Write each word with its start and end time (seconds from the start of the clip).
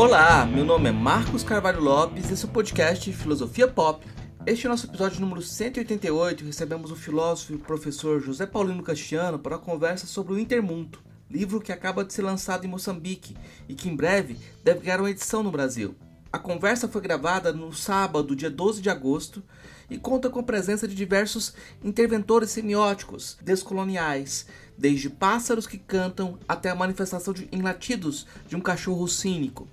Olá, 0.00 0.46
meu 0.46 0.64
nome 0.64 0.88
é 0.88 0.92
Marcos 0.92 1.44
Carvalho 1.44 1.82
Lopes 1.82 2.30
e 2.30 2.32
esse 2.32 2.46
é 2.46 2.48
o 2.48 2.50
podcast 2.50 3.12
Filosofia 3.12 3.68
Pop. 3.68 4.02
Este 4.46 4.64
é 4.64 4.70
o 4.70 4.72
nosso 4.72 4.86
episódio 4.86 5.20
número 5.20 5.42
188 5.42 6.42
recebemos 6.42 6.90
o 6.90 6.96
filósofo 6.96 7.52
e 7.52 7.58
professor 7.58 8.18
José 8.18 8.46
Paulino 8.46 8.82
Castiano 8.82 9.38
para 9.38 9.56
uma 9.56 9.62
conversa 9.62 10.06
sobre 10.06 10.32
o 10.32 10.38
Intermundo, 10.38 11.00
livro 11.28 11.60
que 11.60 11.70
acaba 11.70 12.02
de 12.02 12.14
ser 12.14 12.22
lançado 12.22 12.64
em 12.64 12.68
Moçambique 12.70 13.36
e 13.68 13.74
que 13.74 13.90
em 13.90 13.94
breve 13.94 14.38
deve 14.64 14.80
ganhar 14.80 15.00
uma 15.00 15.10
edição 15.10 15.42
no 15.42 15.50
Brasil. 15.50 15.94
A 16.32 16.38
conversa 16.38 16.88
foi 16.88 17.02
gravada 17.02 17.52
no 17.52 17.70
sábado, 17.70 18.34
dia 18.34 18.48
12 18.48 18.80
de 18.80 18.88
agosto, 18.88 19.42
e 19.90 19.98
conta 19.98 20.30
com 20.30 20.40
a 20.40 20.44
presença 20.44 20.88
de 20.88 20.94
diversos 20.94 21.52
interventores 21.84 22.52
semióticos 22.52 23.36
descoloniais, 23.42 24.46
desde 24.78 25.10
pássaros 25.10 25.66
que 25.66 25.76
cantam 25.76 26.38
até 26.48 26.70
a 26.70 26.74
manifestação 26.74 27.34
de, 27.34 27.46
em 27.52 27.60
latidos 27.60 28.26
de 28.48 28.56
um 28.56 28.60
cachorro 28.62 29.06
cínico. 29.06 29.68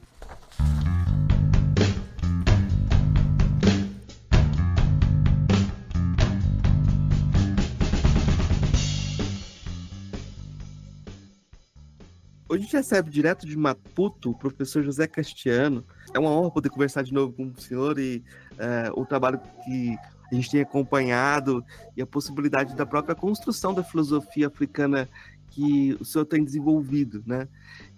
Hoje 12.49 12.61
a 12.61 12.65
gente 12.65 12.77
recebe 12.77 13.11
direto 13.11 13.45
de 13.45 13.57
Maputo 13.57 14.31
o 14.31 14.39
professor 14.39 14.85
José 14.85 15.09
Castiano. 15.09 15.85
É 16.15 16.19
uma 16.21 16.31
honra 16.31 16.53
poder 16.53 16.69
conversar 16.69 17.03
de 17.03 17.13
novo 17.13 17.33
com 17.33 17.47
o 17.47 17.61
senhor 17.61 17.99
e 17.99 18.23
é, 18.57 18.89
o 18.95 19.05
trabalho 19.05 19.41
que 19.65 19.99
a 20.31 20.35
gente 20.35 20.51
tem 20.51 20.61
acompanhado 20.63 21.65
e 21.97 22.01
a 22.01 22.07
possibilidade 22.07 22.75
da 22.75 22.87
própria 22.87 23.15
construção 23.15 23.75
da 23.75 23.85
filosofia 23.85 24.47
africana 24.47 25.09
que 25.53 25.97
o 26.01 26.05
senhor 26.05 26.25
tem 26.25 26.43
desenvolvido, 26.43 27.23
né? 27.27 27.47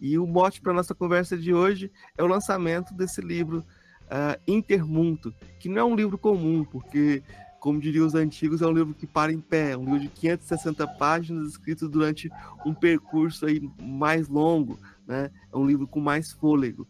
E 0.00 0.18
o 0.18 0.26
mote 0.26 0.60
para 0.60 0.72
nossa 0.72 0.94
conversa 0.94 1.36
de 1.36 1.54
hoje 1.54 1.90
é 2.18 2.22
o 2.22 2.26
lançamento 2.26 2.92
desse 2.92 3.20
livro 3.20 3.64
uh, 4.04 4.40
Intermundo, 4.46 5.32
que 5.60 5.68
não 5.68 5.78
é 5.80 5.84
um 5.84 5.94
livro 5.94 6.18
comum, 6.18 6.64
porque 6.64 7.22
como 7.60 7.80
diriam 7.80 8.06
os 8.06 8.14
antigos, 8.14 8.60
é 8.60 8.66
um 8.66 8.72
livro 8.72 8.92
que 8.92 9.06
para 9.06 9.32
em 9.32 9.40
pé, 9.40 9.70
é 9.70 9.76
um 9.76 9.84
livro 9.84 10.00
de 10.00 10.08
560 10.08 10.86
páginas, 10.98 11.48
escrito 11.48 11.88
durante 11.88 12.30
um 12.66 12.74
percurso 12.74 13.46
aí 13.46 13.62
mais 13.80 14.28
longo, 14.28 14.78
né? 15.06 15.30
É 15.52 15.56
um 15.56 15.66
livro 15.66 15.86
com 15.86 16.00
mais 16.00 16.32
fôlego, 16.32 16.86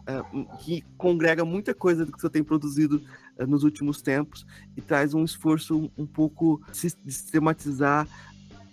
uh, 0.00 0.56
que 0.58 0.82
congrega 0.98 1.44
muita 1.44 1.72
coisa 1.72 2.04
do 2.04 2.12
que 2.12 2.20
você 2.20 2.28
tem 2.28 2.42
produzido 2.42 3.02
uh, 3.38 3.46
nos 3.46 3.62
últimos 3.62 4.02
tempos 4.02 4.44
e 4.76 4.82
traz 4.82 5.14
um 5.14 5.24
esforço 5.24 5.78
um, 5.78 5.90
um 6.02 6.06
pouco 6.06 6.60
de 6.72 6.90
sistematizar 7.12 8.06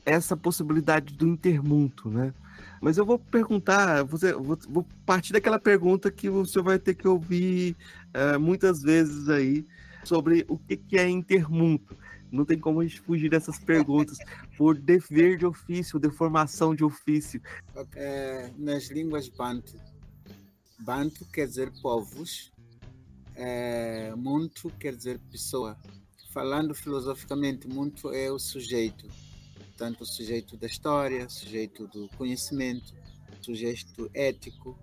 essa 0.06 0.38
possibilidade 0.38 1.14
do 1.14 1.28
intermundo, 1.28 2.10
né? 2.10 2.34
Mas 2.82 2.98
eu 2.98 3.06
vou 3.06 3.18
perguntar, 3.18 4.04
você, 4.04 4.34
vou, 4.34 4.58
vou, 4.70 4.88
partir 5.06 5.34
daquela 5.34 5.60
pergunta 5.60 6.12
que 6.12 6.30
o 6.30 6.46
senhor 6.46 6.64
vai 6.64 6.80
ter 6.80 6.94
que 6.94 7.08
ouvir 7.08 7.76
uh, 8.14 8.40
muitas 8.40 8.82
vezes 8.82 9.28
aí, 9.28 9.66
sobre 10.04 10.46
o 10.48 10.58
que, 10.58 10.78
que 10.78 10.98
é 10.98 11.10
intermundo. 11.10 11.98
Não 12.32 12.46
tem 12.46 12.60
como 12.60 12.82
a 12.82 12.84
gente 12.84 13.00
fugir 13.02 13.30
dessas 13.30 13.58
perguntas 13.58 14.18
por 14.58 14.78
dever 14.78 15.38
de 15.38 15.46
ofício, 15.46 16.00
deformação 16.00 16.76
de 16.76 16.84
ofício. 16.84 17.42
É, 17.96 18.52
nas 18.58 18.90
línguas 18.90 19.30
bantu, 19.30 19.76
bantu 20.80 21.26
quer 21.34 21.48
dizer 21.48 21.72
povos, 21.82 22.52
é, 23.36 24.14
muito 24.16 24.70
quer 24.80 24.96
dizer 24.96 25.20
pessoa. 25.32 25.78
Falando 26.32 26.76
filosoficamente, 26.76 27.68
muito 27.68 28.12
é 28.12 28.30
o 28.30 28.38
sujeito, 28.38 29.08
tanto 29.78 30.03
o 30.03 30.06
sujeito 30.06 30.58
da 30.58 30.68
história, 30.68 31.30
sujeito 31.30 31.88
do 31.88 32.08
conhecimento, 32.18 32.94
sujeito 33.41 34.09
ético, 34.13 34.78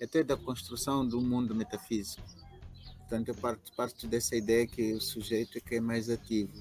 até 0.00 0.22
da 0.22 0.36
construção 0.36 1.06
do 1.06 1.20
mundo 1.20 1.54
metafísico. 1.54 2.22
Portanto, 2.98 3.28
eu 3.28 3.34
parto, 3.34 3.72
parto 3.76 4.06
dessa 4.06 4.34
ideia 4.34 4.66
que 4.66 4.94
o 4.94 5.00
sujeito 5.00 5.58
é 5.58 5.60
que 5.60 5.74
é 5.76 5.80
mais 5.80 6.08
ativo 6.08 6.52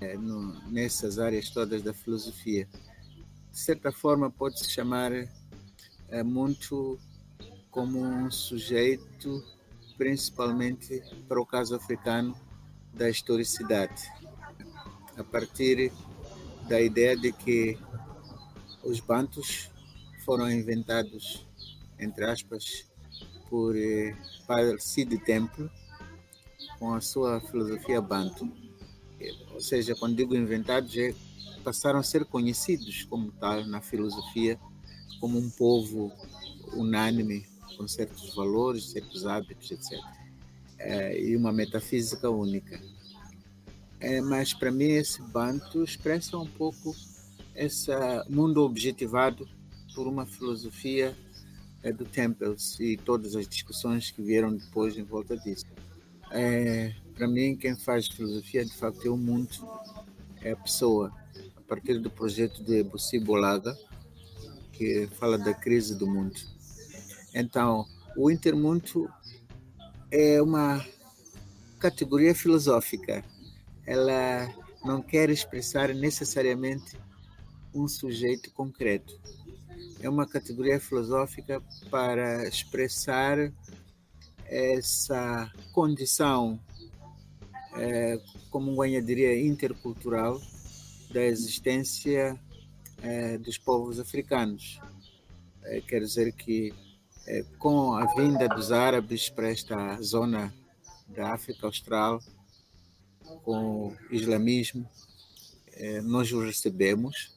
é, 0.00 0.16
no, 0.16 0.52
nessas 0.70 1.18
áreas 1.18 1.48
todas 1.50 1.82
da 1.82 1.94
filosofia. 1.94 2.68
De 3.50 3.58
certa 3.58 3.92
forma, 3.92 4.30
pode-se 4.30 4.68
chamar 4.70 5.12
é, 6.08 6.22
muito 6.22 6.98
como 7.70 8.00
um 8.00 8.30
sujeito, 8.30 9.42
principalmente 9.96 11.02
para 11.28 11.40
o 11.40 11.46
caso 11.46 11.74
africano, 11.74 12.36
da 12.92 13.08
historicidade. 13.08 14.02
A 15.16 15.24
partir 15.24 15.92
da 16.72 16.80
ideia 16.80 17.14
de 17.14 17.30
que 17.32 17.76
os 18.82 18.98
bantos 18.98 19.68
foram 20.24 20.50
inventados, 20.50 21.46
entre 21.98 22.24
aspas, 22.24 22.86
por 23.50 23.76
eh, 23.76 24.16
Padre 24.46 24.80
Cid 24.80 25.18
Templo, 25.18 25.70
com 26.78 26.94
a 26.94 27.00
sua 27.02 27.42
filosofia 27.42 28.00
banto. 28.00 28.50
Ou 29.52 29.60
seja, 29.60 29.94
quando 29.94 30.16
digo 30.16 30.34
inventados, 30.34 30.96
é, 30.96 31.14
passaram 31.62 31.98
a 31.98 32.02
ser 32.02 32.24
conhecidos 32.24 33.04
como 33.04 33.30
tal 33.32 33.66
na 33.66 33.82
filosofia, 33.82 34.58
como 35.20 35.38
um 35.38 35.50
povo 35.50 36.10
unânime, 36.72 37.46
com 37.76 37.86
certos 37.86 38.34
valores, 38.34 38.92
certos 38.92 39.26
hábitos, 39.26 39.70
etc. 39.70 40.00
É, 40.78 41.20
e 41.20 41.36
uma 41.36 41.52
metafísica 41.52 42.30
única. 42.30 42.80
É, 44.02 44.20
mas 44.20 44.52
para 44.52 44.72
mim 44.72 44.90
esse 44.90 45.22
banto 45.22 45.84
expressa 45.84 46.36
um 46.36 46.46
pouco 46.46 46.92
esse 47.54 47.88
mundo 48.28 48.64
objetivado 48.64 49.48
por 49.94 50.08
uma 50.08 50.26
filosofia 50.26 51.16
é, 51.84 51.92
do 51.92 52.04
Temples 52.04 52.78
e 52.80 52.96
todas 52.96 53.36
as 53.36 53.46
discussões 53.46 54.10
que 54.10 54.20
vieram 54.20 54.56
depois 54.56 54.98
em 54.98 55.04
volta 55.04 55.36
disso. 55.36 55.66
É, 56.32 56.92
para 57.14 57.28
mim, 57.28 57.54
quem 57.56 57.76
faz 57.76 58.08
filosofia 58.08 58.64
de 58.64 58.74
facto 58.74 59.06
é 59.06 59.10
o 59.10 59.16
mundo, 59.16 59.50
é 60.40 60.50
a 60.50 60.56
pessoa. 60.56 61.12
A 61.56 61.60
partir 61.60 61.98
do 62.00 62.10
projeto 62.10 62.62
de 62.64 62.82
Bussi 62.82 63.20
Bolaga, 63.20 63.76
que 64.72 65.06
fala 65.18 65.38
da 65.38 65.54
crise 65.54 65.94
do 65.94 66.08
mundo. 66.08 66.40
Então, 67.32 67.86
o 68.16 68.30
intermundo 68.30 69.08
é 70.10 70.42
uma 70.42 70.84
categoria 71.78 72.34
filosófica. 72.34 73.24
Ela 73.86 74.52
não 74.84 75.02
quer 75.02 75.30
expressar 75.30 75.94
necessariamente 75.94 76.96
um 77.74 77.88
sujeito 77.88 78.50
concreto. 78.52 79.18
É 80.00 80.08
uma 80.08 80.26
categoria 80.26 80.80
filosófica 80.80 81.62
para 81.90 82.46
expressar 82.48 83.52
essa 84.46 85.50
condição 85.72 86.60
é, 87.74 88.20
como 88.50 88.74
Guanha 88.74 89.00
diria, 89.00 89.38
intercultural 89.40 90.40
da 91.10 91.22
existência 91.22 92.38
é, 93.02 93.38
dos 93.38 93.58
povos 93.58 93.98
africanos. 93.98 94.80
É, 95.64 95.80
quer 95.80 96.00
dizer 96.00 96.32
que 96.32 96.74
é, 97.26 97.44
com 97.58 97.94
a 97.94 98.06
vinda 98.14 98.48
dos 98.48 98.72
árabes 98.72 99.28
para 99.28 99.50
esta 99.50 100.00
zona 100.02 100.52
da 101.08 101.32
África 101.32 101.66
Austral, 101.66 102.20
com 103.40 103.88
o 103.88 103.96
islamismo, 104.10 104.88
é, 105.72 106.00
nós 106.00 106.32
os 106.32 106.44
recebemos. 106.44 107.36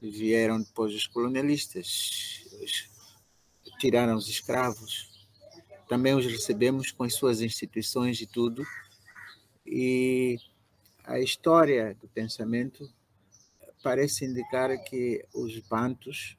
Vieram 0.00 0.60
depois 0.60 0.94
os 0.94 1.06
colonialistas, 1.06 2.44
tiraram 3.78 4.16
os 4.16 4.28
escravos. 4.28 5.26
Também 5.88 6.14
os 6.14 6.26
recebemos 6.26 6.90
com 6.90 7.04
as 7.04 7.14
suas 7.14 7.40
instituições 7.40 8.20
e 8.20 8.26
tudo. 8.26 8.64
E 9.66 10.38
a 11.04 11.18
história 11.18 11.96
do 12.00 12.08
pensamento 12.08 12.90
parece 13.82 14.24
indicar 14.24 14.76
que 14.82 15.24
os 15.34 15.58
bantos 15.60 16.36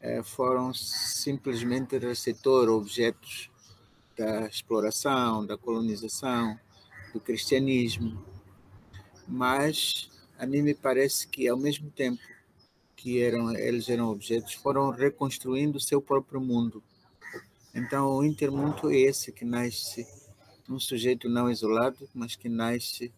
eh, 0.00 0.22
foram 0.22 0.72
simplesmente 0.72 1.98
receptor, 1.98 2.68
objetos 2.68 3.50
da 4.16 4.46
exploração, 4.46 5.44
da 5.44 5.58
colonização, 5.58 6.58
do 7.16 7.20
cristianismo. 7.20 8.22
Mas 9.26 10.10
a 10.38 10.46
mim 10.46 10.60
me 10.60 10.74
parece 10.74 11.26
que, 11.26 11.48
ao 11.48 11.56
mesmo 11.56 11.90
tempo 11.90 12.20
que 12.94 13.22
eram, 13.22 13.56
eles 13.56 13.88
eram 13.88 14.10
objetos, 14.10 14.52
foram 14.54 14.90
reconstruindo 14.90 15.78
o 15.78 15.80
seu 15.80 16.00
próprio 16.00 16.40
mundo. 16.40 16.82
Então, 17.74 18.16
o 18.16 18.24
intermundo 18.24 18.90
é 18.90 18.96
esse 18.96 19.32
que 19.32 19.44
nasce 19.44 20.06
num 20.68 20.78
sujeito 20.78 21.28
não 21.28 21.50
isolado, 21.50 22.08
mas 22.14 22.36
que 22.36 22.48
nasce 22.48 23.12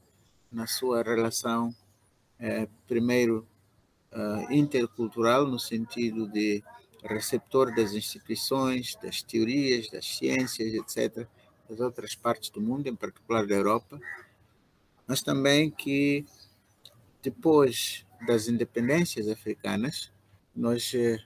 na 0.51 0.67
sua 0.67 1.03
relação, 1.03 1.75
é, 2.39 2.69
primeiro, 2.87 3.47
uh, 4.13 4.53
intercultural, 4.53 5.47
no 5.47 5.59
sentido 5.59 6.27
de 6.29 6.63
receptor 7.03 7.75
das 7.75 7.93
instituições, 7.93 8.97
das 9.03 9.23
teorias, 9.23 9.91
das 9.91 10.07
ciências, 10.07 10.75
etc., 10.75 11.27
das 11.69 11.81
outras 11.81 12.15
partes 12.15 12.51
do 12.51 12.61
mundo, 12.61 12.87
em 12.87 12.95
particular 12.95 13.47
da 13.47 13.55
Europa, 13.55 14.01
mas 15.07 15.23
também 15.23 15.71
que 15.71 16.25
depois 17.23 18.07
das 18.27 18.49
independências 18.49 19.29
africanas, 19.29 20.13
nós 20.55 20.93
eh, 20.95 21.19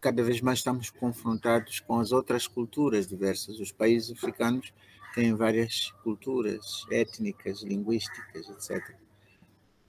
cada 0.00 0.22
vez 0.22 0.40
mais 0.40 0.58
estamos 0.58 0.90
confrontados 0.90 1.80
com 1.80 1.98
as 1.98 2.12
outras 2.12 2.46
culturas 2.46 3.06
diversas. 3.06 3.58
Os 3.58 3.72
países 3.72 4.12
africanos 4.12 4.72
têm 5.14 5.34
várias 5.34 5.90
culturas 6.02 6.84
étnicas, 6.90 7.62
linguísticas, 7.62 8.48
etc. 8.48 8.94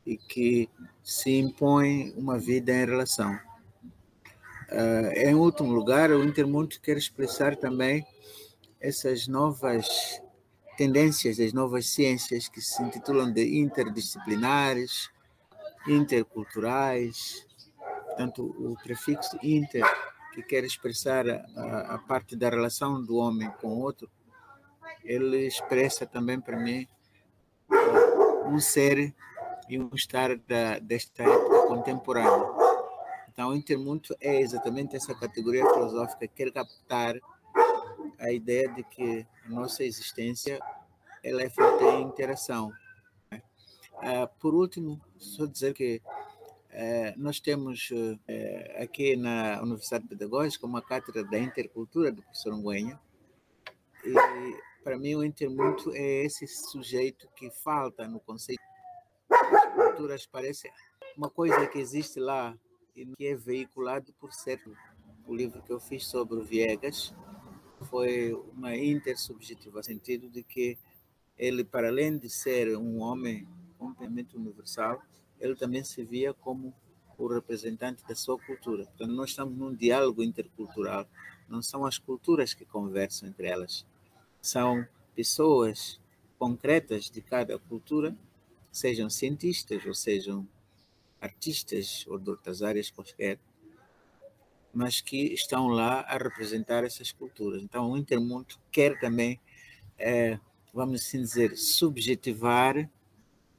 E 0.05 0.17
que 0.17 0.69
se 1.03 1.37
impõe 1.37 2.13
uma 2.15 2.39
vida 2.39 2.71
em 2.71 2.85
relação. 2.85 3.37
Uh, 4.69 5.11
em 5.15 5.35
último 5.35 5.73
lugar, 5.73 6.11
o 6.11 6.23
Intermundo 6.23 6.79
quer 6.81 6.97
expressar 6.97 7.55
também 7.55 8.05
essas 8.79 9.27
novas 9.27 10.21
tendências 10.77 11.37
das 11.37 11.53
novas 11.53 11.89
ciências 11.89 12.47
que 12.47 12.61
se 12.61 12.81
intitulam 12.83 13.31
de 13.31 13.59
interdisciplinares, 13.59 15.09
interculturais. 15.87 17.45
Portanto, 18.05 18.43
o 18.43 18.75
prefixo 18.83 19.37
inter, 19.41 19.83
que 20.33 20.43
quer 20.43 20.63
expressar 20.63 21.27
a, 21.27 21.95
a 21.95 21.97
parte 21.97 22.35
da 22.35 22.49
relação 22.49 23.03
do 23.03 23.17
homem 23.17 23.49
com 23.59 23.69
o 23.69 23.79
outro, 23.79 24.09
ele 25.03 25.47
expressa 25.47 26.05
também 26.05 26.39
para 26.39 26.57
mim 26.57 26.87
um 28.45 28.59
ser 28.59 29.15
e 29.67 29.79
um 29.79 29.89
estar 29.93 30.37
da, 30.37 30.79
desta 30.79 31.23
época 31.23 31.67
contemporânea. 31.67 32.47
Então, 33.31 33.49
o 33.49 33.55
intermundo 33.55 34.15
é 34.19 34.39
exatamente 34.39 34.95
essa 34.95 35.13
categoria 35.13 35.65
filosófica 35.69 36.27
que 36.27 36.45
quer 36.45 36.51
captar 36.51 37.19
a 38.19 38.31
ideia 38.31 38.69
de 38.69 38.83
que 38.83 39.25
a 39.45 39.49
nossa 39.49 39.83
existência 39.83 40.59
ela 41.23 41.41
é 41.41 41.49
feita 41.49 41.83
em 41.83 42.03
interação. 42.03 42.71
Né? 43.29 43.41
Ah, 43.97 44.27
por 44.27 44.53
último, 44.53 45.01
só 45.17 45.45
dizer 45.45 45.73
que 45.73 46.01
eh, 46.69 47.13
nós 47.17 47.39
temos 47.39 47.89
eh, 48.27 48.77
aqui 48.81 49.15
na 49.15 49.61
Universidade 49.61 50.07
Pedagógica 50.07 50.65
uma 50.65 50.81
cátedra 50.81 51.23
da 51.23 51.39
intercultura 51.39 52.11
do 52.11 52.21
professor 52.21 52.55
Nguenha, 52.55 52.99
e 54.05 54.13
para 54.83 54.97
mim 54.97 55.15
o 55.15 55.23
intermundo 55.23 55.95
é 55.95 56.23
esse 56.25 56.47
sujeito 56.47 57.27
que 57.35 57.49
falta 57.49 58.07
no 58.07 58.19
conceito. 58.19 58.61
As 59.29 59.73
culturas 59.73 60.25
parece 60.25 60.71
uma 61.17 61.29
coisa 61.29 61.67
que 61.67 61.79
existe 61.79 62.19
lá 62.19 62.57
e 62.95 63.05
que 63.05 63.27
é 63.27 63.35
veiculado 63.35 64.13
por 64.13 64.31
certo. 64.31 64.75
O 65.27 65.35
livro 65.35 65.61
que 65.61 65.73
eu 65.73 65.79
fiz 65.79 66.05
sobre 66.05 66.37
o 66.37 66.43
Viegas 66.43 67.13
foi 67.85 68.33
uma 68.55 68.75
intersubjetiva, 68.75 69.77
no 69.77 69.83
sentido 69.83 70.29
de 70.29 70.43
que 70.43 70.77
ele, 71.37 71.63
para 71.63 71.89
além 71.89 72.17
de 72.17 72.29
ser 72.29 72.75
um 72.77 72.99
homem 72.99 73.47
completamente 73.77 74.35
universal, 74.35 75.01
ele 75.39 75.55
também 75.55 75.83
se 75.83 76.03
via 76.03 76.33
como 76.33 76.73
o 77.17 77.27
representante 77.27 78.03
da 78.07 78.15
sua 78.15 78.37
cultura. 78.37 78.85
Portanto, 78.85 79.11
nós 79.11 79.29
estamos 79.29 79.57
num 79.57 79.73
diálogo 79.73 80.23
intercultural. 80.23 81.07
Não 81.47 81.61
são 81.61 81.85
as 81.85 81.97
culturas 81.97 82.53
que 82.53 82.65
conversam 82.65 83.29
entre 83.29 83.47
elas, 83.47 83.85
são 84.41 84.85
pessoas 85.15 85.99
concretas 86.37 87.09
de 87.09 87.21
cada 87.21 87.57
cultura, 87.57 88.15
sejam 88.71 89.09
cientistas 89.09 89.85
ou 89.85 89.93
sejam 89.93 90.47
artistas 91.19 92.05
ou 92.07 92.19
de 92.19 92.29
outras 92.29 92.61
áreas 92.61 92.91
quaisquer, 92.91 93.39
mas 94.77 95.01
que 95.01 95.33
estão 95.33 95.67
lá 95.67 96.01
a 96.01 96.17
representar 96.17 96.83
essas 96.83 97.11
culturas. 97.11 97.63
Então, 97.63 97.89
o 97.89 97.97
Intermundo 97.97 98.55
quer 98.71 98.99
também, 98.99 99.39
é, 99.97 100.39
vamos 100.71 101.01
assim 101.01 101.19
dizer, 101.19 101.57
subjetivar 101.57 102.87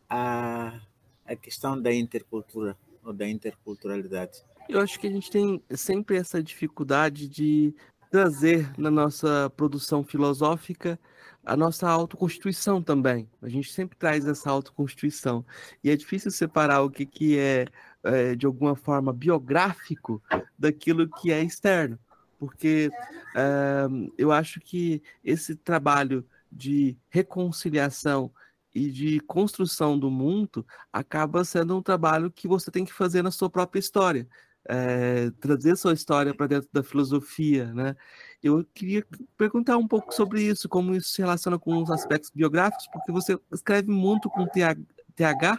a, 0.09 0.81
a 1.27 1.35
questão 1.35 1.81
da 1.81 1.93
intercultura 1.93 2.79
ou 3.03 3.13
da 3.13 3.29
interculturalidade. 3.29 4.45
Eu 4.69 4.81
acho 4.81 5.01
que 5.01 5.09
a 5.09 5.11
gente 5.11 5.29
tem 5.29 5.61
sempre 5.75 6.17
essa 6.17 6.41
dificuldade 6.41 7.27
de 7.27 7.75
trazer 8.13 8.73
na 8.79 8.91
nossa 8.91 9.51
produção 9.57 10.05
filosófica 10.05 11.01
a 11.45 11.57
nossa 11.57 11.89
autoconstituição 11.89 12.81
também. 12.81 13.29
A 13.43 13.49
gente 13.49 13.73
sempre 13.73 13.99
traz 13.99 14.25
essa 14.25 14.51
autoconstituição. 14.51 15.45
E 15.83 15.91
é 15.91 15.97
difícil 15.97 16.31
separar 16.31 16.83
o 16.83 16.91
que, 16.91 17.05
que 17.05 17.39
é, 17.39 17.67
é 18.05 18.35
de 18.35 18.47
alguma 18.47 18.77
forma, 18.77 19.13
biográfico 19.13 20.23
daquilo 20.59 21.09
que 21.09 21.33
é 21.33 21.43
externo. 21.43 21.99
Porque 22.39 22.91
é, 23.35 23.87
eu 24.17 24.31
acho 24.31 24.61
que 24.61 25.03
esse 25.25 25.57
trabalho 25.57 26.25
de 26.51 26.97
reconciliação 27.09 28.31
e 28.75 28.91
de 28.91 29.19
construção 29.21 29.99
do 29.99 30.11
mundo 30.11 30.65
acaba 30.93 31.45
sendo 31.45 31.77
um 31.77 31.83
trabalho 31.83 32.31
que 32.31 32.47
você 32.47 32.71
tem 32.71 32.85
que 32.85 32.93
fazer 32.93 33.23
na 33.23 33.31
sua 33.31 33.51
própria 33.51 33.81
história 33.81 34.29
é, 34.69 35.31
trazer 35.41 35.77
sua 35.77 35.95
história 35.95 36.35
para 36.35 36.47
dentro 36.47 36.69
da 36.71 36.83
filosofia, 36.83 37.73
né? 37.73 37.97
Eu 38.43 38.65
queria 38.75 39.05
perguntar 39.37 39.79
um 39.79 39.89
pouco 39.89 40.15
sobre 40.15 40.43
isso, 40.43 40.69
como 40.69 40.95
isso 40.95 41.09
se 41.09 41.23
relaciona 41.23 41.59
com 41.59 41.83
os 41.83 41.91
aspectos 41.91 42.31
biográficos, 42.31 42.87
porque 42.93 43.11
você 43.11 43.39
escreve 43.51 43.91
muito 43.91 44.29
com 44.29 44.47
TH 44.47 45.59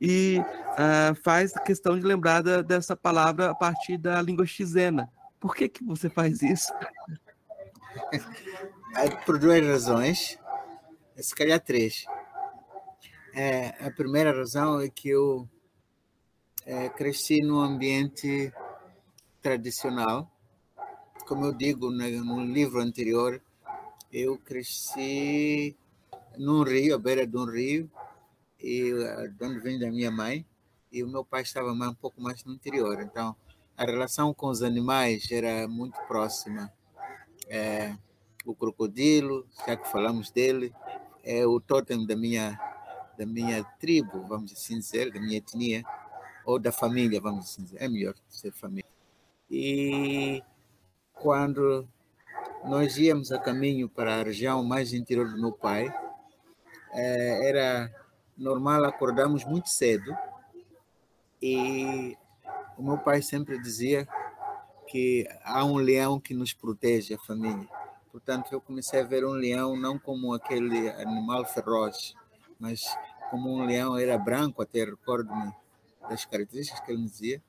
e 0.00 0.38
uh, 0.38 1.14
faz 1.22 1.52
questão 1.64 1.98
de 1.98 2.06
lembrar 2.06 2.42
da, 2.42 2.62
dessa 2.62 2.96
palavra 2.96 3.50
a 3.50 3.54
partir 3.54 3.98
da 3.98 4.22
língua 4.22 4.46
xizena. 4.46 5.10
Por 5.40 5.54
que 5.54 5.68
que 5.68 5.84
você 5.84 6.08
faz 6.08 6.42
isso? 6.42 6.72
Por 9.26 9.38
duas 9.38 9.64
razões, 9.66 10.38
se 11.16 11.34
calhar 11.34 11.60
três. 11.60 12.04
É, 13.34 13.74
a 13.86 13.90
primeira 13.90 14.32
razão 14.32 14.80
é 14.80 14.88
que 14.88 15.08
eu 15.08 15.48
é, 16.64 16.88
cresci 16.88 17.40
num 17.40 17.60
ambiente 17.60 18.52
tradicional. 19.40 20.30
Como 21.26 21.44
eu 21.44 21.52
digo 21.52 21.90
no, 21.90 22.24
no 22.24 22.44
livro 22.44 22.80
anterior, 22.80 23.40
eu 24.12 24.38
cresci 24.38 25.76
num 26.36 26.62
rio, 26.62 26.94
à 26.94 26.98
beira 26.98 27.26
de 27.26 27.36
um 27.36 27.44
rio, 27.44 27.90
e 28.60 28.90
de 29.36 29.44
onde 29.44 29.60
vem 29.60 29.78
da 29.78 29.90
minha 29.90 30.10
mãe, 30.10 30.46
e 30.90 31.02
o 31.02 31.08
meu 31.08 31.24
pai 31.24 31.42
estava 31.42 31.74
mais, 31.74 31.92
um 31.92 31.94
pouco 31.94 32.20
mais 32.20 32.44
no 32.44 32.52
interior. 32.52 33.00
Então, 33.00 33.36
a 33.76 33.84
relação 33.84 34.34
com 34.34 34.48
os 34.48 34.62
animais 34.62 35.30
era 35.30 35.68
muito 35.68 35.98
próxima. 36.06 36.72
É, 37.46 37.94
o 38.44 38.54
crocodilo, 38.54 39.46
já 39.66 39.76
que 39.76 39.88
falamos 39.88 40.30
dele, 40.30 40.72
é 41.22 41.46
o 41.46 41.60
totem 41.60 42.06
da 42.06 42.16
minha 42.16 42.58
da 43.18 43.26
minha 43.26 43.64
tribo, 43.80 44.22
vamos 44.28 44.52
assim 44.52 44.78
dizer, 44.78 45.12
da 45.12 45.20
minha 45.20 45.38
etnia 45.38 45.82
ou 46.44 46.56
da 46.56 46.70
família, 46.70 47.20
vamos 47.20 47.46
assim 47.46 47.64
dizer, 47.64 47.82
é 47.82 47.88
melhor 47.88 48.14
ser 48.28 48.52
família. 48.52 48.88
E 49.50 50.40
quando 51.12 51.86
nós 52.64 52.96
íamos 52.96 53.32
a 53.32 53.38
caminho 53.38 53.88
para 53.88 54.20
a 54.20 54.22
região 54.22 54.62
mais 54.62 54.92
interior 54.92 55.28
do 55.28 55.40
meu 55.40 55.52
pai, 55.52 55.92
é, 56.92 57.48
era 57.48 57.92
normal 58.38 58.84
acordarmos 58.84 59.44
muito 59.44 59.68
cedo 59.68 60.16
e 61.42 62.16
o 62.76 62.82
meu 62.82 62.98
pai 62.98 63.20
sempre 63.20 63.60
dizia 63.60 64.06
que 64.86 65.28
há 65.44 65.64
um 65.64 65.76
leão 65.76 66.18
que 66.18 66.32
nos 66.32 66.52
protege, 66.52 67.14
a 67.14 67.18
família. 67.18 67.68
Portanto, 68.10 68.52
eu 68.52 68.60
comecei 68.60 69.00
a 69.00 69.04
ver 69.04 69.24
um 69.24 69.32
leão 69.32 69.76
não 69.76 69.98
como 69.98 70.32
aquele 70.32 70.88
animal 70.90 71.44
feroz, 71.44 72.14
mas 72.58 72.82
como 73.30 73.52
um 73.52 73.66
leão 73.66 73.98
era 73.98 74.16
branco, 74.16 74.62
até 74.62 74.84
recordo-me 74.84 75.52
das 76.08 76.24
características 76.24 76.80
que 76.80 76.92
ele 76.92 77.02
dizia, 77.02 77.42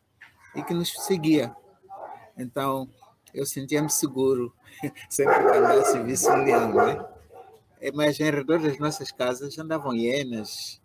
e 0.54 0.64
que 0.64 0.74
nos 0.74 0.92
seguia. 1.06 1.56
Então, 2.38 2.90
eu 3.34 3.46
sentia-me 3.46 3.90
seguro 3.90 4.54
sempre 5.10 5.40
que 5.40 5.58
andasse 5.58 5.98
e 5.98 6.04
visse 6.04 6.30
um 6.30 6.44
leão, 6.44 6.74
né? 6.74 7.06
Mas 7.94 8.20
em 8.20 8.30
redor 8.30 8.60
das 8.60 8.78
nossas 8.78 9.12
casas 9.12 9.58
andavam 9.58 9.96
hienas. 9.96 10.79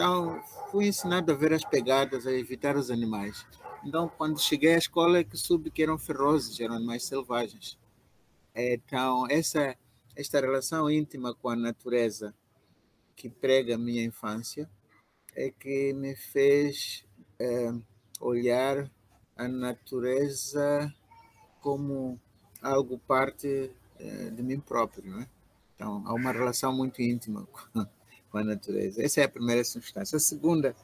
Então, 0.00 0.42
fui 0.70 0.86
ensinado 0.86 1.30
a 1.30 1.34
ver 1.34 1.52
as 1.52 1.62
pegadas, 1.62 2.26
a 2.26 2.32
evitar 2.32 2.74
os 2.74 2.90
animais. 2.90 3.44
Então, 3.84 4.08
quando 4.08 4.40
cheguei 4.40 4.72
à 4.72 4.78
escola, 4.78 5.18
é 5.18 5.24
que 5.24 5.36
soube 5.36 5.70
que 5.70 5.82
eram 5.82 5.98
ferozes, 5.98 6.58
eram 6.58 6.76
animais 6.76 7.04
selvagens. 7.04 7.78
Então, 8.54 9.26
essa, 9.28 9.76
esta 10.16 10.40
relação 10.40 10.90
íntima 10.90 11.34
com 11.34 11.50
a 11.50 11.54
natureza 11.54 12.34
que 13.14 13.28
prega 13.28 13.74
a 13.74 13.78
minha 13.78 14.02
infância 14.02 14.70
é 15.36 15.50
que 15.50 15.92
me 15.92 16.16
fez 16.16 17.04
é, 17.38 17.70
olhar 18.18 18.90
a 19.36 19.46
natureza 19.46 20.90
como 21.60 22.18
algo 22.62 22.98
parte 23.00 23.70
é, 23.98 24.30
de 24.30 24.42
mim 24.42 24.60
próprio. 24.60 25.14
Né? 25.14 25.28
Então, 25.76 26.02
há 26.06 26.14
uma 26.14 26.32
relação 26.32 26.74
muito 26.74 27.02
íntima 27.02 27.46
com, 28.30 28.38
a 28.38 28.44
natureza. 28.44 29.02
Essa 29.02 29.20
é 29.20 29.24
a 29.24 29.28
primeira 29.28 29.64
substância. 29.64 30.16
A 30.16 30.20
segunda 30.20 30.74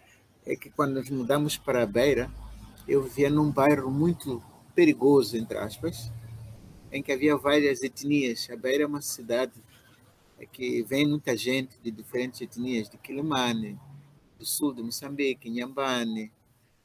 é 0.45 0.57
que 0.57 0.71
quando 0.71 0.95
nos 0.95 1.11
mudamos 1.11 1.57
para 1.57 1.83
a 1.83 1.87
Beira, 1.87 2.31
eu 2.87 3.03
vivia 3.03 3.31
num 3.31 3.51
bairro 3.51 3.91
muito 3.91 4.43
perigoso, 4.75 5.37
entre 5.37 5.59
aspas, 5.59 6.13
em 6.93 7.03
que 7.03 7.13
havia 7.13 7.37
várias 7.37 7.83
etnias. 7.83 8.49
A 8.51 8.57
Beira 8.57 8.85
é 8.85 8.87
uma 8.87 9.01
cidade 9.01 9.53
que 10.53 10.83
vem 10.83 11.07
muita 11.07 11.37
gente 11.37 11.79
de 11.83 11.91
diferentes 11.91 12.41
etnias, 12.41 12.89
de 12.91 12.99
Quilimane, 12.99 13.79
do 14.39 14.45
sul 14.45 14.75
de 14.75 14.83
Moçambique, 14.83 15.49
Inhambane, 15.49 16.31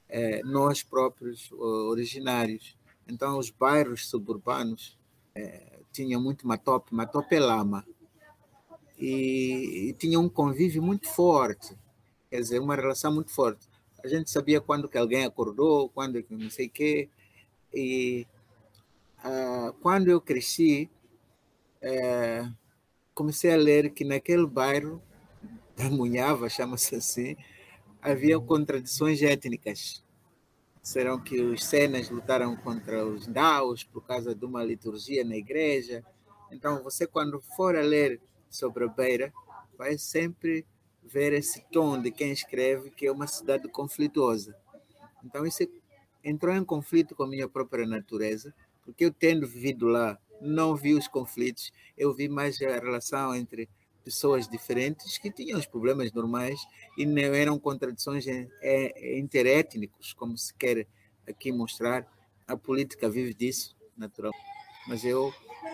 eh, 0.07 0.41
nós 0.43 0.83
próprios 0.83 1.51
originários. 1.51 2.77
Então, 3.07 3.37
os 3.37 3.49
bairros 3.49 4.07
suburbanos 4.09 4.97
eh, 5.35 5.79
tinham 5.91 6.21
muito 6.21 6.47
matope, 6.47 6.93
matope 6.95 7.35
é 7.35 7.39
lama, 7.39 7.85
e, 9.01 9.89
e 9.89 9.93
tinha 9.93 10.19
um 10.19 10.29
convívio 10.29 10.81
muito 10.83 11.09
forte, 11.09 11.75
quer 12.29 12.39
dizer, 12.39 12.59
uma 12.59 12.75
relação 12.75 13.11
muito 13.11 13.31
forte. 13.31 13.67
A 14.03 14.07
gente 14.07 14.29
sabia 14.29 14.61
quando 14.61 14.87
que 14.87 14.97
alguém 14.97 15.25
acordou, 15.25 15.89
quando 15.89 16.21
que 16.21 16.35
não 16.35 16.49
sei 16.49 16.67
o 16.67 16.69
quê, 16.69 17.09
e 17.73 18.27
ah, 19.23 19.73
quando 19.81 20.09
eu 20.09 20.21
cresci, 20.21 20.89
eh, 21.81 22.47
comecei 23.13 23.51
a 23.53 23.57
ler 23.57 23.91
que 23.91 24.03
naquele 24.03 24.45
bairro 24.45 25.01
da 25.75 25.89
Munhava, 25.89 26.49
chama-se 26.49 26.95
assim, 26.95 27.35
havia 28.01 28.39
contradições 28.39 29.21
étnicas. 29.21 30.03
Serão 30.81 31.19
que 31.19 31.39
os 31.41 31.63
Senas 31.63 32.09
lutaram 32.09 32.55
contra 32.55 33.05
os 33.05 33.27
Daos 33.27 33.83
por 33.83 34.03
causa 34.05 34.33
de 34.33 34.45
uma 34.45 34.63
liturgia 34.63 35.23
na 35.23 35.35
igreja. 35.35 36.03
Então, 36.51 36.83
você, 36.83 37.05
quando 37.05 37.39
for 37.55 37.75
a 37.75 37.81
ler 37.81 38.19
sobre 38.51 38.83
a 38.83 38.87
Beira, 38.87 39.33
vai 39.77 39.97
sempre 39.97 40.65
ver 41.03 41.33
esse 41.33 41.65
tom 41.71 41.99
de 41.99 42.11
quem 42.11 42.31
escreve 42.31 42.91
que 42.91 43.07
é 43.07 43.11
uma 43.11 43.25
cidade 43.25 43.67
conflituosa. 43.67 44.55
Então, 45.23 45.45
isso 45.45 45.67
entrou 46.23 46.53
em 46.53 46.63
conflito 46.63 47.15
com 47.15 47.23
a 47.23 47.27
minha 47.27 47.49
própria 47.49 47.87
natureza 47.87 48.53
porque 48.83 49.05
eu 49.05 49.13
tendo 49.13 49.47
vivido 49.47 49.87
lá, 49.87 50.17
não 50.39 50.75
vi 50.75 50.93
os 50.93 51.07
conflitos, 51.07 51.71
eu 51.97 52.13
vi 52.13 52.27
mais 52.27 52.61
a 52.61 52.79
relação 52.79 53.35
entre 53.35 53.69
pessoas 54.03 54.47
diferentes 54.47 55.17
que 55.17 55.31
tinham 55.31 55.59
os 55.59 55.67
problemas 55.67 56.11
normais 56.11 56.59
e 56.97 57.05
não 57.05 57.33
eram 57.33 57.59
contradições 57.59 58.25
interétnicos, 59.15 60.13
como 60.13 60.37
se 60.37 60.53
quer 60.55 60.87
aqui 61.27 61.51
mostrar. 61.51 62.07
A 62.47 62.57
política 62.57 63.09
vive 63.09 63.33
disso, 63.33 63.77
naturalmente. 63.95 64.43
Mas 64.87 65.05
eu 65.05 65.31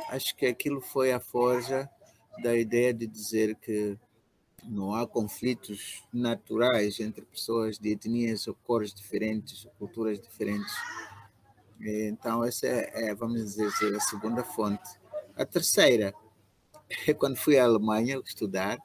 acho 0.09 0.35
que 0.35 0.45
aquilo 0.45 0.81
foi 0.81 1.13
a 1.13 1.19
forja 1.19 1.89
da 2.41 2.55
ideia 2.55 2.93
de 2.93 3.07
dizer 3.07 3.55
que 3.55 3.97
não 4.63 4.93
há 4.93 5.07
conflitos 5.07 6.03
naturais 6.11 6.99
entre 6.99 7.23
pessoas 7.25 7.77
de 7.77 7.91
etnias 7.91 8.47
ou 8.47 8.55
cores 8.65 8.93
diferentes, 8.93 9.67
culturas 9.77 10.19
diferentes, 10.19 10.73
então, 11.79 12.43
essa 12.43 12.65
é, 12.67 13.13
vamos 13.13 13.55
dizer, 13.55 13.95
a 13.95 13.99
segunda 13.99 14.43
fonte. 14.43 14.99
A 15.35 15.45
terceira 15.45 16.13
é 17.07 17.13
quando 17.13 17.35
fui 17.35 17.57
à 17.57 17.65
Alemanha 17.65 18.19
estudar, 18.25 18.79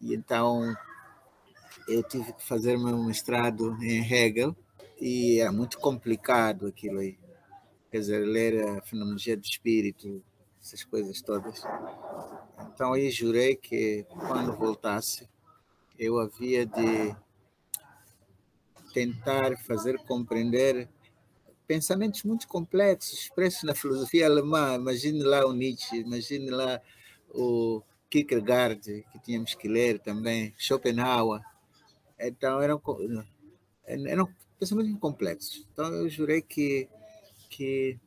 e 0.00 0.14
então 0.14 0.74
eu 1.86 2.02
tive 2.02 2.32
que 2.32 2.44
fazer 2.44 2.76
meu 2.76 2.98
mestrado 3.04 3.76
em 3.82 4.00
Hegel, 4.00 4.56
e 5.00 5.40
é 5.40 5.50
muito 5.50 5.78
complicado 5.78 6.66
aquilo 6.66 6.98
aí. 6.98 7.16
Quer 7.90 8.00
dizer, 8.00 8.18
ler 8.26 8.68
a 8.68 8.82
fenomenologia 8.82 9.36
do 9.36 9.44
espírito, 9.44 10.22
essas 10.68 10.84
coisas 10.84 11.22
todas. 11.22 11.64
Então, 12.72 12.92
aí 12.92 13.10
jurei 13.10 13.56
que 13.56 14.04
quando 14.10 14.54
voltasse, 14.54 15.28
eu 15.98 16.18
havia 16.18 16.66
de 16.66 17.16
tentar 18.92 19.56
fazer 19.58 19.98
compreender 20.04 20.88
pensamentos 21.66 22.22
muito 22.22 22.46
complexos 22.46 23.20
expressos 23.20 23.62
na 23.62 23.74
filosofia 23.74 24.26
alemã. 24.26 24.74
Imagine 24.74 25.22
lá 25.22 25.46
o 25.46 25.52
Nietzsche, 25.52 25.98
imagine 26.00 26.50
lá 26.50 26.80
o 27.30 27.82
Kierkegaard, 28.10 28.80
que 29.12 29.18
tínhamos 29.20 29.54
que 29.54 29.68
ler 29.68 29.98
também, 30.00 30.54
Schopenhauer. 30.58 31.42
Então, 32.18 32.60
eram, 32.60 32.80
eram 33.86 34.28
pensamentos 34.58 34.98
complexos. 35.00 35.66
Então, 35.72 35.92
eu 35.94 36.08
jurei 36.08 36.42
que, 36.42 36.88
que, 37.48 37.98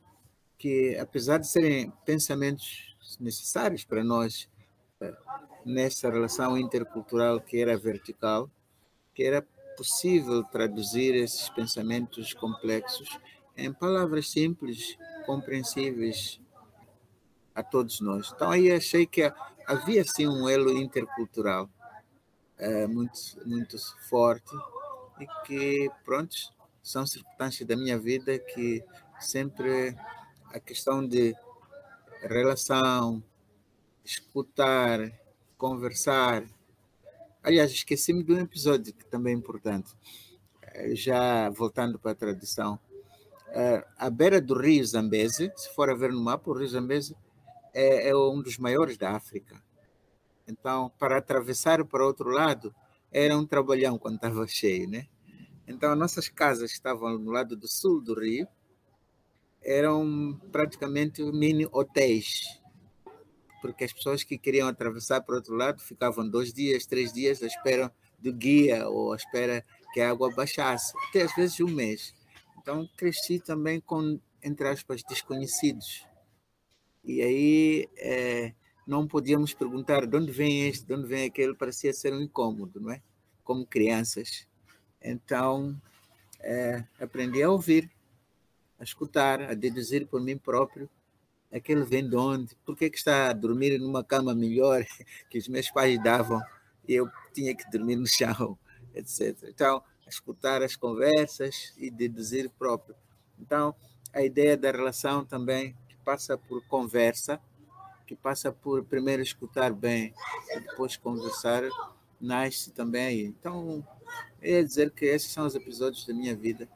que, 0.62 0.96
apesar 1.00 1.40
de 1.40 1.48
serem 1.48 1.92
pensamentos 2.06 2.96
necessários 3.20 3.84
para 3.84 4.04
nós, 4.04 4.48
eh, 5.02 5.12
nessa 5.66 6.08
relação 6.08 6.56
intercultural 6.56 7.42
que 7.42 7.60
era 7.60 7.76
vertical, 7.76 8.48
que 9.12 9.24
era 9.24 9.42
possível 9.76 10.44
traduzir 10.44 11.16
esses 11.16 11.50
pensamentos 11.50 12.36
complexos 12.36 13.10
em 13.58 13.74
palavras 13.74 14.30
simples, 14.30 14.96
compreensíveis 15.26 16.40
a 17.56 17.64
todos 17.64 18.00
nós. 18.00 18.32
Então 18.32 18.52
aí 18.52 18.72
achei 18.72 19.08
que 19.08 19.34
havia 19.66 20.04
sim 20.04 20.28
um 20.28 20.48
elo 20.48 20.78
intercultural 20.78 21.68
é, 22.60 22.86
muito 22.86 23.20
muito 23.48 23.78
forte 24.08 24.56
e 25.20 25.26
que 25.44 25.90
pronto 26.06 26.36
são 26.84 27.04
circunstâncias 27.08 27.68
da 27.68 27.76
minha 27.76 27.98
vida 27.98 28.38
que 28.38 28.84
sempre 29.20 29.96
a 30.54 30.60
questão 30.60 31.06
de 31.08 31.34
relação, 32.22 33.24
escutar, 34.04 35.00
conversar. 35.58 36.44
Aliás, 37.42 37.72
esqueci-me 37.72 38.24
de 38.24 38.34
um 38.34 38.40
episódio 38.40 38.94
que 38.94 39.06
também 39.06 39.34
é 39.34 39.38
importante. 39.38 39.94
Eh, 40.62 40.96
já 40.96 41.50
voltando 41.50 41.98
para 41.98 42.12
a 42.12 42.16
tradição, 42.16 42.80
à 43.98 44.10
beira 44.10 44.40
do 44.40 44.58
rio 44.58 44.86
Zambeze, 44.86 45.52
se 45.56 45.74
for 45.74 45.90
a 45.90 45.96
ver 45.96 46.12
no 46.12 46.22
mapa, 46.22 46.50
o 46.50 46.54
rio 46.54 46.68
Zambeze 46.68 47.16
é, 47.74 48.10
é 48.10 48.16
um 48.16 48.42
dos 48.42 48.58
maiores 48.58 48.98
da 48.98 49.12
África. 49.12 49.62
Então, 50.48 50.92
para 51.00 51.18
atravessar 51.18 51.84
para 51.86 52.06
outro 52.06 52.30
lado, 52.30 52.74
era 53.12 53.38
um 53.38 53.46
trabalhão 53.46 53.98
quando 53.98 54.16
estava 54.16 54.46
cheio, 54.48 54.90
né? 54.90 55.08
Então, 55.68 55.96
nossas 55.96 56.28
casas 56.28 56.72
estavam 56.72 57.18
no 57.18 57.32
lado 57.32 57.56
do 57.56 57.68
sul 57.68 58.02
do 58.02 58.20
rio 58.20 58.48
eram 59.64 60.40
praticamente 60.52 61.24
mini 61.24 61.68
hotéis, 61.72 62.60
porque 63.62 63.84
as 63.84 63.94
pessoas 63.94 64.24
que 64.24 64.38
queriam 64.38 64.68
atravessar 64.68 65.22
para 65.22 65.34
o 65.34 65.36
outro 65.38 65.56
lado 65.56 65.82
ficavam 65.82 66.28
dois 66.28 66.52
dias, 66.52 66.86
três 66.86 67.14
dias 67.14 67.44
à 67.44 67.48
espera 67.48 67.94
do 68.20 68.34
guia 68.34 68.88
ou 68.88 69.14
à 69.14 69.16
espera 69.16 69.64
que 69.94 70.02
a 70.02 70.10
água 70.10 70.34
baixasse, 70.34 70.94
até 71.10 71.24
às 71.24 71.36
vezes 71.36 71.60
um 71.60 71.68
mês. 71.68 72.14
Então 72.60 72.88
cresci 72.98 73.40
também 73.40 73.80
com, 73.80 74.20
entre 74.44 74.68
aspas, 74.68 75.04
desconhecidos. 75.04 76.06
E 77.04 77.22
aí 77.22 77.90
é, 77.98 78.54
não 78.88 79.08
podíamos 79.08 79.54
perguntar 79.54 80.06
de 80.06 80.16
onde 80.16 80.32
vem 80.32 80.68
este, 80.68 80.86
de 80.86 80.94
onde 80.94 81.08
vem 81.08 81.26
aquele, 81.26 81.56
parecia 81.56 81.94
ser 81.94 82.14
um 82.14 82.22
incômodo, 82.22 82.80
não 82.80 82.92
é? 82.92 83.02
Como 83.44 83.66
crianças. 83.66 84.48
Então 85.02 85.80
é, 86.40 86.84
aprendi 87.00 87.42
a 87.42 87.50
ouvir, 87.50 87.92
a 88.82 88.84
escutar, 88.84 89.44
a 89.44 89.54
deduzir 89.54 90.08
por 90.08 90.20
mim 90.20 90.40
próprio 90.40 90.90
aquele 91.52 91.84
vem 91.84 92.08
de 92.10 92.16
onde, 92.16 92.56
por 92.66 92.76
que, 92.76 92.90
que 92.90 92.98
está 92.98 93.30
a 93.30 93.34
dormir 93.34 93.78
numa 93.78 94.04
cama 94.04 94.34
melhor 94.34 94.84
que 95.30 95.38
os 95.38 95.48
meus 95.48 95.70
pais 95.70 96.02
davam 96.02 96.42
e 96.88 96.96
eu 96.96 97.08
tinha 97.32 97.54
que 97.54 97.70
dormir 97.70 97.96
no 97.96 98.08
chão, 98.08 98.58
etc. 98.96 99.38
Então, 99.44 99.84
escutar 100.08 100.64
as 100.64 100.76
conversas 100.76 101.74
e 101.78 101.92
deduzir 101.92 102.50
próprio. 102.58 102.96
Então, 103.40 103.76
a 104.12 104.24
ideia 104.24 104.58
da 104.58 104.72
relação 104.72 105.24
também 105.24 105.76
que 105.88 105.96
passa 106.04 106.36
por 106.36 106.66
conversa, 106.66 107.40
que 108.08 108.16
passa 108.16 108.52
por 108.52 108.84
primeiro 108.84 109.22
escutar 109.22 109.72
bem 109.72 110.14
e 110.50 110.60
depois 110.60 110.98
conversar, 110.98 111.64
nasce 112.20 112.72
também 112.72 113.06
aí. 113.06 113.26
Então, 113.26 113.86
é 114.42 114.64
dizer 114.64 114.90
que 114.92 115.06
esses 115.06 115.32
são 115.32 115.46
os 115.46 115.54
episódios 115.54 116.06
da 116.06 116.14
minha 116.14 116.36
vida 116.36 116.68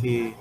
que 0.00 0.34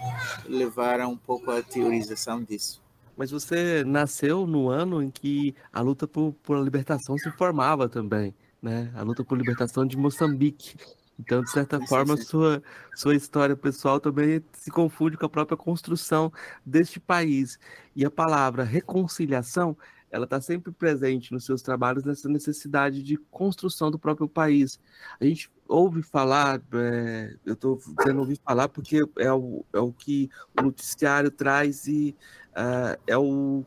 levaram 0.45 1.11
um 1.11 1.17
pouco 1.17 1.51
à 1.51 1.61
teorização 1.61 2.43
disso. 2.43 2.83
Mas 3.17 3.31
você 3.31 3.83
nasceu 3.83 4.45
no 4.45 4.69
ano 4.69 5.01
em 5.01 5.09
que 5.09 5.55
a 5.71 5.81
luta 5.81 6.07
por, 6.07 6.33
por 6.43 6.61
libertação 6.61 7.17
se 7.17 7.31
formava 7.31 7.87
também, 7.87 8.35
né? 8.61 8.91
A 8.93 9.01
luta 9.03 9.23
por 9.23 9.37
libertação 9.37 9.85
de 9.85 9.97
Moçambique. 9.97 10.75
Então, 11.17 11.41
de 11.41 11.49
certa 11.49 11.79
sim, 11.79 11.87
forma, 11.87 12.17
sim. 12.17 12.23
Sua, 12.23 12.61
sua 12.93 13.15
história 13.15 13.55
pessoal 13.55 14.01
também 14.01 14.43
se 14.51 14.69
confunde 14.69 15.17
com 15.17 15.25
a 15.25 15.29
própria 15.29 15.57
construção 15.57 16.31
deste 16.65 16.99
país. 16.99 17.57
E 17.95 18.03
a 18.03 18.11
palavra 18.11 18.63
reconciliação, 18.63 19.77
ela 20.11 20.25
está 20.25 20.41
sempre 20.41 20.73
presente 20.73 21.31
nos 21.31 21.45
seus 21.45 21.61
trabalhos 21.61 22.03
nessa 22.03 22.27
necessidade 22.27 23.01
de 23.01 23.17
construção 23.31 23.89
do 23.89 23.97
próprio 23.97 24.27
país. 24.27 24.77
A 25.19 25.25
gente 25.25 25.49
ouve 25.67 26.01
falar, 26.03 26.61
é, 26.73 27.35
eu 27.45 27.53
estou 27.53 27.79
dizendo 27.97 28.19
ouvir 28.19 28.39
falar 28.43 28.69
porque 28.69 29.01
é 29.17 29.31
o, 29.31 29.65
é 29.73 29.79
o 29.79 29.91
que 29.91 30.29
o 30.57 30.63
noticiário 30.63 31.31
traz 31.31 31.87
e 31.87 32.15
uh, 32.51 32.99
é 33.07 33.17
o, 33.17 33.63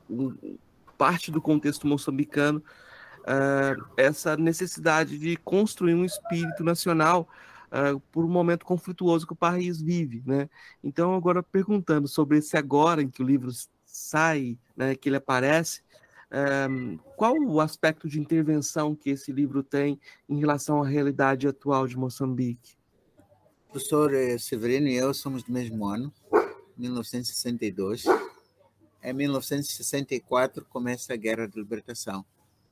parte 0.97 1.31
do 1.31 1.41
contexto 1.41 1.87
moçambicano 1.87 2.63
uh, 3.21 3.85
essa 3.97 4.37
necessidade 4.37 5.19
de 5.19 5.37
construir 5.37 5.95
um 5.95 6.05
espírito 6.05 6.65
nacional 6.65 7.29
uh, 7.69 8.01
por 8.13 8.25
um 8.25 8.29
momento 8.29 8.65
conflituoso 8.65 9.27
que 9.27 9.33
o 9.33 9.37
país 9.37 9.81
vive, 9.81 10.23
né? 10.27 10.49
Então 10.83 11.15
agora 11.15 11.43
perguntando 11.43 12.09
sobre 12.09 12.39
esse 12.39 12.57
agora 12.57 13.03
em 13.03 13.09
que 13.09 13.23
o 13.23 13.27
livro 13.27 13.51
sai, 13.85 14.59
né, 14.77 14.95
que 14.95 15.09
ele 15.09 15.17
aparece, 15.17 15.83
qual 17.17 17.35
o 17.35 17.61
aspecto 17.61 18.09
de 18.09 18.21
intervenção 18.21 18.95
que 18.95 19.11
esse 19.11 19.33
livro 19.33 19.63
tem 19.63 19.99
em 20.29 20.39
relação 20.39 20.83
à 20.83 20.87
realidade 20.87 21.49
atual 21.49 21.87
de 21.87 21.97
Moçambique? 21.97 22.77
O 23.69 23.73
professor 23.73 24.15
eh, 24.15 24.39
Severino 24.39 24.89
e 24.89 24.95
eu 24.95 25.13
somos 25.13 25.43
do 25.43 25.53
mesmo 25.53 25.87
ano, 25.87 26.13
1962. 26.77 28.05
Em 29.03 29.13
1964 29.13 30.65
começa 30.67 31.13
a 31.13 31.17
Guerra 31.17 31.47
de 31.47 31.59
Libertação. 31.59 32.25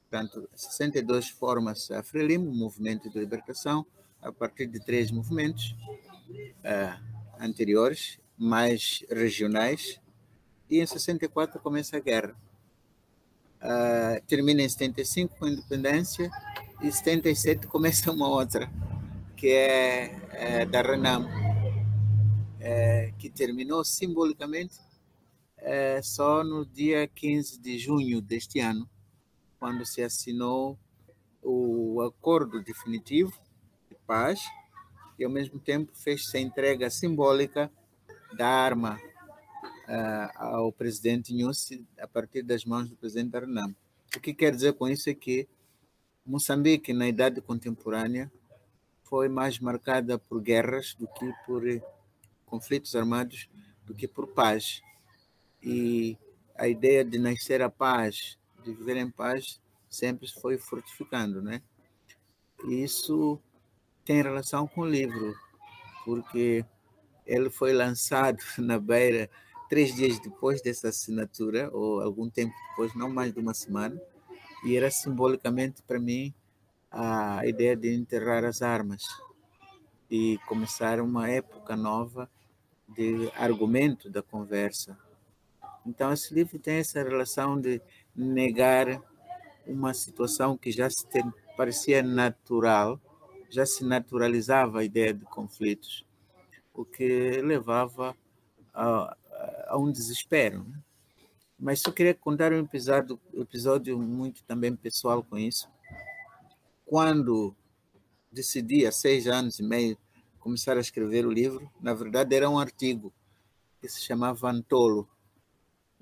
Portanto, 0.09 0.49
em 0.53 0.57
62 0.57 1.31
forma-se 1.31 1.93
a 1.95 2.03
Frelimo, 2.03 2.53
Movimento 2.53 3.11
de 3.11 3.19
Libertação, 3.19 3.85
a 4.23 4.33
partir 4.33 4.67
de 4.67 4.81
três 4.81 5.11
movimentos 5.11 5.75
uh, 6.65 7.03
anteriores, 7.41 8.19
mais 8.37 9.05
regionais, 9.11 10.01
e 10.69 10.81
em 10.81 10.87
64 10.87 11.61
começa 11.61 11.97
a 11.97 12.01
guerra 12.01 12.35
uh, 13.63 14.25
termina 14.27 14.63
em 14.63 14.69
75 14.69 15.37
com 15.39 15.45
a 15.45 15.51
independência 15.51 16.31
e 16.83 16.91
77 16.91 17.67
começa 17.67 18.11
uma 18.11 18.29
outra, 18.29 18.71
que 19.37 19.49
é, 19.49 20.15
é 20.33 20.67
da 20.67 20.83
Renam, 20.83 21.27
é, 22.61 23.13
que 23.19 23.31
terminou 23.31 23.85
simbolicamente 23.85 24.77
é, 25.59 26.01
só 26.03 26.45
no 26.45 26.65
dia 26.67 27.09
15 27.09 27.61
de 27.61 27.79
junho 27.79 28.21
deste 28.21 28.61
ano, 28.61 28.89
quando 29.59 29.85
se 29.87 30.03
assinou 30.03 30.79
o 31.43 32.03
acordo 32.03 32.63
definitivo 32.63 33.33
de 33.89 33.97
paz 34.07 34.41
e 35.19 35.25
ao 35.25 35.31
mesmo 35.31 35.59
tempo 35.59 35.93
fez-se 35.95 36.37
a 36.37 36.41
entrega 36.41 36.91
simbólica 36.91 37.71
da 38.37 38.49
arma 38.49 39.01
ao 40.35 40.73
presidente 40.73 41.33
Nussi 41.35 41.87
a 41.99 42.07
partir 42.07 42.43
das 42.43 42.65
mãos 42.65 42.89
do 42.89 42.97
presidente 42.97 43.37
Arnam. 43.37 43.75
O 44.17 44.21
que 44.21 44.35
quer 44.35 44.51
dizer 44.51 44.75
com 44.75 44.89
isso 44.89 45.09
é 45.09 45.15
que 45.15 45.49
Moçambique, 46.25 46.93
na 46.93 47.07
idade 47.07 47.41
contemporânea, 47.41 48.31
foi 49.05 49.29
mais 49.29 49.61
marcada 49.61 50.19
por 50.19 50.41
guerras 50.41 50.95
do 50.99 51.07
que 51.07 51.33
por 51.47 51.63
conflitos 52.45 52.97
armados, 52.97 53.49
do 53.85 53.95
que 53.95 54.09
por 54.09 54.27
paz. 54.27 54.83
E 55.63 56.19
a 56.57 56.67
ideia 56.67 57.05
de 57.05 57.19
nascer 57.19 57.63
a 57.63 57.71
paz, 57.71 58.37
de 58.65 58.73
viver 58.73 58.97
em 58.97 59.09
paz, 59.09 59.61
sempre 59.89 60.29
foi 60.29 60.59
frutificando, 60.59 61.41
né? 61.41 61.63
E 62.65 62.83
isso 62.83 63.41
tem 64.05 64.23
relação 64.23 64.67
com 64.67 64.81
o 64.81 64.89
livro, 64.89 65.35
porque 66.05 66.65
ele 67.25 67.51
foi 67.51 67.73
lançado 67.73 68.39
na 68.59 68.79
beira 68.79 69.31
três 69.69 69.95
dias 69.95 70.19
depois 70.21 70.63
dessa 70.63 70.89
assinatura, 70.89 71.71
ou 71.73 72.01
algum 72.01 72.29
tempo 72.29 72.55
depois, 72.71 72.95
não 72.95 73.11
mais 73.11 73.33
de 73.33 73.41
uma 73.41 73.55
semana, 73.55 74.01
e 74.65 74.77
era 74.77 74.91
simbolicamente 74.91 75.83
para 75.83 75.99
mim 75.99 76.35
a 76.91 77.47
ideia 77.47 77.77
de 77.77 77.95
enterrar 77.95 78.45
as 78.45 78.63
armas 78.63 79.03
e 80.11 80.39
começar 80.47 81.01
uma 81.01 81.29
época 81.29 81.77
nova 81.77 82.31
de 82.89 83.31
argumento 83.37 84.09
da 84.09 84.23
conversa. 84.23 84.97
Então, 85.85 86.13
esse 86.13 86.33
livro 86.33 86.59
tem 86.59 86.77
essa 86.77 87.03
relação 87.03 87.61
de 87.61 87.81
negar 88.15 89.03
uma 89.67 89.93
situação 89.93 90.57
que 90.57 90.71
já 90.71 90.89
se 90.89 91.07
tem, 91.07 91.25
parecia 91.57 92.03
natural, 92.03 93.01
já 93.51 93.67
se 93.67 93.85
naturalizava 93.85 94.81
a 94.81 94.85
ideia 94.85 95.13
de 95.13 95.25
conflitos, 95.25 96.07
o 96.73 96.85
que 96.85 97.41
levava 97.43 98.17
a, 98.73 99.17
a 99.67 99.77
um 99.77 99.91
desespero. 99.91 100.65
Né? 100.65 100.79
Mas 101.59 101.81
só 101.81 101.91
queria 101.91 102.15
contar 102.15 102.53
um 102.53 102.61
episódio, 102.61 103.19
episódio 103.35 103.99
muito 103.99 104.43
também 104.45 104.75
pessoal 104.77 105.23
com 105.23 105.39
isso. 105.39 105.69
Quando 106.85 107.55
decidi, 108.31 108.87
há 108.87 108.93
seis 108.93 109.27
anos 109.27 109.59
e 109.59 109.63
meio, 109.63 109.97
começar 110.39 110.77
a 110.77 110.81
escrever 110.81 111.27
o 111.27 111.31
livro, 111.31 111.71
na 111.81 111.95
verdade 111.95 112.37
era 112.37 112.49
um 112.49 112.59
artigo 112.59 113.13
que 113.81 113.89
se 113.89 114.01
chamava 114.01 114.51
Antolo. 114.51 115.09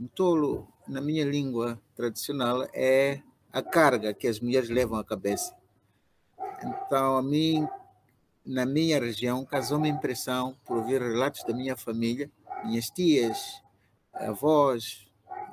Antolo, 0.01 0.69
na 0.89 1.01
minha 1.01 1.25
língua 1.25 1.81
tradicional, 1.95 2.69
é 2.73 3.23
a 3.53 3.63
carga 3.63 4.13
que 4.13 4.27
as 4.27 4.41
mulheres 4.41 4.69
levam 4.69 4.99
à 4.99 5.05
cabeça. 5.05 5.55
Então, 6.63 7.17
a 7.17 7.23
mim, 7.23 7.67
na 8.45 8.67
minha 8.67 8.99
região, 8.99 9.45
casou-me 9.45 9.89
a 9.89 9.93
impressão 9.93 10.57
por 10.65 10.79
ouvir 10.79 11.01
relatos 11.01 11.45
da 11.45 11.55
minha 11.55 11.77
família 11.77 12.31
minhas 12.65 12.87
tias, 12.87 13.63
avós, 14.13 15.07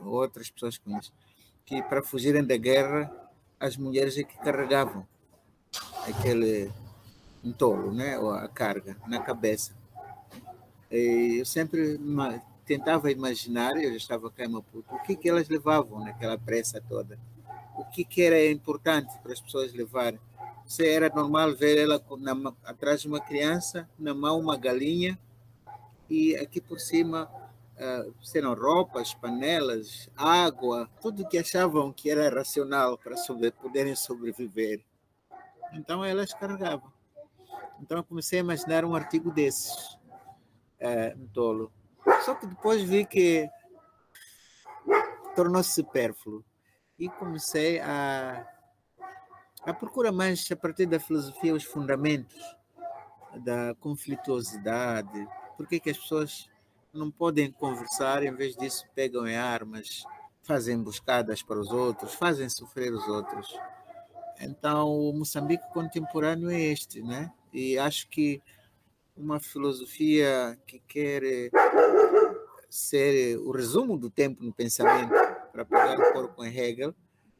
outras 0.03 0.49
pessoas 0.49 0.77
com 0.77 0.97
isso, 0.97 1.13
que 1.65 1.81
para 1.83 2.03
fugirem 2.03 2.43
da 2.43 2.57
guerra, 2.57 3.11
as 3.59 3.77
mulheres 3.77 4.17
é 4.17 4.23
que 4.23 4.37
carregavam 4.37 5.07
aquele 6.07 6.71
entolo, 7.43 7.91
né, 7.91 8.17
ou 8.19 8.31
a 8.31 8.47
carga 8.47 8.97
na 9.07 9.19
cabeça. 9.19 9.73
E 10.89 11.37
eu 11.39 11.45
sempre 11.45 11.99
tentava 12.65 13.11
imaginar, 13.11 13.75
eu 13.77 13.91
já 13.91 13.97
estava 13.97 14.29
cá 14.29 14.45
em 14.45 14.49
Maputo, 14.49 14.93
o 14.93 14.99
que, 14.99 15.15
que 15.15 15.29
elas 15.29 15.47
levavam 15.47 16.03
naquela 16.03 16.37
pressa 16.37 16.81
toda. 16.81 17.17
O 17.77 17.85
que, 17.85 18.03
que 18.03 18.21
era 18.21 18.51
importante 18.51 19.17
para 19.23 19.33
as 19.33 19.41
pessoas 19.41 19.73
levarem. 19.73 20.19
Se 20.65 20.87
era 20.87 21.09
normal 21.09 21.55
ver 21.55 21.77
ela 21.77 22.01
na, 22.19 22.53
atrás 22.63 23.01
de 23.01 23.07
uma 23.07 23.19
criança, 23.19 23.89
na 23.97 24.13
mão 24.13 24.39
uma 24.39 24.57
galinha, 24.57 25.17
e 26.11 26.35
aqui 26.35 26.59
por 26.59 26.77
cima 26.77 27.31
uh, 27.77 28.13
serão 28.21 28.53
roupas, 28.53 29.13
panelas, 29.13 30.09
água, 30.17 30.89
tudo 30.99 31.25
que 31.25 31.37
achavam 31.37 31.93
que 31.93 32.09
era 32.09 32.29
racional 32.29 32.97
para 32.97 33.15
sobre, 33.15 33.49
poderem 33.51 33.95
sobreviver. 33.95 34.83
Então 35.71 36.03
elas 36.03 36.33
carregavam. 36.33 36.91
Então 37.81 37.99
eu 37.99 38.03
comecei 38.03 38.39
a 38.39 38.43
imaginar 38.43 38.83
um 38.83 38.93
artigo 38.93 39.31
desses, 39.31 39.93
uh, 40.81 41.17
no 41.17 41.29
tolo. 41.29 41.71
Só 42.25 42.35
que 42.35 42.45
depois 42.45 42.81
vi 42.81 43.05
que 43.05 43.49
tornou-se 45.33 45.73
supérfluo 45.73 46.43
e 46.99 47.07
comecei 47.07 47.79
a, 47.79 48.45
a 49.63 49.73
procurar 49.73 50.11
mais, 50.11 50.45
a 50.51 50.57
partir 50.57 50.87
da 50.87 50.99
filosofia, 50.99 51.53
os 51.53 51.63
fundamentos 51.63 52.37
da 53.45 53.73
conflituosidade, 53.75 55.25
por 55.61 55.67
que, 55.67 55.79
que 55.79 55.91
as 55.91 55.97
pessoas 55.99 56.49
não 56.91 57.11
podem 57.11 57.51
conversar, 57.51 58.23
em 58.23 58.33
vez 58.33 58.55
disso 58.55 58.83
pegam 58.95 59.27
em 59.27 59.35
armas, 59.35 60.03
fazem 60.41 60.75
emboscadas 60.75 61.43
para 61.43 61.59
os 61.59 61.69
outros, 61.69 62.15
fazem 62.15 62.49
sofrer 62.49 62.91
os 62.91 63.07
outros. 63.07 63.55
Então, 64.39 64.89
o 64.89 65.13
Moçambique 65.13 65.63
contemporâneo 65.71 66.49
é 66.49 66.59
este, 66.59 67.03
né? 67.03 67.31
E 67.53 67.77
acho 67.77 68.09
que 68.09 68.41
uma 69.15 69.39
filosofia 69.39 70.59
que 70.65 70.79
quer 70.79 71.21
ser 72.67 73.37
o 73.37 73.51
resumo 73.51 73.99
do 73.99 74.09
tempo 74.09 74.43
no 74.43 74.51
pensamento, 74.51 75.11
para 75.51 75.63
pegar 75.63 75.99
o 75.99 76.11
corpo 76.11 76.43
em 76.43 76.57
Hegel, 76.57 76.95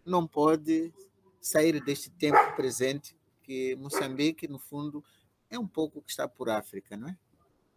não 0.06 0.28
pode 0.28 0.94
sair 1.40 1.84
deste 1.84 2.12
tempo 2.12 2.56
presente, 2.56 3.18
que 3.42 3.76
Moçambique, 3.78 4.48
no 4.48 4.60
fundo, 4.60 5.04
é 5.50 5.58
um 5.58 5.66
pouco 5.66 5.98
o 5.98 6.02
que 6.04 6.12
está 6.12 6.28
por 6.28 6.52
África, 6.52 6.96
não 6.96 7.10
é? 7.10 7.18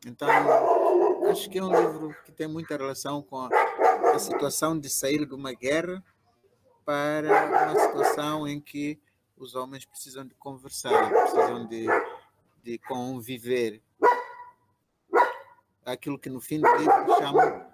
Então, 0.06 0.28
acho 1.30 1.48
que 1.48 1.58
é 1.58 1.64
um 1.64 1.74
livro 1.74 2.14
que 2.24 2.32
tem 2.32 2.46
muita 2.46 2.76
relação 2.76 3.22
com 3.22 3.38
a, 3.38 3.48
a 4.14 4.18
situação 4.18 4.78
de 4.78 4.90
sair 4.90 5.24
de 5.24 5.34
uma 5.34 5.52
guerra 5.52 6.04
para 6.84 7.46
uma 7.46 7.80
situação 7.80 8.46
em 8.46 8.60
que 8.60 9.00
os 9.36 9.54
homens 9.54 9.86
precisam 9.86 10.26
de 10.26 10.34
conversar, 10.34 11.10
precisam 11.10 11.66
de, 11.66 11.86
de 12.62 12.78
conviver. 12.78 13.82
Aquilo 15.84 16.18
que 16.18 16.28
no 16.28 16.40
fim 16.40 16.60
do 16.60 16.76
livro 16.76 17.16
chama 17.18 17.66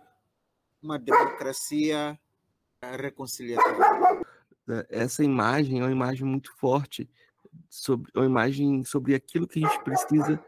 uma 0.83 0.99
democracia 0.99 2.19
reconciliatória. 2.83 4.23
Essa 4.89 5.25
imagem 5.25 5.81
é 5.81 5.83
uma 5.83 5.93
imagem 5.93 6.25
muito 6.25 6.55
forte, 6.57 7.11
sobre, 7.69 8.11
uma 8.15 8.25
imagem 8.25 8.85
sobre 8.85 9.15
aquilo 9.15 9.49
que 9.49 9.65
a 9.65 9.69
gente 9.69 9.83
precisa 9.83 10.43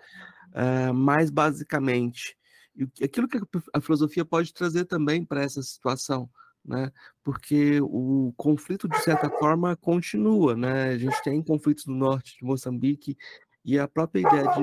uh, 0.55 0.95
mais 0.95 1.31
basicamente. 1.31 2.37
E 2.75 3.05
aquilo 3.05 3.29
que 3.29 3.39
a 3.73 3.81
filosofia 3.81 4.25
pode 4.25 4.53
trazer 4.55 4.87
também 4.87 5.25
para 5.25 5.43
essa 5.43 5.63
situação 5.63 6.31
né? 6.65 6.93
Porque 7.23 7.81
o 7.83 8.33
conflito 8.37 8.89
de 8.89 8.99
certa 9.03 9.29
forma 9.29 9.77
continua, 9.77 10.57
né? 10.57 10.91
A 10.91 10.99
gente 10.99 11.21
tem 11.23 11.43
conflitos 11.43 11.87
no 11.87 11.95
norte 11.95 12.37
de 12.39 12.45
Moçambique 12.45 13.17
e 13.65 13.79
a 13.79 13.89
própria 13.89 14.21
ideia 14.21 14.45
de, 14.53 14.63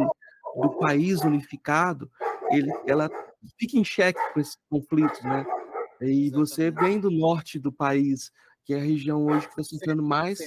do 0.61 0.69
país 0.79 1.21
unificado, 1.21 2.09
ele, 2.51 2.71
ela 2.87 3.09
fica 3.57 3.77
em 3.77 3.83
xeque 3.83 4.19
com 4.33 4.39
esses 4.39 4.57
conflitos, 4.69 5.21
né? 5.21 5.45
E 6.01 6.29
você 6.29 6.71
vem 6.71 6.99
do 6.99 7.11
norte 7.11 7.59
do 7.59 7.71
país, 7.71 8.31
que 8.63 8.73
é 8.73 8.77
a 8.77 8.83
região 8.83 9.25
hoje 9.25 9.47
que 9.47 9.59
está 9.59 9.63
sofrendo 9.63 10.03
mais. 10.03 10.39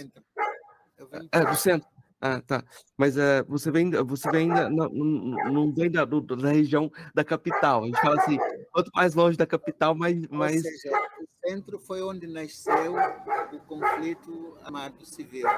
É, 1.32 1.44
do 1.44 1.56
centro. 1.56 1.88
Ah, 2.24 2.40
tá. 2.40 2.64
Mas 2.96 3.16
é, 3.16 3.42
você 3.42 3.68
vem, 3.68 3.90
você 3.90 4.30
vem 4.30 4.48
da, 4.48 4.70
não, 4.70 4.88
não 4.88 5.72
vem 5.72 5.90
da, 5.90 6.04
da 6.04 6.52
região 6.52 6.88
da 7.12 7.24
capital. 7.24 7.82
A 7.82 7.86
gente 7.86 8.00
fala 8.00 8.22
assim, 8.22 8.38
quanto 8.70 8.92
mais 8.94 9.12
longe 9.16 9.36
da 9.36 9.44
capital, 9.44 9.92
mais. 9.92 10.24
mais... 10.28 10.64
Ou 10.64 10.70
seja, 10.70 10.96
o 11.20 11.48
centro 11.48 11.78
foi 11.80 12.00
onde 12.00 12.28
nasceu 12.28 12.94
o 13.52 13.58
conflito 13.66 14.56
armado 14.62 15.04
civil. 15.04 15.48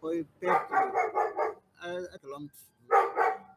Foi 0.00 0.24
perto, 0.38 0.72
a, 0.72 2.14
a 2.14 2.18
quilômetros 2.20 2.72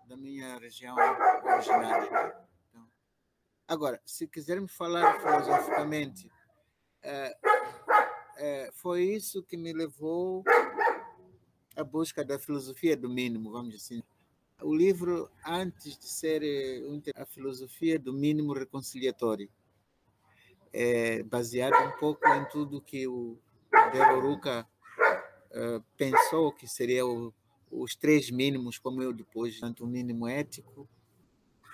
da 0.07 0.17
minha 0.17 0.57
região 0.57 0.95
originária. 0.95 2.09
Né? 2.09 2.33
Então, 2.67 2.87
agora, 3.67 4.01
se 4.03 4.27
quisermos 4.27 4.75
falar 4.75 5.19
filosoficamente, 5.19 6.31
é, 7.03 7.37
é, 8.37 8.71
foi 8.73 9.03
isso 9.03 9.43
que 9.43 9.55
me 9.55 9.71
levou 9.71 10.43
a 11.75 11.83
busca 11.83 12.23
da 12.23 12.39
filosofia 12.39 12.95
do 12.95 13.09
mínimo, 13.09 13.51
vamos 13.51 13.75
assim. 13.75 14.01
O 14.61 14.73
livro, 14.73 15.29
antes 15.45 15.97
de 15.97 16.05
ser 16.05 16.41
eh, 16.41 16.81
a 17.15 17.25
filosofia 17.25 17.99
do 17.99 18.13
mínimo 18.13 18.53
reconciliatório, 18.53 19.49
é 20.71 21.23
baseado 21.23 21.75
um 21.87 21.97
pouco 21.99 22.27
em 22.27 22.45
tudo 22.45 22.81
que 22.81 23.07
o 23.07 23.37
Deroruca 23.91 24.67
uh, 25.51 25.83
pensou 25.97 26.51
que 26.51 26.67
seria 26.67 27.05
o, 27.05 27.33
os 27.69 27.95
três 27.95 28.29
mínimos, 28.29 28.77
como 28.77 29.01
eu 29.01 29.13
depois, 29.13 29.59
tanto 29.59 29.83
o 29.83 29.87
mínimo 29.87 30.27
ético, 30.27 30.87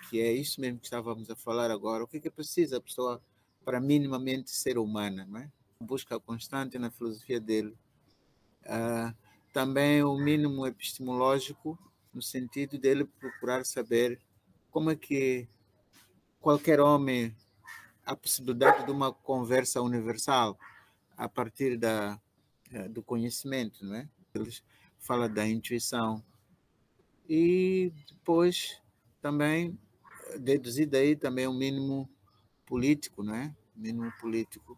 que 0.10 0.20
é 0.20 0.32
isso 0.32 0.60
mesmo 0.60 0.80
que 0.80 0.86
estávamos 0.86 1.30
a 1.30 1.36
falar 1.36 1.72
agora, 1.72 2.04
o 2.04 2.08
que, 2.08 2.18
é 2.18 2.20
que 2.20 2.30
precisa 2.30 2.78
a 2.78 2.82
pessoa 2.82 3.22
para 3.64 3.80
minimamente 3.80 4.52
ser 4.52 4.78
humana, 4.78 5.26
não 5.30 5.40
é? 5.40 5.52
Busca 5.80 6.20
constante 6.20 6.78
na 6.78 6.92
filosofia 6.92 7.40
dele. 7.40 7.76
Uh, 8.64 9.16
também 9.52 10.04
o 10.04 10.18
mínimo 10.18 10.66
epistemológico, 10.66 11.78
no 12.14 12.22
sentido 12.22 12.78
dele 12.78 13.06
procurar 13.06 13.66
saber 13.66 14.20
como 14.70 14.92
é 14.92 14.96
que 14.96 15.48
qualquer 16.40 16.80
homem 16.80 17.36
a 18.06 18.16
possibilidade 18.16 18.86
de 18.86 18.92
uma 18.92 19.14
conversa 19.14 19.82
universal 19.82 20.58
a 21.16 21.30
partir 21.30 21.78
da 21.78 22.20
eh, 22.72 22.88
do 22.88 23.04
conhecimento, 23.04 23.86
não 23.86 23.96
é? 23.96 24.10
Ele 24.34 24.50
fala 24.98 25.28
da 25.28 25.46
intuição 25.46 26.24
e 27.28 27.92
depois 28.08 28.82
também 29.22 29.78
deduzir 30.40 30.88
daí 30.88 31.16
também 31.16 31.48
o 31.48 31.54
mínimo 31.54 32.10
político, 32.66 33.24
não 33.24 33.36
é? 33.36 33.54
Mínimo 33.76 34.12
político. 34.20 34.78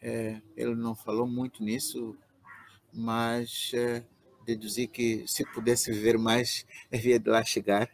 É, 0.00 0.40
ele 0.56 0.74
não 0.74 0.94
falou 0.94 1.26
muito 1.26 1.62
nisso, 1.62 2.16
mas 2.92 3.72
é, 3.74 4.04
deduzir 4.44 4.88
que 4.88 5.24
se 5.26 5.44
pudesse 5.52 5.90
viver 5.92 6.18
mais, 6.18 6.66
havia 6.92 7.18
de 7.18 7.28
lá 7.28 7.42
chegar, 7.44 7.90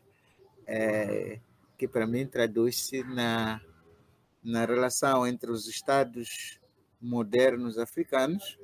é, 0.66 1.40
que 1.78 1.88
para 1.88 2.06
mim 2.06 2.26
traduz-se 2.26 3.02
na, 3.04 3.60
na 4.42 4.64
relação 4.64 5.26
entre 5.26 5.50
os 5.50 5.66
Estados 5.66 6.60
modernos 7.00 7.78
africanos 7.78 8.58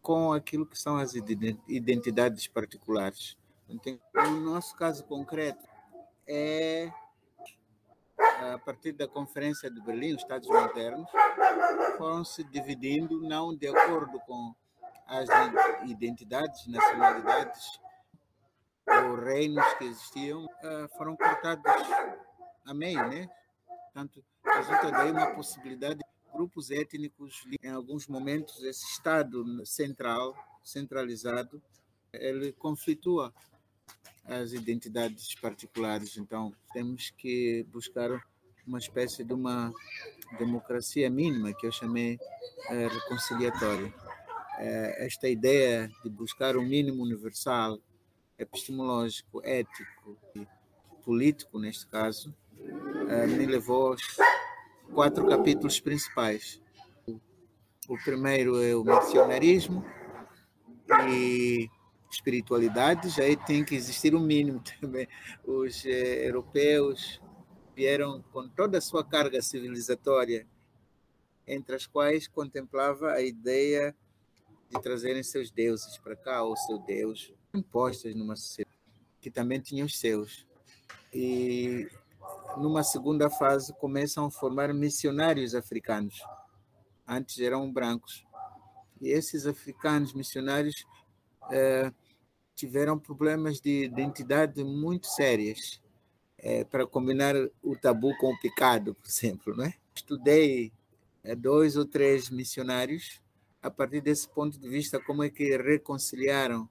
com 0.00 0.32
aquilo 0.32 0.66
que 0.66 0.78
são 0.78 0.96
as 0.96 1.14
identidades 1.14 2.46
particulares. 2.46 3.36
Então, 3.68 3.98
no 4.14 4.40
nosso 4.40 4.76
caso 4.76 5.02
concreto, 5.04 5.66
é 6.26 6.92
a 8.52 8.58
partir 8.58 8.92
da 8.92 9.08
Conferência 9.08 9.70
de 9.70 9.80
Berlim, 9.80 10.14
os 10.14 10.22
Estados 10.22 10.48
modernos 10.48 11.10
foram 11.96 12.24
se 12.24 12.44
dividindo 12.44 13.20
não 13.22 13.54
de 13.54 13.68
acordo 13.68 14.20
com 14.20 14.54
as 15.06 15.28
identidades, 15.88 16.66
nacionalidades 16.66 17.80
ou 18.86 19.16
reinos 19.16 19.64
que 19.74 19.84
existiam 19.84 20.44
uh, 20.44 20.88
foram 20.96 21.16
cortados 21.16 21.64
a 22.64 22.74
meio, 22.74 23.06
né? 23.08 23.28
Portanto, 23.66 24.24
resulta 24.44 24.90
daí 24.90 25.10
uma 25.10 25.34
possibilidade 25.34 25.96
de 25.96 26.32
grupos 26.32 26.70
étnicos, 26.70 27.44
em 27.62 27.70
alguns 27.70 28.08
momentos, 28.08 28.62
esse 28.64 28.84
Estado 28.84 29.64
central, 29.64 30.34
centralizado, 30.62 31.62
ele 32.12 32.52
conflitua 32.52 33.32
as 34.24 34.52
identidades 34.52 35.34
particulares. 35.34 36.16
Então, 36.16 36.52
temos 36.72 37.10
que 37.10 37.64
buscar 37.70 38.10
uma 38.66 38.78
espécie 38.78 39.22
de 39.22 39.32
uma 39.32 39.72
democracia 40.38 41.10
mínima, 41.10 41.52
que 41.52 41.66
eu 41.66 41.72
chamei 41.72 42.16
uh, 42.16 42.88
reconciliatória. 42.88 43.92
É, 44.58 45.06
esta 45.06 45.28
ideia 45.28 45.90
de 46.02 46.10
buscar 46.10 46.56
um 46.56 46.62
mínimo 46.62 47.02
universal, 47.02 47.78
epistemológico, 48.38 49.40
ético 49.44 50.16
e 50.34 50.46
político, 51.04 51.58
neste 51.58 51.86
caso, 51.86 52.34
é, 53.08 53.26
me 53.26 53.46
levou 53.46 53.88
aos 53.88 54.02
quatro 54.92 55.26
capítulos 55.26 55.80
principais. 55.80 56.60
O 57.88 57.98
primeiro 58.02 58.62
é 58.62 58.74
o 58.74 58.82
missionarismo 58.82 59.84
e 61.08 61.68
espiritualidades, 62.10 63.18
aí 63.18 63.36
tem 63.36 63.64
que 63.64 63.74
existir 63.74 64.14
um 64.14 64.20
mínimo 64.20 64.62
também. 64.80 65.06
Os 65.44 65.84
eh, 65.84 66.26
europeus 66.26 67.20
vieram 67.74 68.22
com 68.32 68.48
toda 68.48 68.78
a 68.78 68.80
sua 68.80 69.04
carga 69.04 69.42
civilizatória, 69.42 70.46
entre 71.46 71.74
as 71.74 71.86
quais 71.86 72.26
contemplava 72.26 73.12
a 73.12 73.20
ideia 73.20 73.94
de 74.74 74.82
trazerem 74.82 75.22
seus 75.22 75.50
deuses 75.50 75.96
para 75.98 76.16
cá, 76.16 76.42
ou 76.42 76.56
seu 76.56 76.78
Deus, 76.78 77.32
impostas 77.54 78.14
numa 78.14 78.36
sociedade 78.36 78.74
que 79.20 79.30
também 79.30 79.60
tinha 79.60 79.84
os 79.84 79.98
seus. 79.98 80.46
E 81.12 81.88
numa 82.58 82.82
segunda 82.82 83.30
fase 83.30 83.72
começam 83.78 84.26
a 84.26 84.30
formar 84.30 84.74
missionários 84.74 85.54
africanos. 85.54 86.22
Antes 87.06 87.38
eram 87.40 87.72
brancos. 87.72 88.26
E 89.00 89.08
esses 89.08 89.46
africanos 89.46 90.12
missionários 90.12 90.84
eh, 91.50 91.90
tiveram 92.54 92.98
problemas 92.98 93.60
de 93.60 93.84
identidade 93.84 94.62
muito 94.62 95.06
sérias. 95.06 95.80
Eh, 96.38 96.64
para 96.64 96.86
combinar 96.86 97.34
o 97.62 97.74
tabu 97.74 98.14
com 98.18 98.30
o 98.30 98.38
pecado, 98.38 98.94
por 98.94 99.08
exemplo. 99.08 99.56
Né? 99.56 99.72
Estudei 99.94 100.70
eh, 101.22 101.34
dois 101.34 101.76
ou 101.76 101.86
três 101.86 102.28
missionários 102.28 103.23
a 103.64 103.70
partir 103.70 104.02
desse 104.02 104.28
ponto 104.28 104.58
de 104.60 104.68
vista, 104.68 105.00
como 105.00 105.22
é 105.22 105.30
que 105.30 105.56
reconciliaram 105.56 106.68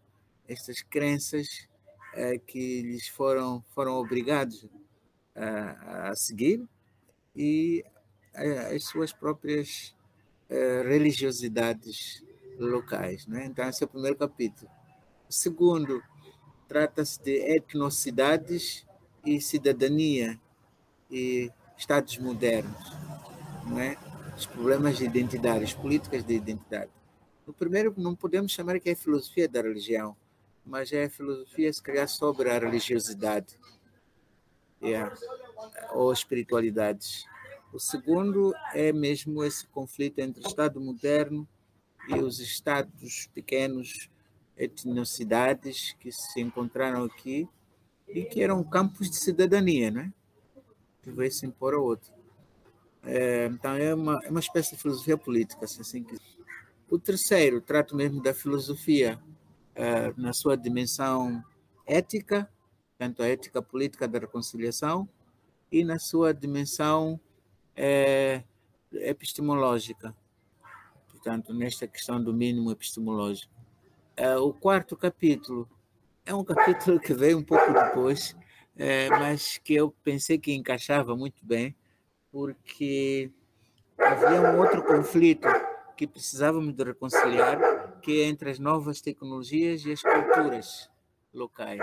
estas 0.47 0.83
crenças 0.83 1.67
eh, 2.13 2.37
que 2.37 2.83
lhes 2.83 3.07
foram, 3.07 3.63
foram 3.73 3.93
obrigados 3.93 4.67
a, 5.35 6.09
a 6.09 6.15
seguir 6.15 6.63
e 7.35 7.83
as 8.75 8.83
suas 8.85 9.11
próprias 9.11 9.95
eh, 10.47 10.83
religiosidades 10.83 12.23
locais. 12.59 13.25
Né? 13.25 13.45
Então, 13.47 13.67
esse 13.67 13.83
é 13.83 13.85
o 13.87 13.89
primeiro 13.89 14.15
capítulo. 14.15 14.69
O 15.27 15.33
segundo 15.33 15.99
trata-se 16.67 17.19
de 17.23 17.55
etnocidades 17.55 18.85
e 19.25 19.41
cidadania 19.41 20.39
e 21.09 21.51
estados 21.75 22.19
modernos. 22.19 22.91
Não 23.65 23.79
é? 23.79 23.97
Os 24.43 24.45
problemas 24.45 24.97
de 24.97 25.05
identidade, 25.05 25.63
as 25.63 25.73
políticas 25.73 26.23
de 26.23 26.33
identidade. 26.33 26.91
No 27.47 27.53
primeiro, 27.53 27.93
não 27.97 28.13
podemos 28.13 28.51
chamar 28.51 28.79
que 28.79 28.89
é 28.89 28.95
filosofia 28.95 29.47
da 29.47 29.61
religião, 29.61 30.15
mas 30.65 30.91
é 30.91 31.07
filosofia, 31.07 31.71
se 31.71 31.81
calhar, 31.81 32.07
sobre 32.07 32.49
a 32.49 32.59
religiosidade 32.59 33.57
yeah, 34.81 35.15
ou 35.93 36.11
espiritualidades. 36.11 37.25
O 37.71 37.79
segundo 37.79 38.53
é 38.73 38.91
mesmo 38.91 39.43
esse 39.43 39.65
conflito 39.67 40.19
entre 40.19 40.43
o 40.43 40.47
Estado 40.47 40.79
moderno 40.79 41.47
e 42.09 42.15
os 42.15 42.39
estados 42.39 43.29
pequenos, 43.33 44.09
etnocidades 44.57 45.95
que 45.99 46.11
se 46.11 46.41
encontraram 46.41 47.05
aqui 47.05 47.47
e 48.07 48.25
que 48.25 48.41
eram 48.41 48.63
campos 48.63 49.09
de 49.09 49.15
cidadania, 49.15 49.89
né? 49.89 50.13
que 51.01 51.11
veio 51.11 51.31
se 51.31 51.45
impor 51.45 51.73
ao 51.73 51.83
outro. 51.83 52.22
É, 53.03 53.45
então 53.47 53.73
é 53.73 53.93
uma, 53.93 54.19
é 54.23 54.29
uma 54.29 54.39
espécie 54.39 54.75
de 54.75 54.81
filosofia 54.81 55.17
política, 55.17 55.67
se 55.67 55.81
assim 55.81 56.03
quiser. 56.03 56.21
O 56.89 56.97
terceiro 56.97 57.59
trata 57.59 57.95
mesmo 57.95 58.21
da 58.21 58.33
filosofia 58.33 59.19
é, 59.75 60.13
na 60.15 60.31
sua 60.31 60.55
dimensão 60.55 61.43
ética, 61.85 62.49
tanto 62.97 63.21
a 63.21 63.27
ética 63.27 63.61
política 63.61 64.07
da 64.07 64.19
reconciliação, 64.19 65.09
e 65.71 65.83
na 65.83 65.97
sua 65.97 66.33
dimensão 66.33 67.19
é, 67.75 68.43
epistemológica, 68.91 70.15
portanto, 71.09 71.53
nesta 71.53 71.87
questão 71.87 72.23
do 72.23 72.33
mínimo 72.33 72.71
epistemológico. 72.71 73.51
É, 74.15 74.37
o 74.37 74.53
quarto 74.53 74.95
capítulo 74.95 75.67
é 76.25 76.33
um 76.33 76.43
capítulo 76.43 76.99
que 76.99 77.13
veio 77.13 77.39
um 77.39 77.43
pouco 77.43 77.73
depois, 77.73 78.35
é, 78.77 79.09
mas 79.09 79.57
que 79.57 79.73
eu 79.73 79.91
pensei 80.03 80.37
que 80.37 80.53
encaixava 80.53 81.15
muito 81.17 81.43
bem, 81.43 81.75
porque 82.33 83.31
havia 83.95 84.41
um 84.41 84.59
outro 84.59 84.83
conflito 84.83 85.47
que 85.95 86.07
precisávamos 86.07 86.73
de 86.73 86.83
reconciliar, 86.83 87.99
que 88.01 88.23
é 88.23 88.25
entre 88.25 88.49
as 88.49 88.57
novas 88.57 88.99
tecnologias 89.01 89.85
e 89.85 89.91
as 89.91 90.01
culturas 90.01 90.89
locais, 91.31 91.79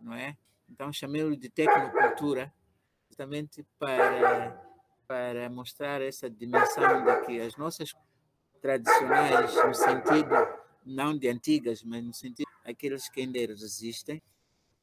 não 0.00 0.14
é? 0.14 0.36
Então 0.68 0.92
chamei-o 0.92 1.36
de 1.36 1.48
tecnocultura, 1.48 2.52
justamente 3.08 3.64
para 3.78 4.60
para 5.06 5.48
mostrar 5.50 6.00
essa 6.00 6.28
dimensão 6.28 7.04
de 7.04 7.26
que 7.26 7.40
as 7.40 7.54
nossas 7.56 7.94
tradicionais, 8.60 9.54
no 9.64 9.74
sentido 9.74 10.34
não 10.84 11.16
de 11.16 11.28
antigas, 11.28 11.84
mas 11.84 12.02
no 12.02 12.14
sentido 12.14 12.48
aqueles 12.64 13.08
que 13.08 13.20
ainda 13.20 13.38
existem, 13.38 14.22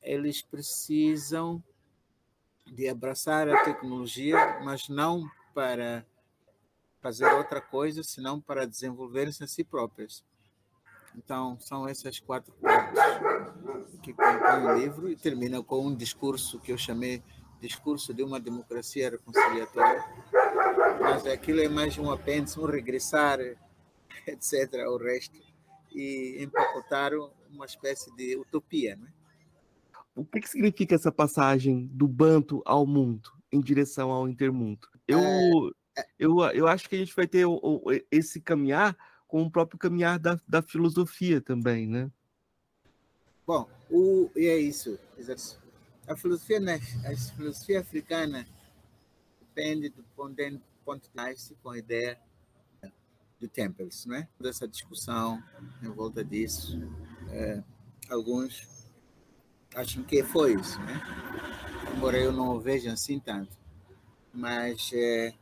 eles 0.02 0.42
precisam 0.42 1.62
de 2.72 2.88
abraçar 2.88 3.50
a 3.50 3.64
tecnologia, 3.64 4.60
mas 4.64 4.88
não 4.90 5.30
para 5.54 6.06
fazer 7.02 7.26
outra 7.34 7.62
coisa, 7.62 8.04
senão 8.04 8.40
para 8.40 8.66
desenvolverem-se 8.66 9.44
a 9.44 9.48
si 9.48 9.64
próprias. 9.64 10.24
Então, 11.16 11.60
são 11.60 11.88
essas 11.88 12.20
quatro 12.20 12.54
partes 12.62 13.02
que 14.04 14.14
compõem 14.14 14.66
o 14.66 14.78
livro 14.78 15.10
e 15.10 15.16
termina 15.16 15.62
com 15.64 15.88
um 15.88 15.96
discurso 15.96 16.60
que 16.60 16.72
eu 16.72 16.78
chamei 16.78 17.24
discurso 17.60 18.14
de 18.14 18.24
uma 18.24 18.40
democracia 18.40 19.10
reconciliatória. 19.10 20.04
Mas 21.02 21.26
aquilo 21.26 21.60
é 21.62 21.68
mais 21.68 21.98
um 21.98 22.12
apêndice, 22.12 22.60
um 22.60 22.66
regressar, 22.66 23.40
etc., 24.26 24.82
ao 24.86 24.98
resto, 24.98 25.38
e 25.92 26.38
empacotar 26.42 27.12
uma 27.50 27.66
espécie 27.66 28.16
de 28.16 28.38
utopia. 28.38 28.96
Né? 28.96 29.12
O 30.20 30.26
que, 30.26 30.42
que 30.42 30.50
significa 30.50 30.96
essa 30.96 31.12
passagem 31.12 31.88
do 31.88 32.08
banto 32.08 32.62
ao 32.66 32.86
mundo, 32.86 33.32
em 33.50 33.62
direção 33.62 34.12
ao 34.12 34.28
intermundo? 34.28 34.86
Eu, 35.08 35.20
é, 35.98 36.02
é... 36.02 36.08
eu, 36.20 36.40
eu 36.54 36.68
acho 36.68 36.90
que 36.90 36.96
a 36.96 37.00
gente 37.00 37.16
vai 37.16 37.26
ter 37.26 37.46
o, 37.46 37.58
o, 37.64 37.82
esse 38.12 38.42
caminhar 38.42 38.98
com 39.26 39.44
o 39.44 39.50
próprio 39.50 39.80
caminhar 39.80 40.20
da, 40.20 40.38
da 40.46 40.62
filosofia 40.62 41.40
também, 41.40 41.88
né? 41.88 42.12
Bom, 43.48 43.70
o, 43.90 44.30
e 44.36 44.46
é 44.48 44.58
isso. 44.58 45.00
A 46.06 46.18
filosofia, 46.18 46.60
a 47.06 47.16
filosofia 47.36 47.80
africana 47.80 48.46
depende 49.40 49.88
do 49.90 50.04
ponto 50.16 50.36
de 50.36 50.60
vista 51.32 51.56
com 51.64 51.70
a 51.70 51.78
ideia 51.78 52.20
do 53.40 53.48
Temples, 53.48 54.06
não 54.06 54.18
é? 54.18 54.28
Toda 54.38 54.50
essa 54.50 54.68
discussão 54.68 55.42
em 55.82 55.88
volta 55.88 56.26
disso, 56.26 56.78
é, 57.32 57.64
alguns 58.10 58.79
acham 59.76 60.04
que 60.04 60.24
foi 60.24 60.54
isso, 60.54 60.80
né? 60.82 61.02
Embora 61.96 62.18
eu 62.18 62.32
não 62.32 62.56
o 62.56 62.60
veja 62.60 62.94
assim 62.94 63.20
tanto, 63.20 63.58
mas 64.34 64.92
é, 64.94 65.34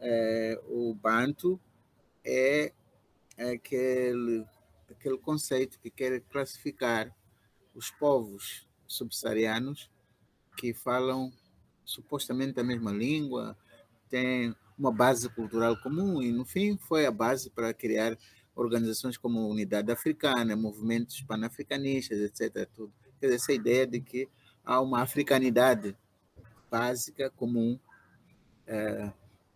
é, 0.00 0.60
o 0.68 0.94
Bantu 0.94 1.60
é 2.24 2.72
aquele 3.38 4.44
aquele 4.90 5.18
conceito 5.18 5.78
que 5.78 5.90
quer 5.90 6.20
classificar 6.22 7.14
os 7.74 7.90
povos 7.90 8.66
subsaarianos 8.86 9.90
que 10.56 10.74
falam 10.74 11.32
supostamente 11.84 12.58
a 12.58 12.64
mesma 12.64 12.90
língua, 12.90 13.56
têm 14.10 14.54
uma 14.76 14.92
base 14.92 15.28
cultural 15.28 15.76
comum 15.80 16.22
e, 16.22 16.32
no 16.32 16.44
fim, 16.44 16.76
foi 16.76 17.06
a 17.06 17.10
base 17.10 17.50
para 17.50 17.72
criar 17.72 18.16
organizações 18.54 19.16
como 19.16 19.38
a 19.38 19.46
Unidade 19.46 19.90
Africana, 19.92 20.56
movimentos 20.56 21.20
panafricanistas, 21.22 22.18
etc. 22.18 22.68
Tudo. 22.74 22.92
Essa 23.20 23.52
ideia 23.52 23.86
de 23.86 24.00
que 24.00 24.28
há 24.64 24.80
uma 24.80 25.02
africanidade 25.02 25.96
básica, 26.70 27.30
comum, 27.30 27.78
é, 28.66 29.12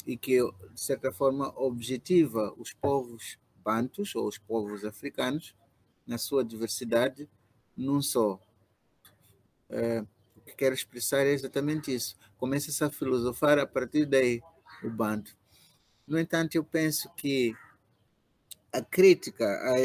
e 0.06 0.16
que, 0.16 0.38
de 0.72 0.80
certa 0.80 1.12
forma, 1.12 1.52
objetiva 1.56 2.52
os 2.56 2.72
povos 2.72 3.38
bantus, 3.62 4.14
ou 4.14 4.26
os 4.26 4.38
povos 4.38 4.84
africanos, 4.84 5.54
na 6.06 6.18
sua 6.18 6.44
diversidade, 6.44 7.28
num 7.76 8.02
só. 8.02 8.40
É, 9.70 10.04
o 10.36 10.40
que 10.40 10.54
quero 10.56 10.74
expressar 10.74 11.26
é 11.26 11.32
exatamente 11.32 11.94
isso. 11.94 12.16
Começa-se 12.36 12.82
a 12.82 12.90
filosofar 12.90 13.58
a 13.58 13.66
partir 13.66 14.04
daí, 14.06 14.42
o 14.82 14.90
banto. 14.90 15.36
No 16.06 16.18
entanto, 16.18 16.56
eu 16.56 16.64
penso 16.64 17.08
que 17.14 17.54
a 18.72 18.82
crítica 18.82 19.44
à 19.44 19.78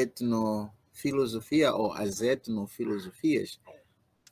etnofilosofia, 0.97 1.73
ou 1.73 1.93
às 1.93 2.21
etnofilosofias, 2.21 3.59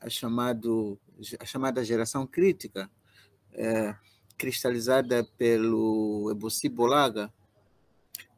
a, 0.01 0.09
chamado, 0.09 0.99
a 1.39 1.45
chamada 1.45 1.85
geração 1.85 2.25
crítica, 2.25 2.89
é, 3.53 3.95
cristalizada 4.37 5.23
pelo 5.37 6.29
Ebossi 6.31 6.67
Bolaga, 6.67 7.31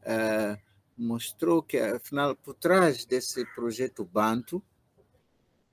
é, 0.04 0.58
mostrou 0.98 1.64
que, 1.64 1.78
afinal, 1.78 2.36
por 2.36 2.54
trás 2.54 3.06
desse 3.06 3.46
projeto 3.56 4.04
Banto, 4.04 4.62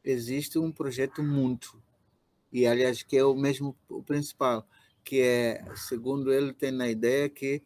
existe 0.05 0.59
um 0.59 0.71
projeto 0.71 1.23
muito 1.23 1.83
e 2.53 2.67
aliás 2.67 3.03
que 3.03 3.17
é 3.17 3.25
o 3.25 3.35
mesmo 3.35 3.75
o 3.89 4.03
principal 4.03 4.69
que 5.03 5.23
é 5.23 5.65
segundo 5.75 6.31
ele 6.31 6.53
tem 6.53 6.71
na 6.71 6.87
ideia 6.89 7.27
que 7.29 7.63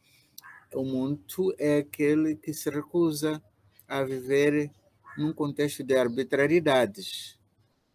o 0.73 0.85
muito 0.85 1.53
é 1.59 1.79
aquele 1.79 2.37
que 2.37 2.55
se 2.55 2.71
recusa 2.71 3.43
a 3.89 4.05
viver 4.05 4.71
num 5.19 5.33
contexto 5.33 5.83
de 5.83 5.97
arbitrariedades 5.97 7.39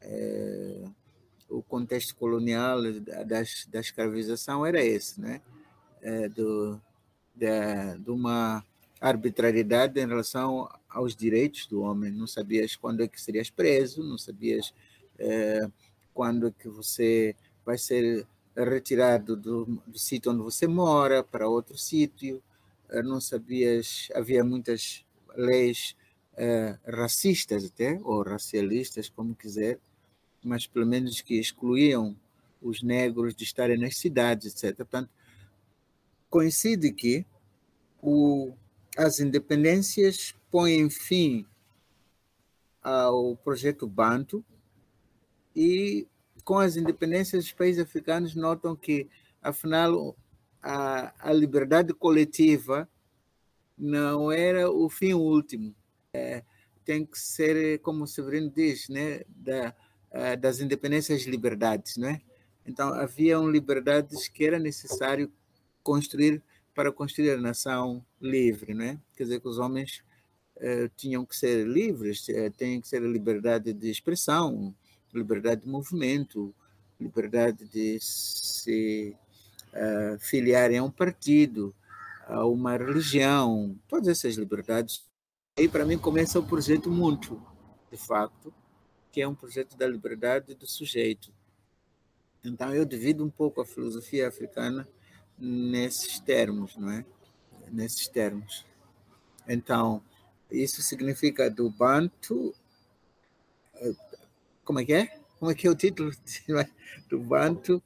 é, 0.01 0.83
o 1.49 1.63
contexto 1.63 2.15
colonial 2.15 2.81
da, 3.01 3.23
da 3.23 3.79
escravização 3.79 4.65
era 4.65 4.83
esse 4.83 5.19
né 5.19 5.41
é, 6.01 6.27
do 6.29 6.79
de, 7.35 7.97
de 7.99 8.11
uma 8.11 8.63
arbitrariedade 9.03 9.99
em 9.99 10.07
relação 10.07 10.69
aos 10.89 11.15
direitos 11.15 11.67
do 11.67 11.81
homem. 11.81 12.11
Não 12.11 12.27
sabias 12.27 12.75
quando 12.75 13.03
é 13.03 13.07
que 13.07 13.21
serias 13.21 13.49
preso, 13.49 14.03
não 14.03 14.17
sabias 14.17 14.73
é, 15.19 15.67
quando 16.13 16.47
é 16.47 16.51
que 16.51 16.69
você 16.69 17.35
vai 17.65 17.77
ser 17.77 18.25
retirado 18.55 19.35
do, 19.35 19.65
do 19.85 19.97
sítio 19.97 20.31
onde 20.31 20.41
você 20.41 20.67
mora 20.67 21.23
para 21.23 21.49
outro 21.49 21.77
sítio. 21.77 22.41
É, 22.89 23.01
não 23.01 23.19
sabias, 23.19 24.09
havia 24.15 24.43
muitas 24.43 25.03
leis 25.35 25.95
é, 26.35 26.77
racistas 26.87 27.65
até, 27.65 27.99
ou 28.03 28.23
racialistas, 28.23 29.09
como 29.09 29.35
quiser, 29.35 29.79
mas 30.43 30.67
pelo 30.67 30.85
menos 30.85 31.21
que 31.21 31.39
excluíam 31.39 32.15
os 32.61 32.81
negros 32.81 33.35
de 33.35 33.43
estarem 33.43 33.77
nas 33.77 33.97
cidades, 33.97 34.53
etc. 34.53 34.77
Portanto, 34.77 35.09
coincide 36.29 36.91
que 36.91 37.25
o, 38.01 38.53
as 38.97 39.19
independências 39.19 40.35
põem 40.49 40.89
fim 40.89 41.45
ao 42.81 43.35
projeto 43.37 43.87
Banto 43.87 44.43
e 45.55 46.07
com 46.43 46.57
as 46.57 46.75
independências 46.75 47.45
os 47.45 47.51
países 47.53 47.81
africanos 47.81 48.35
notam 48.35 48.75
que 48.75 49.07
afinal 49.41 50.15
a, 50.61 51.13
a 51.29 51.31
liberdade 51.31 51.93
coletiva 51.93 52.89
não 53.77 54.31
era 54.31 54.69
o 54.69 54.89
fim 54.89 55.13
último 55.13 55.73
é, 56.13 56.43
tem 56.85 57.05
que 57.05 57.19
ser 57.19 57.79
como 57.79 58.03
o 58.03 58.07
Severino 58.07 58.49
diz 58.49 58.89
né 58.89 59.21
da, 59.27 59.73
das 60.39 60.59
independências 60.59 61.23
liberdades 61.23 61.97
né 61.97 62.21
então 62.65 62.93
haviam 62.93 63.49
liberdades 63.49 64.27
que 64.27 64.45
era 64.45 64.59
necessário 64.59 65.31
construir 65.81 66.41
para 66.73 66.91
construir 66.91 67.31
a 67.31 67.37
nação 67.37 68.03
livre, 68.19 68.73
né? 68.73 68.99
Quer 69.15 69.23
dizer 69.23 69.39
que 69.39 69.47
os 69.47 69.59
homens 69.59 70.03
uh, 70.57 70.89
tinham 70.95 71.25
que 71.25 71.35
ser 71.35 71.67
livres, 71.67 72.25
tem 72.57 72.81
que 72.81 72.87
ser 72.87 73.03
a 73.03 73.07
liberdade 73.07 73.73
de 73.73 73.89
expressão, 73.89 74.73
liberdade 75.13 75.61
de 75.61 75.67
movimento, 75.67 76.53
liberdade 76.99 77.67
de 77.67 77.99
se 77.99 79.15
uh, 79.73 80.17
filiarem 80.19 80.79
a 80.79 80.83
um 80.83 80.89
partido, 80.89 81.75
a 82.25 82.45
uma 82.45 82.75
religião, 82.75 83.75
todas 83.87 84.07
essas 84.07 84.35
liberdades. 84.35 85.05
Aí, 85.55 85.69
para 85.69 85.85
mim, 85.85 85.99
começa 85.99 86.39
o 86.39 86.47
projeto 86.47 86.89
Muito, 86.89 87.39
de 87.91 87.97
facto, 87.97 88.51
que 89.11 89.21
é 89.21 89.27
um 89.27 89.35
projeto 89.35 89.77
da 89.77 89.85
liberdade 89.85 90.55
do 90.55 90.65
sujeito. 90.65 91.31
Então, 92.43 92.73
eu 92.73 92.83
divido 92.83 93.23
um 93.23 93.29
pouco 93.29 93.61
a 93.61 93.65
filosofia 93.65 94.27
africana 94.27 94.87
nesses 95.37 96.19
termos, 96.19 96.75
não 96.75 96.89
é? 96.89 97.05
Nesses 97.71 98.07
termos. 98.07 98.65
Então, 99.47 100.01
isso 100.49 100.81
significa 100.81 101.51
do 101.51 101.69
Bantu. 101.69 102.55
Eh, 103.75 103.95
como 104.65 104.79
é 104.79 104.85
que 104.85 104.93
é? 104.93 105.19
Como 105.37 105.51
é 105.51 105.55
que 105.55 105.67
é 105.67 105.69
o 105.69 105.75
título? 105.75 106.09
Do 107.07 107.19
Bantu. 107.19 107.81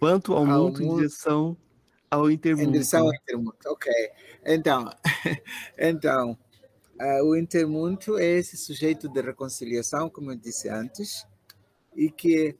Bantu 0.00 0.32
ao, 0.34 0.38
ao 0.38 0.46
mundo, 0.46 0.80
mundo 0.80 0.82
em 0.82 0.96
direção 0.96 1.56
ao 2.10 2.30
intermundo. 2.30 2.68
Em 2.68 2.72
direção 2.72 3.06
ao 3.06 3.14
intermundo, 3.14 3.56
ok. 3.66 3.92
Então, 4.44 4.90
então 5.78 6.38
uh, 7.00 7.24
o 7.24 7.36
intermundo 7.36 8.18
é 8.18 8.24
esse 8.24 8.56
sujeito 8.56 9.08
de 9.08 9.20
reconciliação, 9.20 10.10
como 10.10 10.32
eu 10.32 10.36
disse 10.36 10.68
antes, 10.68 11.26
e 11.94 12.10
que 12.10 12.56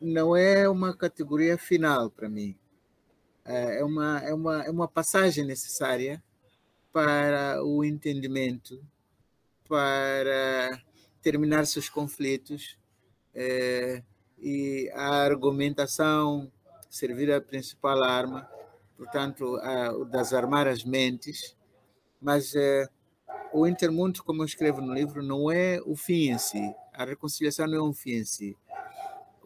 não 0.00 0.36
é 0.36 0.68
uma 0.68 0.96
categoria 0.96 1.58
final 1.58 2.10
para 2.10 2.28
mim. 2.28 2.56
Uh, 3.44 3.50
é, 3.50 3.84
uma, 3.84 4.20
é, 4.20 4.32
uma, 4.32 4.64
é 4.64 4.70
uma 4.70 4.86
passagem 4.86 5.44
necessária 5.44 6.22
para 6.92 7.62
o 7.64 7.84
entendimento, 7.84 8.82
para 9.68 10.82
terminar 11.20 11.66
seus 11.66 11.88
conflitos 11.88 12.78
é, 13.34 14.02
e 14.38 14.90
a 14.94 15.22
argumentação 15.22 16.50
servir 16.88 17.30
a 17.32 17.40
principal 17.40 18.02
arma, 18.02 18.48
portanto, 18.98 19.58
o 19.98 20.04
desarmar 20.04 20.66
as 20.66 20.84
mentes, 20.84 21.56
mas 22.20 22.54
é, 22.54 22.86
o 23.52 23.66
intermundo, 23.66 24.22
como 24.22 24.42
eu 24.42 24.46
escrevo 24.46 24.82
no 24.82 24.92
livro, 24.92 25.22
não 25.22 25.50
é 25.50 25.80
o 25.86 25.96
fim 25.96 26.30
em 26.30 26.38
si. 26.38 26.74
A 26.92 27.04
reconciliação 27.04 27.66
não 27.66 27.78
é 27.78 27.82
um 27.82 27.94
fim 27.94 28.16
em 28.16 28.24
si. 28.24 28.56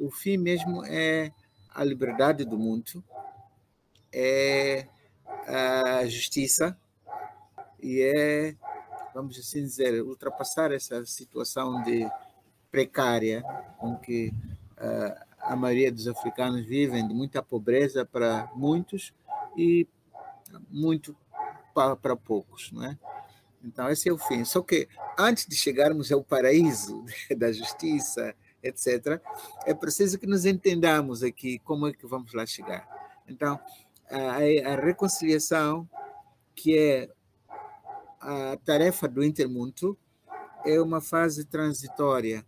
O 0.00 0.10
fim 0.10 0.36
mesmo 0.36 0.84
é 0.84 1.30
a 1.70 1.84
liberdade 1.84 2.44
do 2.44 2.58
mundo, 2.58 3.04
é 4.12 4.88
a 5.46 6.04
justiça 6.06 6.76
e 7.80 8.00
é 8.00 8.56
vamos 9.14 9.38
assim 9.38 9.62
dizer, 9.62 10.02
ultrapassar 10.02 10.72
essa 10.72 11.04
situação 11.04 11.82
de 11.82 12.08
precária 12.70 13.42
com 13.78 13.96
que 13.96 14.32
uh, 14.78 15.24
a 15.40 15.54
maioria 15.54 15.92
dos 15.92 16.08
africanos 16.08 16.64
vivem, 16.64 17.06
de 17.06 17.12
muita 17.12 17.42
pobreza 17.42 18.04
para 18.06 18.50
muitos 18.54 19.12
e 19.56 19.86
muito 20.70 21.16
para, 21.74 22.16
poucos, 22.16 22.70
não 22.72 22.84
é? 22.84 22.98
Então 23.64 23.88
esse 23.90 24.08
é 24.08 24.12
o 24.12 24.18
fim. 24.18 24.44
Só 24.44 24.60
que 24.60 24.88
antes 25.18 25.46
de 25.46 25.56
chegarmos 25.56 26.10
ao 26.10 26.22
paraíso 26.22 27.04
da 27.36 27.52
justiça, 27.52 28.34
etc., 28.62 29.20
é 29.64 29.72
preciso 29.72 30.18
que 30.18 30.26
nos 30.26 30.44
entendamos 30.44 31.22
aqui 31.22 31.58
como 31.60 31.86
é 31.86 31.92
que 31.92 32.06
vamos 32.06 32.32
lá 32.34 32.44
chegar. 32.44 32.86
Então 33.28 33.58
a, 34.10 34.72
a 34.72 34.76
reconciliação 34.76 35.88
que 36.54 36.78
é 36.78 37.10
a 38.20 38.56
tarefa 38.64 39.08
do 39.08 39.24
Intermundo 39.24 39.98
é 40.64 40.80
uma 40.80 41.00
fase 41.00 41.44
transitória. 41.44 42.44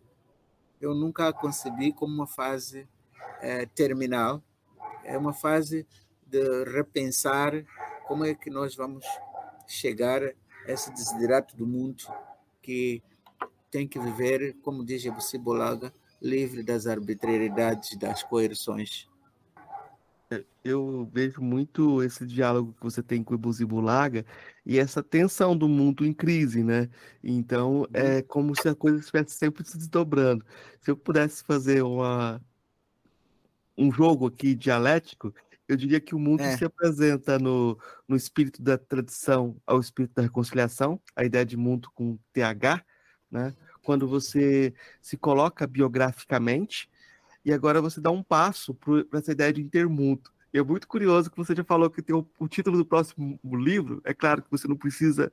Eu 0.81 0.95
nunca 0.95 1.29
a 1.29 1.33
concebi 1.33 1.93
como 1.93 2.14
uma 2.14 2.27
fase 2.27 2.88
é, 3.40 3.67
terminal. 3.67 4.43
É 5.03 5.19
uma 5.19 5.33
fase 5.33 5.87
de 6.35 6.64
repensar 6.64 7.53
como 8.07 8.25
é 8.25 8.35
que 8.35 8.51
nós 8.51 8.75
vamos 8.75 9.05
chegar 9.66 10.23
a 10.23 10.33
esse 10.66 10.92
desiderato 10.92 11.57
do 11.57 11.66
mundo 11.66 12.05
que 12.61 13.03
tem 13.70 13.87
que 13.87 13.99
viver, 13.99 14.57
como 14.62 14.85
diz 14.85 15.05
Ebussi 15.05 15.38
Bolaga, 15.38 15.92
livre 16.20 16.62
das 16.62 16.87
arbitrariedades 16.87 17.97
das 17.97 18.23
coerções 18.23 19.09
eu 20.64 21.09
vejo 21.12 21.42
muito 21.42 22.03
esse 22.03 22.27
diálogo 22.27 22.73
que 22.73 22.83
você 22.83 23.03
tem 23.03 23.23
com 23.23 23.35
o 23.35 23.37
Ibuzi 23.37 23.64
Bulaga 23.66 24.25
e 24.64 24.79
essa 24.79 25.03
tensão 25.03 25.57
do 25.57 25.68
mundo 25.68 26.07
em 26.07 26.12
crise, 26.12 26.64
né? 26.64 26.88
Então, 27.23 27.81
uhum. 27.81 27.87
é 27.92 28.23
como 28.23 28.57
se 28.57 28.68
a 28.68 28.75
coisa 28.75 28.99
estivesse 28.99 29.37
sempre 29.37 29.64
se 29.64 29.77
desdobrando. 29.77 30.44
Se 30.81 30.90
eu 30.90 30.97
pudesse 30.97 31.44
fazer 31.44 31.83
uma, 31.83 32.40
um 33.77 33.92
jogo 33.92 34.27
aqui 34.27 34.55
dialético, 34.55 35.35
eu 35.68 35.77
diria 35.77 36.00
que 36.00 36.14
o 36.14 36.18
mundo 36.18 36.42
é. 36.42 36.57
se 36.57 36.64
apresenta 36.64 37.38
no, 37.38 37.79
no 38.07 38.16
espírito 38.16 38.62
da 38.62 38.77
tradição 38.77 39.57
ao 39.66 39.81
espírito 39.81 40.14
da 40.14 40.22
reconciliação, 40.22 41.00
a 41.16 41.24
ideia 41.24 41.44
de 41.44 41.57
mundo 41.57 41.90
com 41.94 42.18
TH, 42.33 42.85
né? 43.31 43.55
Quando 43.83 44.07
você 44.09 44.72
se 45.00 45.16
coloca 45.16 45.66
biograficamente, 45.66 46.88
e 47.44 47.53
agora 47.53 47.81
você 47.81 48.00
dá 48.00 48.11
um 48.11 48.22
passo 48.22 48.74
para 48.74 49.18
essa 49.18 49.33
ideia 49.33 49.53
de 49.53 49.61
intermundo. 49.61 50.31
E 50.53 50.59
é 50.59 50.62
muito 50.62 50.87
curioso 50.87 51.31
que 51.31 51.37
você 51.37 51.55
já 51.55 51.64
falou 51.64 51.90
que 51.90 52.00
tem 52.00 52.14
o, 52.14 52.27
o 52.38 52.48
título 52.48 52.79
do 52.79 52.87
próximo 52.87 53.38
livro. 53.44 54.00
É 54.05 54.14
claro 54.14 54.40
que 54.40 54.50
você 54.50 54.68
não 54.68 54.77
precisa 54.77 55.31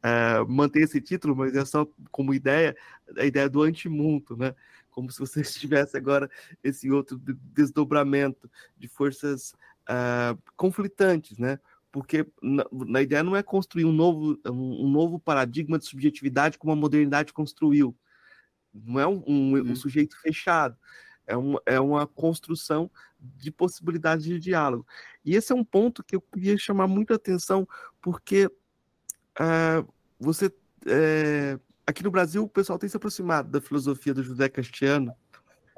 uh, 0.00 0.48
manter 0.48 0.82
esse 0.82 1.00
título, 1.00 1.36
mas 1.36 1.54
é 1.54 1.64
só 1.64 1.86
como 2.10 2.32
ideia, 2.32 2.76
a 3.18 3.24
ideia 3.24 3.48
do 3.48 3.62
antimundo, 3.62 4.36
né? 4.36 4.54
Como 4.90 5.10
se 5.10 5.18
você 5.18 5.42
tivesse 5.58 5.96
agora 5.96 6.30
esse 6.62 6.90
outro 6.90 7.20
desdobramento 7.52 8.50
de 8.78 8.88
forças 8.88 9.54
uh, 9.88 10.38
conflitantes, 10.56 11.38
né? 11.38 11.58
Porque 11.92 12.26
na, 12.40 12.64
na, 12.72 13.02
ideia 13.02 13.22
não 13.22 13.34
é 13.34 13.42
construir 13.42 13.84
um 13.84 13.92
novo, 13.92 14.38
um, 14.46 14.86
um, 14.86 14.90
novo 14.90 15.18
paradigma 15.18 15.78
de 15.78 15.86
subjetividade 15.86 16.56
como 16.56 16.72
a 16.72 16.76
modernidade 16.76 17.32
construiu. 17.32 17.96
Não 18.72 19.00
é 19.00 19.06
um, 19.06 19.22
um, 19.26 19.56
um 19.56 19.68
uhum. 19.68 19.76
sujeito 19.76 20.16
fechado 20.20 20.76
é 21.30 21.36
uma, 21.36 21.62
é 21.64 21.80
uma 21.80 22.06
construção 22.06 22.90
de 23.18 23.50
possibilidade 23.50 24.24
de 24.24 24.38
diálogo. 24.38 24.86
E 25.24 25.36
esse 25.36 25.52
é 25.52 25.54
um 25.54 25.64
ponto 25.64 26.02
que 26.02 26.16
eu 26.16 26.20
queria 26.20 26.58
chamar 26.58 26.88
muita 26.88 27.14
atenção, 27.14 27.66
porque 28.02 28.46
uh, 28.46 29.92
você. 30.18 30.46
Uh, 30.46 31.60
aqui 31.86 32.02
no 32.02 32.10
Brasil, 32.10 32.42
o 32.42 32.48
pessoal 32.48 32.78
tem 32.78 32.88
se 32.88 32.96
aproximado 32.96 33.50
da 33.50 33.60
filosofia 33.60 34.14
do 34.14 34.22
José 34.22 34.48
Castiano, 34.48 35.14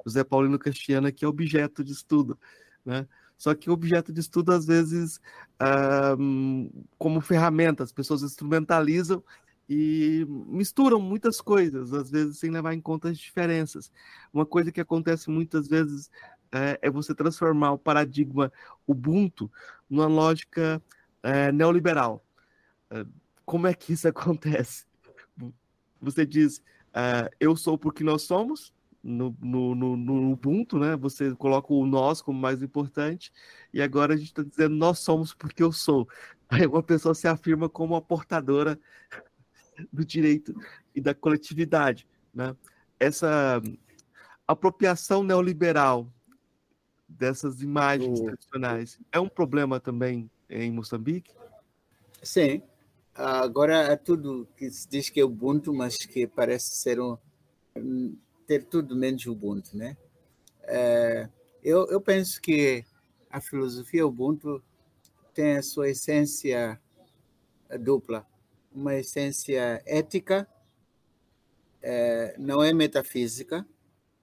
José 0.06 0.24
Paulino 0.24 0.58
Castiano, 0.58 1.12
que 1.12 1.24
é 1.24 1.28
objeto 1.28 1.84
de 1.84 1.92
estudo. 1.92 2.38
Né? 2.84 3.06
Só 3.36 3.54
que 3.54 3.70
objeto 3.70 4.12
de 4.12 4.20
estudo, 4.20 4.52
às 4.52 4.66
vezes, 4.66 5.20
uh, 5.60 6.86
como 6.98 7.20
ferramenta, 7.20 7.82
as 7.82 7.92
pessoas 7.92 8.22
instrumentalizam 8.22 9.22
e 9.68 10.26
misturam 10.28 11.00
muitas 11.00 11.40
coisas, 11.40 11.92
às 11.92 12.10
vezes 12.10 12.38
sem 12.38 12.50
levar 12.50 12.74
em 12.74 12.80
conta 12.80 13.08
as 13.08 13.18
diferenças. 13.18 13.90
Uma 14.32 14.44
coisa 14.44 14.70
que 14.70 14.80
acontece 14.80 15.30
muitas 15.30 15.66
vezes 15.68 16.10
é, 16.52 16.78
é 16.82 16.90
você 16.90 17.14
transformar 17.14 17.72
o 17.72 17.78
paradigma 17.78 18.52
Ubuntu 18.86 19.50
numa 19.88 20.06
lógica 20.06 20.82
é, 21.22 21.50
neoliberal. 21.50 22.24
É, 22.90 23.04
como 23.44 23.66
é 23.66 23.74
que 23.74 23.92
isso 23.92 24.06
acontece? 24.08 24.84
Você 26.00 26.26
diz, 26.26 26.62
é, 26.92 27.30
eu 27.40 27.56
sou 27.56 27.78
porque 27.78 28.04
nós 28.04 28.22
somos, 28.22 28.72
no, 29.03 29.37
no, 29.40 29.75
no, 29.75 29.96
no, 29.96 30.33
Ubuntu, 30.33 30.79
né? 30.79 30.96
Você 30.96 31.35
coloca 31.35 31.73
o 31.73 31.87
nós 31.87 32.23
como 32.23 32.38
mais 32.38 32.63
importante, 32.63 33.33
e 33.73 33.83
agora 33.83 34.15
a 34.15 34.17
gente 34.17 34.29
está 34.29 34.42
dizendo 34.42 34.77
nós 34.77 35.00
somos 35.00 35.35
porque 35.35 35.63
eu 35.63 35.73
sou. 35.73 36.09
Aí 36.48 36.67
uma 36.67 36.83
pessoa 36.83 37.15
se 37.15 37.27
afirma 37.27 37.69
como 37.69 37.96
a 37.96 38.03
portadora 38.03 38.79
do 39.92 40.05
direito 40.05 40.55
e 40.94 41.00
da 41.00 41.15
coletividade. 41.15 42.07
Né? 42.33 42.55
Essa 43.00 43.61
apropriação 44.46 45.23
neoliberal 45.23 46.13
dessas 47.09 47.63
imagens 47.63 48.21
oh. 48.21 48.25
tradicionais 48.25 48.98
é 49.11 49.19
um 49.19 49.29
problema 49.29 49.81
também 49.81 50.31
em 50.48 50.71
Moçambique? 50.71 51.35
Sim. 52.23 52.63
Agora 53.15 53.77
é 53.77 53.96
tudo 53.96 54.48
que 54.57 54.71
se 54.71 54.88
diz 54.88 55.11
que 55.11 55.21
é 55.21 55.25
Ubuntu, 55.25 55.73
mas 55.73 55.96
que 55.96 56.27
parece 56.27 56.75
ser 56.77 56.98
um, 57.00 58.17
ter 58.53 58.65
tudo 58.65 58.94
menos 58.94 59.25
Ubuntu, 59.25 59.77
né? 59.77 59.96
É, 60.65 61.29
eu, 61.63 61.87
eu 61.87 62.00
penso 62.00 62.40
que 62.40 62.85
a 63.31 63.40
filosofia 63.40 64.07
Ubuntu 64.07 64.63
tem 65.33 65.57
a 65.57 65.63
sua 65.63 65.88
essência 65.88 66.79
dupla 67.81 68.27
uma 68.75 68.94
essência 68.94 69.83
ética, 69.85 70.48
é, 71.83 72.35
não 72.38 72.63
é 72.63 72.73
metafísica. 72.73 73.67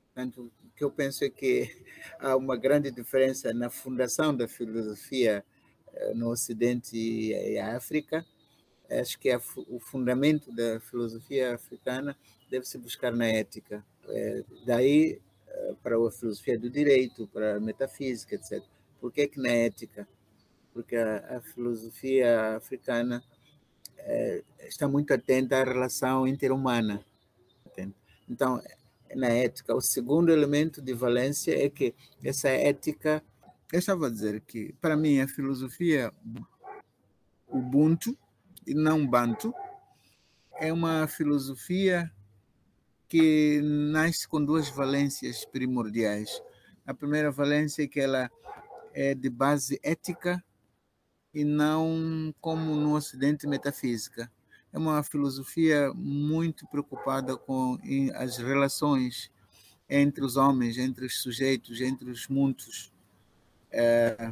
Portanto, 0.07 0.51
o 0.63 0.75
que 0.75 0.83
eu 0.83 0.89
penso 0.89 1.23
é 1.23 1.29
que 1.29 1.69
há 2.19 2.35
uma 2.35 2.55
grande 2.55 2.91
diferença 2.91 3.53
na 3.53 3.69
fundação 3.69 4.35
da 4.35 4.47
filosofia 4.47 5.45
é, 5.93 6.13
no 6.13 6.29
Ocidente 6.29 6.97
e 6.97 7.59
África. 7.59 8.25
Acho 8.89 9.19
que 9.19 9.29
é 9.29 9.37
o 9.67 9.79
fundamento 9.79 10.51
da 10.51 10.79
filosofia 10.79 11.53
africana 11.53 12.17
deve 12.49 12.65
se 12.65 12.77
buscar 12.77 13.11
na 13.11 13.27
ética. 13.27 13.85
É, 14.11 14.43
daí 14.65 15.21
é, 15.47 15.73
para 15.83 15.95
a 15.95 16.11
filosofia 16.11 16.57
do 16.57 16.69
direito, 16.69 17.27
para 17.27 17.57
a 17.57 17.59
metafísica, 17.59 18.35
etc. 18.35 18.63
Por 18.99 19.11
que, 19.11 19.27
que 19.27 19.39
na 19.39 19.49
ética? 19.49 20.07
Porque 20.73 20.95
a, 20.95 21.37
a 21.37 21.41
filosofia 21.41 22.57
africana 22.57 23.23
é, 23.97 24.43
está 24.67 24.87
muito 24.87 25.13
atenta 25.13 25.57
à 25.57 25.63
relação 25.63 26.27
interhumana. 26.27 27.03
Então, 28.29 28.61
na 29.15 29.27
ética, 29.27 29.75
o 29.75 29.81
segundo 29.81 30.31
elemento 30.31 30.81
de 30.81 30.93
valência 30.93 31.51
é 31.65 31.67
que 31.69 31.95
essa 32.23 32.49
ética. 32.49 33.23
Eu 33.71 33.79
estava 33.79 34.07
a 34.07 34.09
dizer 34.09 34.41
que, 34.41 34.73
para 34.81 34.95
mim, 34.95 35.19
a 35.19 35.27
filosofia 35.27 36.11
Ubuntu 37.47 38.17
e 38.65 38.73
não 38.73 39.05
Bantu 39.05 39.53
é 40.53 40.71
uma 40.71 41.07
filosofia 41.07 42.11
que 43.09 43.59
nasce 43.63 44.27
com 44.27 44.43
duas 44.45 44.69
valências 44.69 45.43
primordiais. 45.43 46.41
A 46.85 46.93
primeira 46.93 47.31
valência 47.31 47.83
é 47.83 47.87
que 47.87 47.99
ela 47.99 48.29
é 48.93 49.15
de 49.15 49.29
base 49.29 49.79
ética 49.81 50.43
e 51.33 51.43
não 51.43 52.33
como 52.39 52.75
no 52.75 52.95
Ocidente 52.95 53.47
metafísica. 53.47 54.31
É 54.71 54.77
uma 54.77 55.01
filosofia 55.01 55.91
muito 55.95 56.67
preocupada 56.67 57.35
com 57.35 57.79
as 58.13 58.37
relações 58.37 59.31
entre 59.89 60.23
os 60.23 60.37
homens, 60.37 60.77
entre 60.77 61.07
os 61.07 61.19
sujeitos, 61.23 61.81
entre 61.81 62.11
os 62.11 62.27
mundos. 62.27 62.93
É, 63.71 64.31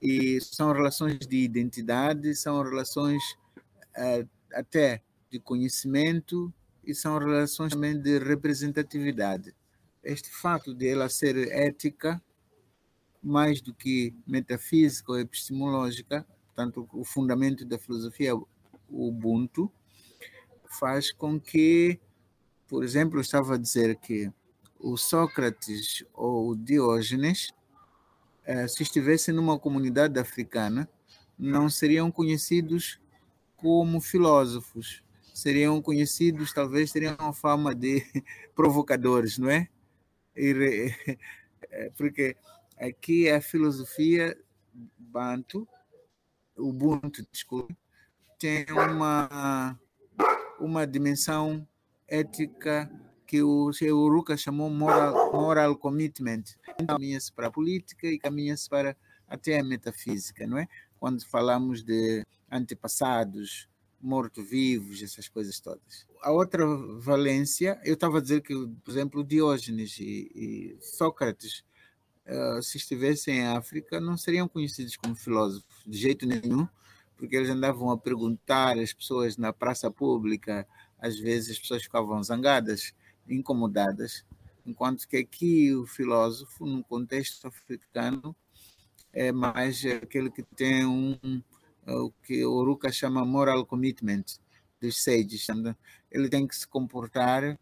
e 0.00 0.40
são 0.40 0.72
relações 0.72 1.20
de 1.20 1.36
identidade, 1.36 2.34
são 2.34 2.60
relações 2.60 3.22
é, 3.94 4.26
até 4.52 5.00
de 5.30 5.38
conhecimento 5.38 6.52
e 6.84 6.94
são 6.94 7.18
relações 7.18 7.72
também 7.72 7.98
de 8.00 8.18
representatividade. 8.18 9.54
Este 10.02 10.30
fato 10.30 10.74
de 10.74 10.88
ela 10.88 11.08
ser 11.08 11.36
ética, 11.52 12.20
mais 13.22 13.60
do 13.60 13.72
que 13.72 14.14
metafísica 14.26 15.12
ou 15.12 15.18
epistemológica, 15.18 16.26
portanto, 16.46 16.88
o 16.92 17.04
fundamento 17.04 17.64
da 17.64 17.78
filosofia 17.78 18.32
Ubuntu, 18.90 19.72
faz 20.68 21.12
com 21.12 21.38
que, 21.38 22.00
por 22.66 22.82
exemplo, 22.82 23.18
eu 23.18 23.22
estava 23.22 23.54
a 23.54 23.58
dizer 23.58 23.96
que 23.96 24.30
o 24.78 24.96
Sócrates 24.96 26.04
ou 26.12 26.48
o 26.48 26.56
Diógenes, 26.56 27.52
eh, 28.44 28.66
se 28.66 28.82
estivessem 28.82 29.32
numa 29.32 29.58
comunidade 29.58 30.18
africana, 30.18 30.88
não 31.38 31.68
seriam 31.70 32.10
conhecidos 32.10 33.00
como 33.56 34.00
filósofos, 34.00 35.02
seriam 35.32 35.80
conhecidos, 35.80 36.52
talvez 36.52 36.92
teriam 36.92 37.16
a 37.18 37.32
fama 37.32 37.74
de 37.74 38.02
provocadores, 38.54 39.38
não 39.38 39.48
é? 39.50 39.68
Porque 41.96 42.36
aqui 42.78 43.28
é 43.28 43.36
a 43.36 43.40
filosofia 43.40 44.36
Bantu, 44.98 45.68
Ubuntu, 46.56 47.26
desculpe, 47.30 47.76
tem 48.38 48.66
uma, 48.70 49.78
uma 50.58 50.86
dimensão 50.86 51.66
ética 52.06 52.90
que 53.26 53.42
o 53.42 53.70
Uruka 53.92 54.36
chamou 54.36 54.68
moral, 54.68 55.32
moral 55.32 55.76
commitment. 55.76 56.42
Caminha-se 56.86 57.32
para 57.32 57.46
a 57.46 57.50
política 57.50 58.06
e 58.06 58.18
caminha-se 58.18 58.68
para 58.68 58.94
até 59.26 59.58
a 59.58 59.64
metafísica, 59.64 60.46
não 60.46 60.58
é? 60.58 60.68
Quando 61.00 61.24
falamos 61.24 61.82
de 61.82 62.26
antepassados, 62.50 63.68
mortos-vivos, 64.02 65.02
essas 65.02 65.28
coisas 65.28 65.60
todas. 65.60 66.06
A 66.20 66.32
outra 66.32 66.66
valência, 66.98 67.80
eu 67.84 67.94
estava 67.94 68.18
a 68.18 68.20
dizer 68.20 68.42
que, 68.42 68.54
por 68.84 68.90
exemplo, 68.90 69.24
Diógenes 69.24 69.98
e, 69.98 70.30
e 70.34 70.76
Sócrates, 70.80 71.64
uh, 72.26 72.62
se 72.62 72.76
estivessem 72.76 73.38
em 73.38 73.46
África, 73.46 74.00
não 74.00 74.16
seriam 74.16 74.48
conhecidos 74.48 74.96
como 74.96 75.14
filósofos 75.14 75.84
de 75.86 75.96
jeito 75.96 76.26
nenhum, 76.26 76.66
porque 77.16 77.36
eles 77.36 77.50
andavam 77.50 77.90
a 77.90 77.98
perguntar 77.98 78.78
às 78.78 78.92
pessoas 78.92 79.36
na 79.36 79.52
praça 79.52 79.90
pública, 79.90 80.66
às 80.98 81.18
vezes 81.18 81.52
as 81.52 81.58
pessoas 81.58 81.82
ficavam 81.82 82.22
zangadas, 82.22 82.92
incomodadas, 83.28 84.24
enquanto 84.66 85.06
que 85.06 85.16
aqui 85.16 85.74
o 85.74 85.86
filósofo, 85.86 86.66
no 86.66 86.82
contexto 86.82 87.46
africano, 87.46 88.34
é 89.12 89.30
mais 89.30 89.84
aquele 89.84 90.30
que 90.30 90.42
tem 90.42 90.86
um 90.86 91.42
o 91.86 92.10
que 92.22 92.44
o 92.44 92.64
Ruka 92.64 92.90
chama 92.92 93.24
moral 93.24 93.66
commitment 93.66 94.24
dos 94.80 95.02
sages. 95.02 95.46
Ele 96.10 96.28
tem 96.28 96.46
que 96.46 96.56
se 96.56 96.66
comportar 96.66 97.58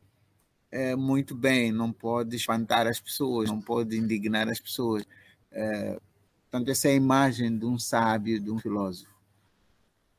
é, 0.70 0.94
muito 0.94 1.34
bem, 1.34 1.72
não 1.72 1.92
pode 1.92 2.36
espantar 2.36 2.86
as 2.86 3.00
pessoas, 3.00 3.50
não 3.50 3.60
pode 3.60 3.96
indignar 3.96 4.48
as 4.48 4.60
pessoas. 4.60 5.04
É, 5.50 6.00
portanto, 6.42 6.70
essa 6.70 6.88
é 6.88 6.92
a 6.92 6.94
imagem 6.94 7.56
de 7.58 7.66
um 7.66 7.78
sábio, 7.78 8.40
de 8.40 8.50
um 8.50 8.58
filósofo. 8.58 9.10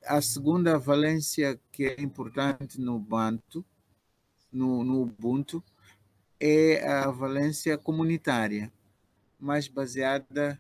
A 0.06 0.22
segunda 0.22 0.78
valência 0.78 1.60
que 1.72 1.86
é 1.86 2.02
importante 2.02 2.82
no 2.82 2.99
Bantu, 2.99 3.64
no, 4.52 4.84
no 4.84 5.04
Ubuntu, 5.04 5.64
é 6.39 6.86
a 6.88 7.10
valência 7.12 7.78
comunitária, 7.78 8.72
mais 9.39 9.68
baseada 9.68 10.60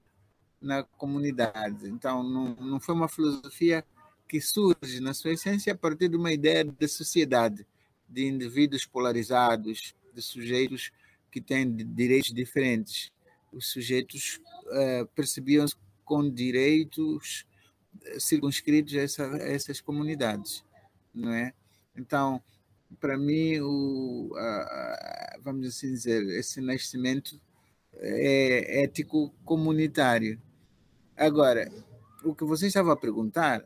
na 0.61 0.83
comunidade. 0.83 1.89
Então, 1.89 2.21
não, 2.21 2.55
não 2.55 2.79
foi 2.79 2.93
uma 2.93 3.09
filosofia 3.09 3.83
que 4.27 4.39
surge, 4.39 5.01
na 5.01 5.13
sua 5.13 5.33
essência, 5.33 5.73
a 5.73 5.77
partir 5.77 6.07
de 6.07 6.15
uma 6.15 6.31
ideia 6.31 6.63
de 6.63 6.87
sociedade, 6.87 7.65
de 8.07 8.25
indivíduos 8.25 8.85
polarizados, 8.85 9.95
de 10.13 10.21
sujeitos 10.21 10.91
que 11.31 11.41
têm 11.41 11.75
direitos 11.75 12.31
diferentes. 12.31 13.11
Os 13.51 13.67
sujeitos 13.67 14.39
uh, 14.67 15.05
percebiam-se 15.15 15.75
com 16.05 16.29
direitos 16.29 17.45
eh, 18.03 18.19
circunscritos 18.19 18.95
a, 18.95 19.01
essa, 19.01 19.25
a, 19.25 19.37
essas 19.37 19.81
comunidades, 19.81 20.63
não 21.13 21.33
é? 21.33 21.53
Então, 21.95 22.41
para 22.99 23.17
mim, 23.17 23.59
o, 23.61 24.29
vamos 25.41 25.67
assim 25.67 25.93
dizer, 25.93 26.21
esse 26.37 26.59
nascimento 26.59 27.39
é 27.93 28.83
ético 28.83 29.33
comunitário 29.45 30.41
Agora, 31.21 31.71
o 32.23 32.33
que 32.33 32.43
você 32.43 32.65
estava 32.65 32.93
a 32.93 32.97
perguntar 32.97 33.63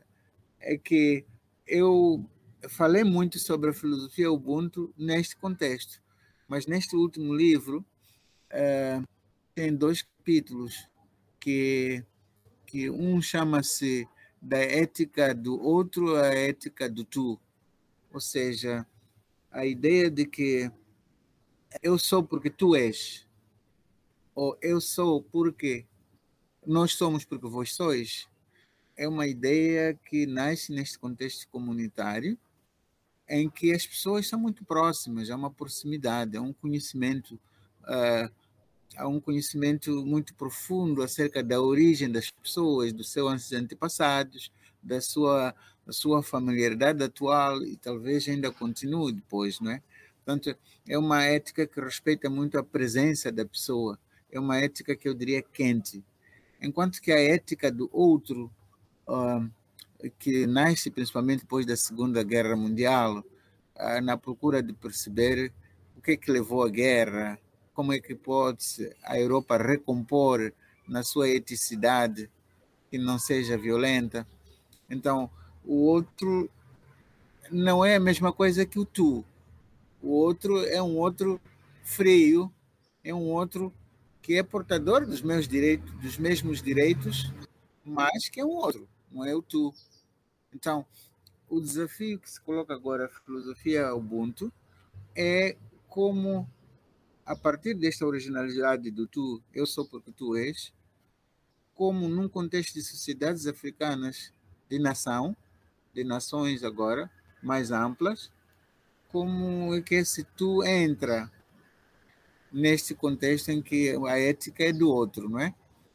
é 0.60 0.76
que 0.76 1.24
eu 1.66 2.22
falei 2.68 3.02
muito 3.02 3.38
sobre 3.38 3.70
a 3.70 3.72
filosofia 3.72 4.30
Ubuntu 4.30 4.92
neste 4.94 5.34
contexto, 5.38 6.02
mas 6.46 6.66
neste 6.66 6.94
último 6.94 7.34
livro 7.34 7.82
é, 8.50 9.00
tem 9.54 9.74
dois 9.74 10.02
capítulos 10.02 10.86
que, 11.40 12.04
que 12.66 12.90
um 12.90 13.22
chama-se 13.22 14.06
da 14.38 14.58
ética 14.58 15.34
do 15.34 15.58
outro 15.58 16.14
a 16.14 16.26
ética 16.26 16.90
do 16.90 17.06
tu, 17.06 17.40
ou 18.12 18.20
seja, 18.20 18.86
a 19.50 19.64
ideia 19.64 20.10
de 20.10 20.26
que 20.26 20.70
eu 21.82 21.98
sou 21.98 22.22
porque 22.22 22.50
tu 22.50 22.76
és, 22.76 23.26
ou 24.34 24.58
eu 24.60 24.78
sou 24.78 25.22
porque 25.22 25.86
nós 26.66 26.92
somos 26.94 27.24
porque 27.24 27.46
vós 27.46 27.72
sois, 27.72 28.26
é 28.96 29.06
uma 29.08 29.26
ideia 29.26 29.98
que 30.08 30.26
nasce 30.26 30.72
neste 30.72 30.98
contexto 30.98 31.46
comunitário, 31.48 32.36
em 33.28 33.48
que 33.48 33.72
as 33.72 33.86
pessoas 33.86 34.28
são 34.28 34.38
muito 34.38 34.64
próximas, 34.64 35.30
há 35.30 35.36
uma 35.36 35.50
proximidade, 35.50 36.36
há 36.36 36.40
um 36.40 36.52
conhecimento, 36.52 37.38
há 38.96 39.06
um 39.06 39.20
conhecimento 39.20 40.04
muito 40.04 40.34
profundo 40.34 41.02
acerca 41.02 41.42
da 41.42 41.60
origem 41.60 42.10
das 42.10 42.30
pessoas, 42.30 42.92
dos 42.92 43.10
seus 43.10 43.52
antepassados, 43.52 44.50
da 44.82 45.00
sua, 45.00 45.54
da 45.84 45.92
sua 45.92 46.22
familiaridade 46.22 47.02
atual 47.02 47.62
e 47.62 47.76
talvez 47.76 48.28
ainda 48.28 48.50
continue 48.50 49.12
depois, 49.12 49.60
não 49.60 49.72
é? 49.72 49.82
Portanto, 50.24 50.56
é 50.88 50.98
uma 50.98 51.24
ética 51.24 51.66
que 51.66 51.80
respeita 51.80 52.30
muito 52.30 52.58
a 52.58 52.64
presença 52.64 53.30
da 53.30 53.44
pessoa, 53.44 53.98
é 54.30 54.38
uma 54.40 54.56
ética 54.56 54.96
que 54.96 55.08
eu 55.08 55.14
diria 55.14 55.42
quente, 55.42 56.02
enquanto 56.60 57.00
que 57.00 57.12
a 57.12 57.20
ética 57.20 57.70
do 57.70 57.88
outro, 57.92 58.50
uh, 59.08 59.50
que 60.18 60.46
nasce 60.46 60.90
principalmente 60.90 61.40
depois 61.40 61.66
da 61.66 61.76
Segunda 61.76 62.22
Guerra 62.22 62.56
Mundial, 62.56 63.18
uh, 63.18 64.00
na 64.02 64.16
procura 64.16 64.62
de 64.62 64.72
perceber 64.72 65.52
o 65.96 66.00
que 66.00 66.12
é 66.12 66.16
que 66.16 66.30
levou 66.30 66.62
à 66.62 66.68
guerra, 66.68 67.38
como 67.74 67.92
é 67.92 68.00
que 68.00 68.14
pode 68.14 68.64
a 69.04 69.18
Europa 69.18 69.56
recompor 69.58 70.52
na 70.88 71.02
sua 71.02 71.28
eticidade 71.28 72.30
que 72.90 72.96
não 72.98 73.18
seja 73.18 73.58
violenta. 73.58 74.26
Então, 74.88 75.28
o 75.64 75.84
outro 75.84 76.48
não 77.50 77.84
é 77.84 77.96
a 77.96 78.00
mesma 78.00 78.32
coisa 78.32 78.64
que 78.64 78.78
o 78.78 78.84
tu. 78.84 79.24
O 80.02 80.10
outro 80.10 80.64
é 80.64 80.80
um 80.82 80.96
outro 80.96 81.40
frio, 81.82 82.50
é 83.02 83.14
um 83.14 83.30
outro 83.32 83.72
que 84.26 84.34
é 84.34 84.42
portador 84.42 85.06
dos 85.06 85.22
meus 85.22 85.46
direitos, 85.46 85.88
dos 86.00 86.18
mesmos 86.18 86.60
direitos, 86.60 87.32
mas 87.84 88.28
que 88.28 88.40
é 88.40 88.44
um 88.44 88.56
outro, 88.56 88.88
não 89.08 89.24
é 89.24 89.32
o 89.32 89.40
tu. 89.40 89.72
Então, 90.52 90.84
o 91.48 91.60
desafio 91.60 92.18
que 92.18 92.28
se 92.28 92.40
coloca 92.40 92.74
agora 92.74 93.06
a 93.06 93.08
filosofia 93.08 93.94
Ubuntu 93.94 94.52
é 95.14 95.56
como, 95.88 96.44
a 97.24 97.36
partir 97.36 97.74
desta 97.74 98.04
originalidade 98.04 98.90
do 98.90 99.06
tu, 99.06 99.40
eu 99.54 99.64
sou 99.64 99.86
porque 99.86 100.10
tu 100.10 100.34
és, 100.34 100.72
como 101.72 102.08
num 102.08 102.28
contexto 102.28 102.74
de 102.74 102.82
sociedades 102.82 103.46
africanas 103.46 104.32
de 104.68 104.80
nação, 104.80 105.36
de 105.94 106.02
nações 106.02 106.64
agora 106.64 107.08
mais 107.40 107.70
amplas, 107.70 108.32
como 109.06 109.72
é 109.72 109.80
que 109.80 109.94
esse 109.94 110.24
tu 110.24 110.64
entra 110.64 111.30
neste 112.52 112.94
contexto 112.94 113.50
em 113.50 113.62
que 113.62 113.96
a 114.06 114.18
ética 114.18 114.64
é 114.64 114.72
do 114.72 114.88
outro, 114.88 115.28
não 115.28 115.40
é? 115.40 115.54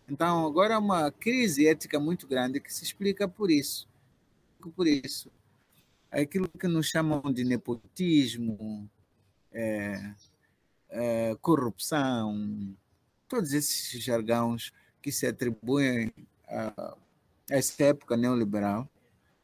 Então, 0.10 0.45
agora 0.45 0.76
há 0.76 0.80
uma 0.80 1.12
crise 1.12 1.68
ética 1.68 1.99
muito 1.99 2.28
grande 2.28 2.60
que 2.60 2.74
se 2.74 2.84
explica 2.84 3.28
por 3.28 3.49
isso. 3.49 3.88
Por 4.76 4.88
isso. 4.88 5.32
Aquilo 6.12 6.49
que 6.49 6.68
nos 6.68 6.88
chamam 6.88 7.22
de 7.32 7.43
nepotismo, 7.43 8.89
é, 9.52 10.14
é, 10.89 11.36
corrupção, 11.41 12.76
todos 13.28 13.54
esses 13.54 14.04
jargões 14.04 14.74
que 15.02 15.12
se 15.12 15.26
atribuem 15.26 16.12
a, 16.45 16.68
a 16.68 16.97
essa 17.49 17.84
época 17.84 18.18
neoliberal 18.18 18.89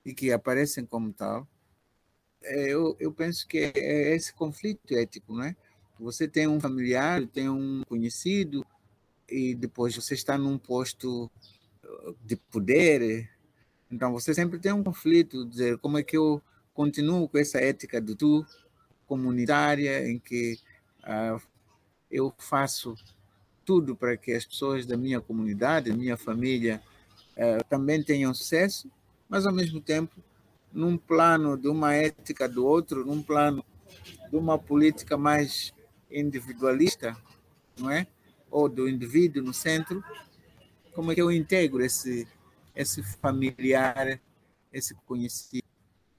e 0.05 0.14
que 0.14 0.32
aparecem 0.32 0.86
como 0.86 1.12
tal, 1.14 1.47
é, 2.43 2.68
eu, 2.68 2.95
eu 2.99 3.12
penso 3.12 3.47
que 3.47 3.72
é 3.74 4.16
esse 4.16 4.34
conflito 4.34 4.93
ético, 4.93 5.34
não 5.34 5.43
é? 5.43 5.55
Você 6.00 6.28
tem 6.28 6.48
um 6.48 6.60
familiar, 6.60 7.26
tem 7.28 7.50
um 7.50 7.84
conhecido, 7.88 8.66
e 9.30 9.56
depois 9.56 9.95
você 9.95 10.14
está 10.14 10.38
num 10.38 10.58
posto 10.58 11.30
de 12.24 12.36
poder, 12.36 13.30
então 13.91 14.12
você 14.12 14.34
sempre 14.34 14.60
tem 14.60 14.72
um 14.72 14.84
conflito, 14.84 15.45
dizer 15.45 15.78
como 15.78 15.98
é 15.98 16.04
que 16.04 16.18
eu 16.18 16.41
continuo 16.74 17.28
com 17.28 17.38
essa 17.38 17.60
ética 17.60 18.00
do 18.00 18.16
tu 18.16 18.45
comunitária, 19.06 20.08
em 20.10 20.20
que 20.20 20.60
uh, 21.04 21.41
eu 22.12 22.34
faço 22.38 22.95
tudo 23.66 23.95
para 23.95 24.18
que 24.18 24.34
as 24.34 24.45
pessoas 24.45 24.86
da 24.86 24.98
minha 24.98 25.22
comunidade, 25.22 25.89
da 25.89 25.98
minha 25.98 26.18
família, 26.18 26.82
uh, 27.38 27.64
também 27.70 28.04
tenham 28.04 28.34
sucesso, 28.34 28.91
mas 29.30 29.45
ao 29.45 29.54
mesmo 29.54 29.80
tempo, 29.80 30.16
num 30.74 30.98
plano 30.98 31.58
de 31.58 31.68
uma 31.70 31.93
ética 31.93 32.48
do 32.48 32.66
outro, 32.66 33.06
num 33.06 33.24
plano 33.24 33.64
de 34.30 34.36
uma 34.36 34.60
política 34.60 35.18
mais 35.18 35.74
individualista, 36.12 37.16
não 37.78 37.91
é? 37.91 38.08
Ou 38.49 38.70
do 38.70 38.88
indivíduo 38.88 39.43
no 39.43 39.53
centro, 39.53 40.03
como 40.93 41.12
é 41.12 41.16
que 41.16 41.22
eu 41.22 41.32
integro 41.32 41.84
esse 41.84 42.28
esse 42.76 43.01
familiar, 43.01 44.20
esse 44.72 44.93
conhecido? 45.05 45.66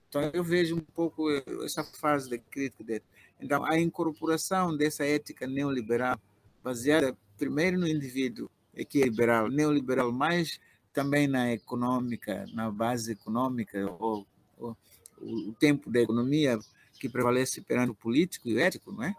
Então 0.08 0.22
eu 0.32 0.42
vejo 0.42 0.76
um 0.76 0.80
pouco 0.80 1.30
essa 1.64 1.84
fase 1.84 2.28
da 2.28 2.38
crítica 2.38 2.82
dele. 2.82 3.04
Então 3.40 3.64
a 3.64 3.78
incorporação 3.78 4.76
dessa 4.76 5.04
ética 5.04 5.46
neoliberal 5.46 6.18
baseada 6.62 7.16
primeiro 7.36 7.78
no 7.78 7.86
indivíduo, 7.86 8.50
que 8.88 9.00
é 9.00 9.04
liberal, 9.04 9.48
neoliberal, 9.48 10.10
mas 10.10 10.60
também 10.92 11.28
na 11.28 11.52
econômica, 11.52 12.44
na 12.52 12.70
base 12.70 13.12
econômica, 13.12 13.88
ou, 14.00 14.26
ou 14.58 14.76
o 15.20 15.52
tempo 15.52 15.90
da 15.90 16.00
economia 16.00 16.58
que 16.98 17.08
prevalece 17.08 17.60
perante 17.60 17.92
o 17.92 17.94
político 17.94 18.48
e 18.48 18.54
o 18.54 18.58
ético, 18.58 18.92
não 18.92 19.04
é? 19.04 19.14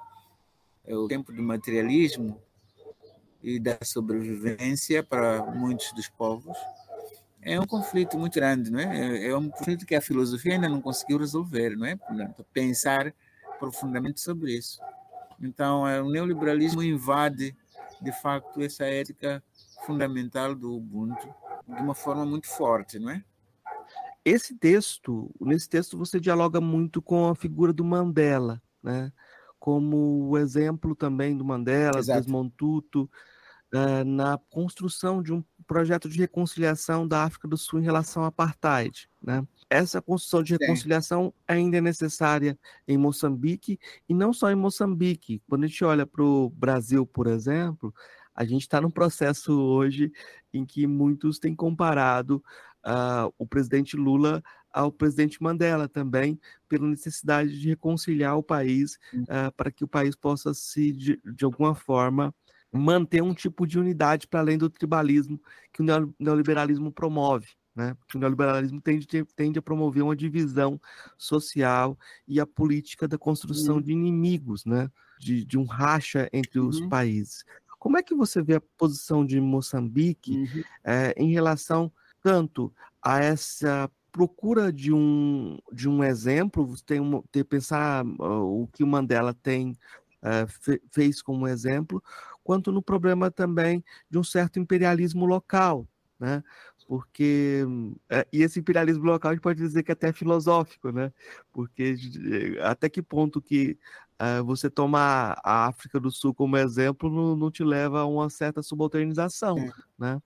É 0.89 0.95
o 0.95 1.07
tempo 1.07 1.31
do 1.31 1.43
materialismo 1.43 2.41
e 3.43 3.59
da 3.59 3.77
sobrevivência 3.83 5.03
para 5.03 5.45
muitos 5.45 5.93
dos 5.93 6.09
povos. 6.09 6.57
É 7.41 7.59
um 7.59 7.65
conflito 7.65 8.17
muito 8.17 8.33
grande, 8.33 8.71
não 8.71 8.79
é? 8.79 9.27
É 9.27 9.37
um 9.37 9.49
conflito 9.49 9.85
que 9.85 9.93
a 9.93 10.01
filosofia 10.01 10.53
ainda 10.53 10.67
não 10.67 10.81
conseguiu 10.81 11.19
resolver, 11.19 11.77
não 11.77 11.85
é? 11.85 11.95
Portanto, 11.95 12.43
pensar 12.51 13.13
profundamente 13.59 14.19
sobre 14.19 14.57
isso. 14.57 14.81
Então, 15.39 15.87
é, 15.87 16.01
o 16.01 16.09
neoliberalismo 16.09 16.81
invade, 16.81 17.55
de 18.01 18.11
facto, 18.11 18.59
essa 18.59 18.83
ética 18.85 19.43
fundamental 19.85 20.55
do 20.55 20.75
Ubuntu 20.75 21.27
de 21.67 21.81
uma 21.81 21.93
forma 21.93 22.25
muito 22.25 22.47
forte, 22.47 22.97
não 22.97 23.11
é? 23.11 23.23
Esse 24.25 24.55
texto, 24.55 25.31
nesse 25.39 25.69
texto 25.69 25.97
você 25.97 26.19
dialoga 26.19 26.59
muito 26.59 26.99
com 26.99 27.29
a 27.29 27.35
figura 27.35 27.71
do 27.71 27.85
Mandela, 27.85 28.61
né? 28.81 29.13
Como 29.69 30.29
o 30.29 30.37
exemplo 30.39 30.95
também 30.95 31.37
do 31.37 31.45
Mandela, 31.45 31.99
Exato. 31.99 32.51
Tutu, 32.57 33.03
uh, 33.71 34.03
na 34.03 34.39
construção 34.49 35.21
de 35.21 35.31
um 35.31 35.43
projeto 35.67 36.09
de 36.09 36.17
reconciliação 36.17 37.07
da 37.07 37.23
África 37.23 37.47
do 37.47 37.55
Sul 37.55 37.79
em 37.79 37.83
relação 37.83 38.23
ao 38.23 38.29
apartheid. 38.29 39.07
Né? 39.21 39.45
Essa 39.69 40.01
construção 40.01 40.41
de 40.41 40.53
reconciliação 40.53 41.25
Sim. 41.25 41.33
ainda 41.47 41.77
é 41.77 41.81
necessária 41.81 42.57
em 42.87 42.97
Moçambique, 42.97 43.79
e 44.07 44.13
não 44.15 44.33
só 44.33 44.49
em 44.49 44.55
Moçambique. 44.55 45.39
Quando 45.47 45.65
a 45.65 45.67
gente 45.67 45.85
olha 45.85 46.07
para 46.07 46.23
o 46.23 46.49
Brasil, 46.49 47.05
por 47.05 47.27
exemplo, 47.27 47.93
a 48.33 48.43
gente 48.43 48.63
está 48.63 48.81
num 48.81 48.89
processo 48.89 49.53
hoje 49.53 50.11
em 50.51 50.65
que 50.65 50.87
muitos 50.87 51.37
têm 51.37 51.53
comparado 51.53 52.43
uh, 52.83 53.31
o 53.37 53.45
presidente 53.45 53.95
Lula 53.95 54.41
ao 54.71 54.91
presidente 54.91 55.41
Mandela 55.41 55.87
também, 55.87 56.39
pela 56.67 56.87
necessidade 56.87 57.59
de 57.59 57.69
reconciliar 57.69 58.37
o 58.37 58.43
país, 58.43 58.97
uh, 59.13 59.51
para 59.55 59.71
que 59.71 59.83
o 59.83 59.87
país 59.87 60.15
possa 60.15 60.53
se, 60.53 60.91
de, 60.91 61.21
de 61.23 61.45
alguma 61.45 61.73
forma, 61.73 62.33
manter 62.71 63.21
um 63.21 63.33
tipo 63.33 63.65
de 63.65 63.79
unidade 63.79 64.27
para 64.27 64.39
além 64.39 64.57
do 64.57 64.69
tribalismo 64.69 65.41
que 65.73 65.81
o 65.81 66.13
neoliberalismo 66.19 66.91
promove. 66.91 67.47
Né? 67.75 67.95
Porque 67.95 68.17
o 68.17 68.19
neoliberalismo 68.19 68.81
tende, 68.81 69.07
tende 69.35 69.59
a 69.59 69.61
promover 69.61 70.03
uma 70.03 70.15
divisão 70.15 70.79
social 71.17 71.97
e 72.27 72.39
a 72.39 72.45
política 72.45 73.07
da 73.07 73.17
construção 73.17 73.75
uhum. 73.75 73.81
de 73.81 73.91
inimigos, 73.91 74.65
né? 74.65 74.89
de, 75.19 75.45
de 75.45 75.57
um 75.57 75.63
racha 75.63 76.29
entre 76.31 76.59
os 76.59 76.79
uhum. 76.79 76.89
países. 76.89 77.43
Como 77.79 77.97
é 77.97 78.03
que 78.03 78.13
você 78.13 78.41
vê 78.41 78.55
a 78.55 78.61
posição 78.77 79.25
de 79.25 79.39
Moçambique 79.39 80.33
uhum. 80.33 80.63
é, 80.83 81.13
em 81.17 81.31
relação 81.31 81.91
tanto 82.21 82.73
a 83.01 83.19
essa 83.23 83.89
procura 84.11 84.71
de 84.71 84.91
um, 84.91 85.57
de 85.71 85.87
um 85.87 86.03
exemplo, 86.03 86.75
tem, 86.85 86.99
um, 86.99 87.21
tem 87.31 87.43
pensar 87.43 88.05
uh, 88.05 88.63
o 88.63 88.67
que 88.67 88.83
o 88.83 88.87
Mandela 88.87 89.33
tem 89.33 89.71
uh, 90.23 90.47
fe, 90.47 90.81
fez 90.91 91.21
como 91.21 91.47
exemplo, 91.47 92.03
quanto 92.43 92.71
no 92.71 92.81
problema 92.81 93.31
também 93.31 93.83
de 94.09 94.17
um 94.17 94.23
certo 94.23 94.59
imperialismo 94.59 95.25
local, 95.25 95.87
né? 96.19 96.43
Porque 96.87 97.63
uh, 97.65 98.25
e 98.33 98.41
esse 98.41 98.59
imperialismo 98.59 99.05
local 99.05 99.31
a 99.31 99.33
gente 99.35 99.43
pode 99.43 99.59
dizer 99.59 99.83
que 99.83 99.91
é 99.91 99.93
até 99.93 100.11
filosófico, 100.11 100.91
né? 100.91 101.13
Porque 101.53 101.95
até 102.63 102.89
que 102.89 103.01
ponto 103.01 103.41
que 103.41 103.77
você 104.45 104.69
tomar 104.69 105.39
a 105.45 105.67
África 105.67 105.97
do 105.97 106.11
Sul 106.11 106.33
como 106.33 106.57
exemplo 106.57 107.09
não, 107.09 107.37
não 107.37 107.49
te 107.49 107.63
leva 107.63 108.01
a 108.01 108.05
uma 108.05 108.29
certa 108.29 108.61
subalternização, 108.61 109.57
é. 109.57 109.71
né? 109.97 110.21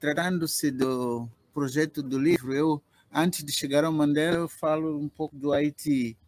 Tratando-se 0.00 0.70
do 0.70 1.28
projeto 1.54 2.02
do 2.02 2.18
livro, 2.18 2.52
eu, 2.52 2.82
antes 3.12 3.44
de 3.44 3.52
chegar 3.52 3.84
ao 3.84 3.92
Mandela, 3.92 4.38
eu 4.38 4.48
falo 4.48 4.98
um 4.98 5.08
pouco 5.08 5.36
do 5.36 5.52
Haiti. 5.52 6.18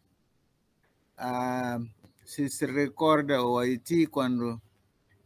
Ah, 1.18 1.81
se 2.24 2.49
se 2.49 2.64
recorda 2.64 3.43
o 3.43 3.59
Haiti 3.59 4.07
quando 4.07 4.62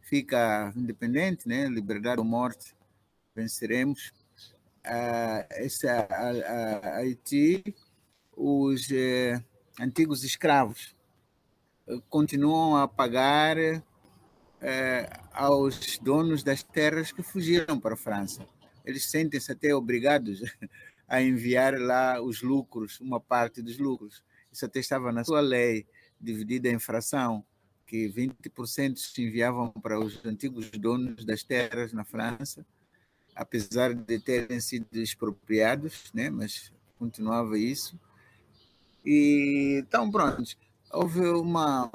fica 0.01 0.73
independente, 0.75 1.47
né? 1.47 1.67
liberdade 1.67 2.19
ou 2.19 2.25
morte, 2.25 2.75
venceremos. 3.35 4.11
Ah, 4.83 5.45
a, 5.85 6.89
a, 6.89 6.97
Haiti, 6.97 7.63
os 8.35 8.91
eh, 8.91 9.39
antigos 9.79 10.23
escravos 10.23 10.95
eh, 11.87 12.01
continuam 12.09 12.75
a 12.75 12.87
pagar 12.87 13.57
eh, 13.59 15.09
aos 15.31 15.99
donos 15.99 16.41
das 16.41 16.63
terras 16.63 17.11
que 17.11 17.21
fugiram 17.21 17.79
para 17.79 17.93
a 17.93 17.97
França 17.97 18.43
eles 18.85 19.05
sentem-se 19.05 19.51
até 19.51 19.73
obrigados 19.75 20.41
a 21.07 21.21
enviar 21.21 21.79
lá 21.79 22.21
os 22.21 22.41
lucros, 22.41 22.99
uma 23.01 23.19
parte 23.19 23.61
dos 23.61 23.77
lucros. 23.77 24.23
Isso 24.51 24.65
até 24.65 24.79
estava 24.79 25.11
na 25.11 25.23
sua 25.23 25.41
lei, 25.41 25.85
dividida 26.19 26.69
em 26.69 26.79
fração, 26.79 27.43
que 27.85 28.07
20% 28.07 28.97
se 28.97 29.21
enviavam 29.21 29.69
para 29.69 29.99
os 29.99 30.23
antigos 30.25 30.69
donos 30.71 31.25
das 31.25 31.43
terras 31.43 31.91
na 31.91 32.05
França, 32.05 32.65
apesar 33.35 33.93
de 33.93 34.19
terem 34.19 34.59
sido 34.59 34.87
expropriados, 34.93 36.11
né? 36.13 36.29
mas 36.29 36.71
continuava 36.97 37.57
isso. 37.57 37.99
E 39.05 39.79
então, 39.79 40.09
pronto, 40.09 40.55
houve 40.91 41.19
uma. 41.27 41.91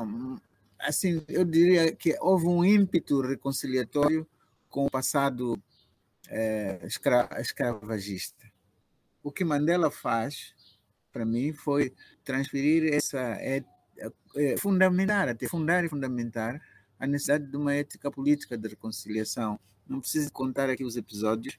Assim, 0.78 1.22
eu 1.28 1.44
diria 1.44 1.94
que 1.94 2.16
houve 2.20 2.46
um 2.46 2.64
ímpeto 2.64 3.20
reconciliatório 3.20 4.26
com 4.68 4.86
o 4.86 4.90
passado 4.90 5.58
é, 6.28 6.80
escra 6.84 7.28
escravagista. 7.38 8.44
O 9.22 9.32
que 9.32 9.44
Mandela 9.44 9.90
faz, 9.90 10.54
para 11.12 11.24
mim, 11.24 11.52
foi 11.52 11.92
transferir 12.24 12.92
essa 12.92 13.18
é, 13.18 13.64
é, 14.36 14.56
fundamentar, 14.56 15.28
até 15.28 15.48
fundar 15.48 15.84
e 15.84 15.88
fundamentar 15.88 16.60
a 16.98 17.06
necessidade 17.06 17.46
de 17.46 17.56
uma 17.56 17.74
ética 17.74 18.10
política 18.10 18.56
de 18.56 18.68
reconciliação. 18.68 19.58
Não 19.86 20.00
preciso 20.00 20.32
contar 20.32 20.70
aqui 20.70 20.84
os 20.84 20.96
episódios 20.96 21.58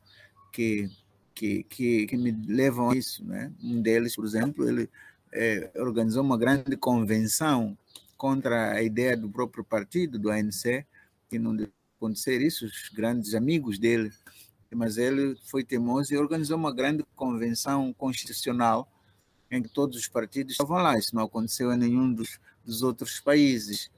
que 0.51 0.89
que, 1.37 1.63
que, 1.65 2.07
que 2.07 2.17
me 2.17 2.31
levam 2.31 2.89
a 2.89 2.97
isso. 2.97 3.23
Né? 3.23 3.51
Um 3.61 3.79
deles, 3.79 4.15
por 4.15 4.25
exemplo, 4.25 4.67
ele 4.67 4.89
é, 5.31 5.71
organizou 5.75 6.23
uma 6.23 6.37
grande 6.37 6.75
convenção 6.75 7.77
contra 8.17 8.71
a 8.73 8.81
ideia 8.81 9.15
do 9.15 9.29
próprio 9.29 9.63
partido, 9.63 10.17
do 10.17 10.31
ANC, 10.31 10.83
que 11.29 11.37
não 11.37 11.55
deve 11.55 11.71
acontecer 11.95 12.41
isso, 12.41 12.65
os 12.65 12.89
grandes 12.89 13.35
amigos 13.35 13.77
dele. 13.77 14.11
Mas 14.75 14.97
ele 14.97 15.35
foi 15.49 15.63
teimoso 15.63 16.13
e 16.13 16.17
organizou 16.17 16.57
uma 16.57 16.73
grande 16.73 17.03
convenção 17.15 17.93
constitucional 17.93 18.87
em 19.49 19.61
que 19.61 19.69
todos 19.69 19.97
os 19.97 20.07
partidos 20.07 20.53
estavam 20.53 20.77
lá. 20.77 20.97
Isso 20.97 21.15
não 21.15 21.23
aconteceu 21.23 21.71
em 21.71 21.77
nenhum 21.77 22.13
dos, 22.13 22.39
dos 22.65 22.83
outros 22.83 23.19
países, 23.19 23.89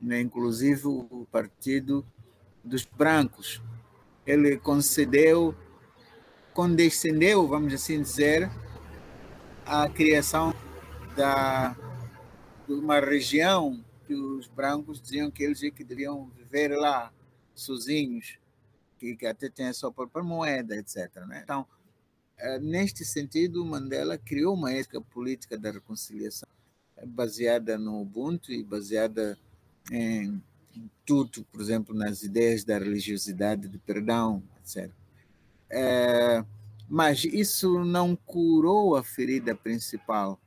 né? 0.00 0.20
inclusive 0.20 0.86
o 0.86 1.26
partido 1.30 2.04
dos 2.62 2.84
brancos. 2.84 3.62
Ele 4.26 4.56
concedeu, 4.56 5.54
condescendeu, 6.54 7.46
vamos 7.46 7.74
assim 7.74 8.00
dizer, 8.00 8.50
a 9.66 9.88
criação 9.88 10.54
da, 11.14 11.76
de 12.66 12.72
uma 12.74 12.98
região 13.00 13.84
que 14.06 14.14
os 14.14 14.46
brancos 14.48 15.00
diziam 15.00 15.30
que 15.30 15.42
eles 15.42 15.62
é 15.62 15.70
que 15.70 15.84
deveriam 15.84 16.30
viver 16.36 16.68
lá, 16.76 17.12
sozinhos, 17.54 18.38
que, 19.04 19.16
que 19.16 19.26
até 19.26 19.50
tem 19.50 19.66
a 19.66 19.74
sua 19.74 19.92
própria 19.92 20.24
moeda, 20.24 20.76
etc. 20.76 21.14
Né? 21.26 21.40
Então, 21.44 21.66
é, 22.38 22.58
neste 22.58 23.04
sentido, 23.04 23.64
Mandela 23.64 24.16
criou 24.16 24.54
uma 24.54 24.72
ética 24.72 25.00
política 25.00 25.58
da 25.58 25.70
reconciliação 25.70 26.48
baseada 27.06 27.76
no 27.76 28.00
Ubuntu 28.00 28.52
e 28.52 28.62
baseada 28.62 29.38
em 29.90 30.42
tudo, 31.04 31.44
por 31.44 31.60
exemplo, 31.60 31.94
nas 31.94 32.22
ideias 32.22 32.64
da 32.64 32.78
religiosidade, 32.78 33.68
do 33.68 33.78
perdão, 33.80 34.42
etc. 34.60 34.90
É, 35.68 36.44
mas 36.88 37.24
isso 37.24 37.84
não 37.84 38.16
curou 38.16 38.96
a 38.96 39.04
ferida 39.04 39.54
principal, 39.54 40.40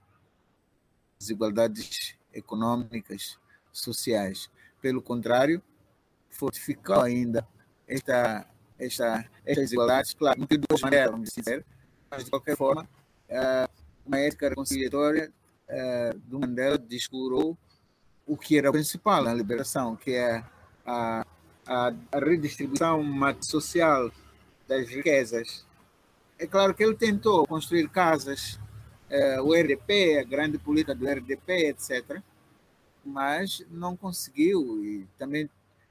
desigualdades 1.20 2.16
econômicas, 2.34 3.38
sociais. 3.72 4.49
Pelo 4.82 5.01
contrário, 5.01 5.62
fortificou 6.30 7.01
ainda 7.01 7.47
esta, 7.88 8.46
esta, 8.78 9.26
estas 9.46 9.64
desigualdades, 9.66 10.14
claro, 10.14 10.46
de 10.46 10.58
duas 10.58 10.82
maneiras, 10.82 11.12
vamos 11.12 11.30
dizer, 11.36 11.66
mas 12.10 12.26
de 12.26 12.30
qualquer 12.30 12.56
forma, 12.56 12.88
é, 13.30 13.68
uma 14.06 14.20
ética 14.20 14.50
reconciliatória 14.50 15.32
é, 15.68 16.14
do 16.26 16.40
Mandela 16.40 16.78
descurou 16.78 17.58
o 18.26 18.38
que 18.38 18.58
era 18.58 18.70
o 18.70 18.74
principal 18.74 19.24
na 19.24 19.34
liberação, 19.34 19.96
que 19.96 20.12
é 20.12 20.44
a, 20.86 21.26
a, 21.66 21.94
a 22.12 22.20
redistribuição 22.20 23.04
social 23.42 24.12
das 24.68 24.88
riquezas. 24.90 25.66
É 26.38 26.46
claro 26.46 26.74
que 26.74 26.84
ele 26.84 26.96
tentou 26.96 27.48
construir 27.48 27.90
casas, 27.90 28.60
eh, 29.10 29.42
o 29.42 29.54
RDP, 29.54 30.20
a 30.20 30.24
grande 30.24 30.58
política 30.58 30.94
do 30.94 31.08
RDP, 31.08 31.70
etc., 31.70 32.22
mas 33.04 33.66
não 33.72 33.96
conseguiu 33.96 34.84
e 34.84 35.08
também 35.18 35.50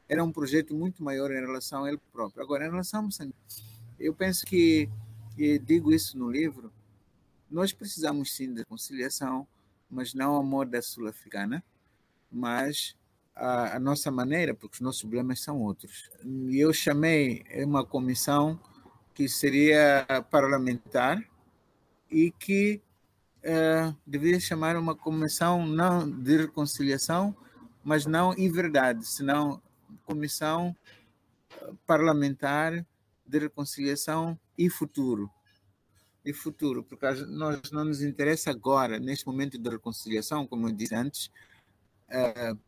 era 0.09 0.23
um 0.23 0.33
projeto 0.33 0.75
muito 0.75 1.03
maior 1.03 1.31
em 1.31 1.41
relação 1.41 1.85
a 1.85 1.89
ele 1.89 2.01
próprio. 2.13 2.43
Agora, 2.43 2.67
em 2.67 2.71
relação 2.71 3.01
a 3.01 3.03
Moçambique, 3.05 3.39
eu 3.99 4.15
penso 4.15 4.45
que, 4.45 4.89
e 5.37 5.59
digo 5.59 5.93
isso 5.93 6.19
no 6.19 6.31
livro, 6.31 6.73
nós 7.51 7.73
precisamos 7.73 8.35
sim 8.35 8.53
de 8.53 8.65
conciliação, 8.65 9.47
mas 9.91 10.15
não 10.15 10.37
a 10.37 10.43
moda 10.43 10.83
sul-africana 10.83 11.63
mas 12.31 12.97
a, 13.35 13.77
a, 13.77 13.81
nossa 13.81 14.11
maneira, 14.11 14.55
porque 14.55 14.75
os 14.75 14.81
nossos 14.81 15.03
problemas 15.03 15.41
são 15.41 15.61
outros. 15.63 16.11
E 16.25 16.59
eu 16.59 16.73
chamei 16.73 17.45
uma 17.65 17.85
comissão 17.85 18.59
que 19.15 19.29
seria 19.29 20.07
parlamentar 20.31 21.23
e 22.11 22.31
que 22.31 22.81
uh, 23.39 23.97
deveria 24.07 24.39
chamar 24.39 24.77
uma 24.77 24.95
comissão 24.95 25.67
não 25.67 26.09
de 26.09 26.37
reconciliação, 26.37 27.35
mas 27.83 28.05
não 28.05 28.35
em 28.35 28.51
verdade, 28.51 29.07
senão 29.07 29.61
comissão 30.05 30.77
eh, 31.51 31.73
parlamentar 31.87 32.85
de 33.27 33.39
reconciliação 33.39 34.39
e 34.57 34.71
futuro. 34.71 35.31
E 36.25 36.33
futuro, 36.33 36.83
porque 36.83 37.07
nós 37.27 37.71
não 37.71 37.85
nos 37.85 38.03
interessa 38.03 38.51
agora, 38.51 38.99
neste 38.99 39.27
momento 39.27 39.59
de 39.59 39.71
reconciliação, 39.71 40.47
como 40.47 40.69
eu 40.69 40.73
disse 40.73 40.95
antes, 40.95 41.31
uh, 42.09 42.59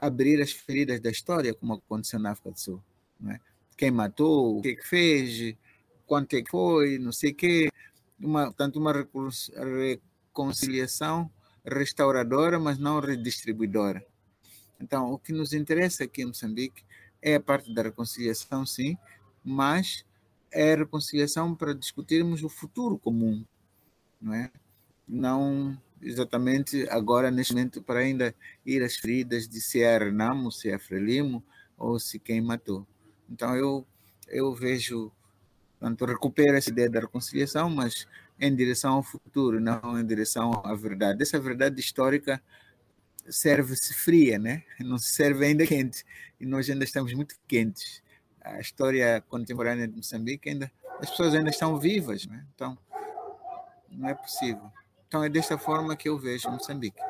abrir 0.00 0.40
as 0.40 0.52
feridas 0.52 1.00
da 1.00 1.10
história, 1.10 1.52
como 1.54 1.74
aconteceu 1.74 2.20
na 2.20 2.30
África 2.30 2.52
do 2.52 2.60
Sul. 2.60 2.80
É? 3.28 3.40
Quem 3.76 3.90
matou, 3.90 4.58
o 4.58 4.62
que, 4.62 4.76
que 4.76 4.86
fez, 4.86 5.56
quanto 6.06 6.34
é 6.34 6.42
que 6.42 6.50
foi, 6.50 6.98
não 6.98 7.12
sei 7.12 7.32
o 7.32 7.34
quê. 7.34 7.68
Uma, 8.20 8.52
tanto 8.52 8.78
uma 8.78 8.92
reconciliação 8.92 11.30
restauradora, 11.64 12.58
mas 12.58 12.78
não 12.78 13.00
redistribuidora. 13.00 14.04
Então, 14.82 15.12
o 15.12 15.18
que 15.18 15.32
nos 15.32 15.52
interessa 15.52 16.02
aqui 16.02 16.22
em 16.22 16.26
Moçambique 16.26 16.82
é 17.22 17.36
a 17.36 17.40
parte 17.40 17.72
da 17.72 17.82
reconciliação, 17.82 18.66
sim, 18.66 18.98
mas 19.44 20.04
é 20.50 20.72
a 20.72 20.76
reconciliação 20.78 21.54
para 21.54 21.72
discutirmos 21.72 22.42
o 22.42 22.48
futuro 22.48 22.98
comum, 22.98 23.44
não 24.20 24.34
é? 24.34 24.50
Não 25.06 25.78
exatamente 26.00 26.88
agora, 26.90 27.30
neste 27.30 27.54
momento, 27.54 27.80
para 27.80 28.00
ainda 28.00 28.34
ir 28.66 28.82
às 28.82 28.96
feridas 28.96 29.46
de 29.46 29.60
se 29.60 29.80
é 29.80 29.96
Renamo, 29.96 30.50
se 30.50 30.68
é 30.68 30.78
Frelimo 30.78 31.44
ou 31.78 32.00
se 32.00 32.18
quem 32.18 32.40
matou. 32.40 32.84
Então, 33.30 33.54
eu, 33.54 33.86
eu 34.28 34.52
vejo, 34.52 35.12
tanto 35.78 36.04
recupero 36.04 36.56
essa 36.56 36.70
ideia 36.70 36.90
da 36.90 37.00
reconciliação, 37.00 37.70
mas 37.70 38.08
em 38.40 38.54
direção 38.54 38.94
ao 38.94 39.02
futuro, 39.04 39.60
não 39.60 39.98
em 39.98 40.04
direção 40.04 40.60
à 40.64 40.74
verdade. 40.74 41.22
Essa 41.22 41.38
verdade 41.38 41.80
histórica 41.80 42.42
serve-se 43.28 43.94
fria, 43.94 44.38
né? 44.38 44.62
não 44.80 44.98
serve 44.98 45.46
ainda 45.46 45.66
quente. 45.66 46.04
E 46.40 46.46
nós 46.46 46.68
ainda 46.68 46.84
estamos 46.84 47.12
muito 47.14 47.36
quentes. 47.46 48.02
A 48.40 48.60
história 48.60 49.22
contemporânea 49.28 49.86
de 49.86 49.96
Moçambique 49.96 50.48
ainda, 50.48 50.70
as 51.00 51.10
pessoas 51.10 51.34
ainda 51.34 51.50
estão 51.50 51.78
vivas, 51.78 52.26
né? 52.26 52.44
então 52.54 52.76
não 53.88 54.08
é 54.08 54.14
possível. 54.14 54.70
Então 55.06 55.22
é 55.22 55.28
desta 55.28 55.56
forma 55.56 55.94
que 55.94 56.08
eu 56.08 56.18
vejo 56.18 56.50
Moçambique. 56.50 57.00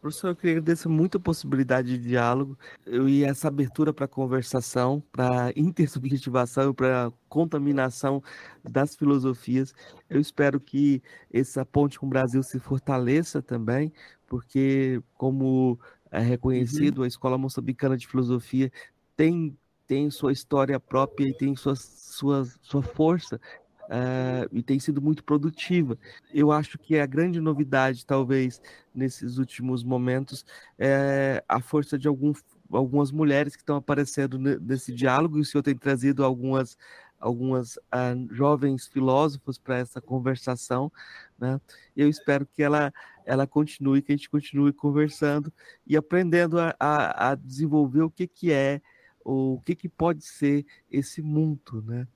Professor, 0.00 0.28
eu 0.28 0.36
queria 0.36 0.52
agradecer 0.52 0.88
muito 0.88 1.18
a 1.18 1.20
possibilidade 1.20 1.98
de 1.98 2.08
diálogo 2.08 2.58
e 2.86 3.22
essa 3.22 3.48
abertura 3.48 3.92
para 3.92 4.08
conversação, 4.08 5.02
para 5.12 5.52
intersubjetivação, 5.54 6.72
para 6.72 7.12
contaminação 7.28 8.22
das 8.64 8.96
filosofias. 8.96 9.74
Eu 10.08 10.18
espero 10.18 10.58
que 10.58 11.02
essa 11.30 11.66
ponte 11.66 11.98
com 11.98 12.06
o 12.06 12.08
Brasil 12.08 12.42
se 12.42 12.58
fortaleça 12.58 13.42
também, 13.42 13.92
porque, 14.30 15.02
como 15.14 15.76
é 16.08 16.20
reconhecido, 16.20 16.98
uhum. 16.98 17.04
a 17.04 17.08
Escola 17.08 17.36
Moçambicana 17.36 17.96
de 17.96 18.06
Filosofia 18.06 18.70
tem, 19.16 19.58
tem 19.88 20.08
sua 20.08 20.32
história 20.32 20.78
própria 20.78 21.26
e 21.28 21.34
tem 21.34 21.56
sua, 21.56 21.74
sua, 21.74 22.46
sua 22.62 22.80
força 22.80 23.40
uh, 23.86 24.48
e 24.52 24.62
tem 24.62 24.78
sido 24.78 25.02
muito 25.02 25.24
produtiva. 25.24 25.98
Eu 26.32 26.52
acho 26.52 26.78
que 26.78 26.96
a 26.96 27.06
grande 27.06 27.40
novidade, 27.40 28.06
talvez, 28.06 28.62
nesses 28.94 29.36
últimos 29.36 29.82
momentos, 29.82 30.46
é 30.78 31.42
a 31.48 31.60
força 31.60 31.98
de 31.98 32.06
algum, 32.06 32.32
algumas 32.70 33.10
mulheres 33.10 33.56
que 33.56 33.62
estão 33.62 33.76
aparecendo 33.76 34.38
nesse 34.38 34.94
diálogo, 34.94 35.38
e 35.38 35.40
o 35.40 35.44
senhor 35.44 35.64
tem 35.64 35.76
trazido 35.76 36.24
algumas 36.24 36.78
algumas 37.20 37.76
uh, 37.76 38.34
jovens 38.34 38.86
filósofos 38.86 39.58
para 39.58 39.76
essa 39.76 40.00
conversação, 40.00 40.90
né? 41.38 41.60
Eu 41.94 42.08
espero 42.08 42.46
que 42.46 42.62
ela 42.62 42.90
ela 43.30 43.46
continue, 43.46 44.02
que 44.02 44.12
a 44.12 44.16
gente 44.16 44.28
continue 44.28 44.72
conversando 44.72 45.52
e 45.86 45.96
aprendendo 45.96 46.58
a, 46.58 46.74
a, 46.80 47.30
a 47.30 47.34
desenvolver 47.36 48.02
o 48.02 48.10
que 48.10 48.26
que 48.26 48.52
é, 48.52 48.82
o 49.24 49.60
que 49.64 49.76
que 49.76 49.88
pode 49.88 50.24
ser 50.24 50.66
esse 50.90 51.22
mundo, 51.22 51.80
né? 51.86 52.08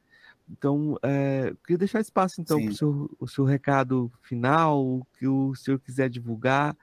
Então, 0.51 0.99
é, 1.03 1.55
queria 1.62 1.79
deixar 1.79 2.01
espaço, 2.01 2.41
então, 2.41 2.61
para 2.61 2.71
o 3.19 3.29
seu, 3.29 3.45
recado 3.45 4.12
final, 4.23 4.85
o 4.85 5.07
que 5.19 5.27
o 5.27 5.55
senhor 5.55 5.79
quiser 5.79 6.11
divulgar, 6.11 6.77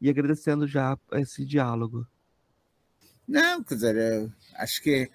e 0.00 0.10
agradecendo 0.10 0.66
já 0.66 0.98
esse 1.12 1.44
diálogo. 1.44 2.06
Não, 3.26 3.62
quer 3.62 3.74
dizer, 3.74 4.32
acho 4.56 4.82
que, 4.82 5.08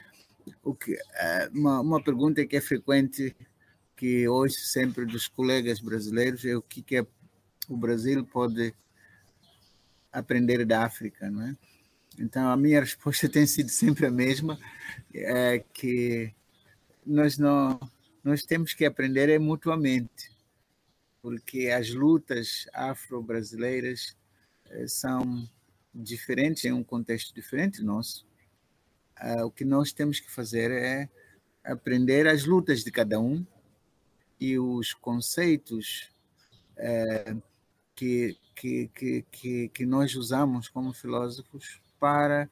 o 0.63 0.73
que 0.73 0.97
é, 1.13 1.49
uma, 1.53 1.81
uma 1.81 2.03
pergunta 2.03 2.45
que 2.45 2.55
é 2.55 2.61
frequente, 2.61 3.35
que 3.95 4.27
hoje 4.27 4.55
sempre 4.55 5.05
dos 5.05 5.27
colegas 5.27 5.79
brasileiros, 5.79 6.45
é 6.45 6.55
o 6.55 6.61
que, 6.61 6.81
que 6.81 6.97
é, 6.97 7.05
o 7.71 7.77
Brasil 7.77 8.25
pode 8.25 8.73
aprender 10.11 10.65
da 10.65 10.83
África, 10.83 11.29
não 11.29 11.41
é? 11.41 11.55
Então, 12.19 12.49
a 12.49 12.57
minha 12.57 12.81
resposta 12.81 13.29
tem 13.29 13.45
sido 13.45 13.69
sempre 13.69 14.05
a 14.05 14.11
mesma, 14.11 14.59
é 15.13 15.59
que 15.73 16.33
nós 17.05 17.37
não 17.37 17.79
nós 18.23 18.43
temos 18.43 18.75
que 18.75 18.85
aprender 18.85 19.29
é 19.29 19.39
mutuamente, 19.39 20.31
porque 21.23 21.69
as 21.69 21.89
lutas 21.91 22.67
afro-brasileiras 22.71 24.15
eh, 24.69 24.85
são 24.87 25.49
diferentes 25.93 26.65
em 26.65 26.71
um 26.71 26.83
contexto 26.83 27.33
diferente 27.33 27.81
nosso. 27.81 28.27
Ah, 29.15 29.43
o 29.43 29.49
que 29.49 29.65
nós 29.65 29.91
temos 29.91 30.19
que 30.19 30.29
fazer 30.29 30.69
é 30.69 31.09
aprender 31.63 32.27
as 32.27 32.45
lutas 32.45 32.83
de 32.83 32.91
cada 32.91 33.19
um 33.19 33.43
e 34.39 34.59
os 34.59 34.93
conceitos 34.93 36.11
é, 38.01 38.35
que, 38.55 38.87
que, 38.93 39.25
que, 39.31 39.69
que, 39.69 39.85
nós 39.85 40.15
usamos 40.15 40.67
como 40.67 40.93
filósofos 40.93 41.79
para 41.99 42.49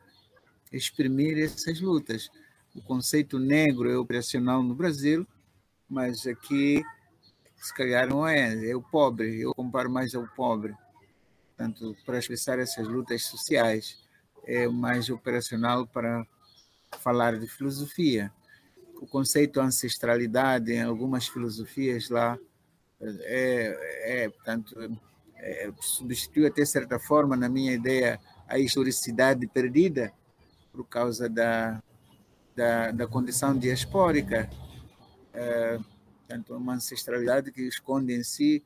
exprimir 0.71 1.37
essas 1.37 1.81
lutas. 1.81 2.29
O 2.75 2.81
conceito 2.81 3.39
negro 3.39 3.89
é 3.89 3.97
operacional 3.97 4.61
no 4.61 4.75
Brasil, 4.75 5.27
mas 5.89 6.25
aqui 6.27 6.83
se 7.57 7.73
calhar 7.73 8.07
não 8.07 8.25
é, 8.25 8.69
é 8.69 8.75
o 8.75 8.81
pobre, 8.81 9.41
eu 9.41 9.53
comparo 9.53 9.89
mais 9.89 10.15
ao 10.15 10.27
pobre. 10.27 10.73
Portanto, 11.49 11.95
para 12.05 12.19
expressar 12.19 12.57
essas 12.57 12.87
lutas 12.87 13.25
sociais, 13.25 14.01
é 14.45 14.67
mais 14.67 15.09
operacional 15.09 15.85
para 15.85 16.25
falar 16.99 17.37
de 17.37 17.47
filosofia. 17.47 18.31
O 18.95 19.05
conceito 19.05 19.59
ancestralidade 19.59 20.71
em 20.71 20.81
algumas 20.81 21.27
filosofias 21.27 22.09
lá 22.09 22.37
é, 23.01 24.23
é 24.23 24.29
portanto, 24.29 24.75
é, 25.39 25.71
substitui 25.79 26.45
até 26.45 26.65
certa 26.65 26.99
forma, 26.99 27.35
na 27.35 27.49
minha 27.49 27.73
ideia, 27.73 28.19
a 28.47 28.57
historicidade 28.57 29.47
perdida 29.47 30.11
por 30.71 30.85
causa 30.85 31.29
da, 31.29 31.81
da, 32.55 32.91
da 32.91 33.07
condição 33.07 33.57
diaspórica. 33.57 34.49
É, 35.33 35.79
portanto, 36.19 36.55
uma 36.55 36.73
ancestralidade 36.73 37.51
que 37.51 37.61
esconde 37.61 38.13
em 38.13 38.23
si 38.23 38.63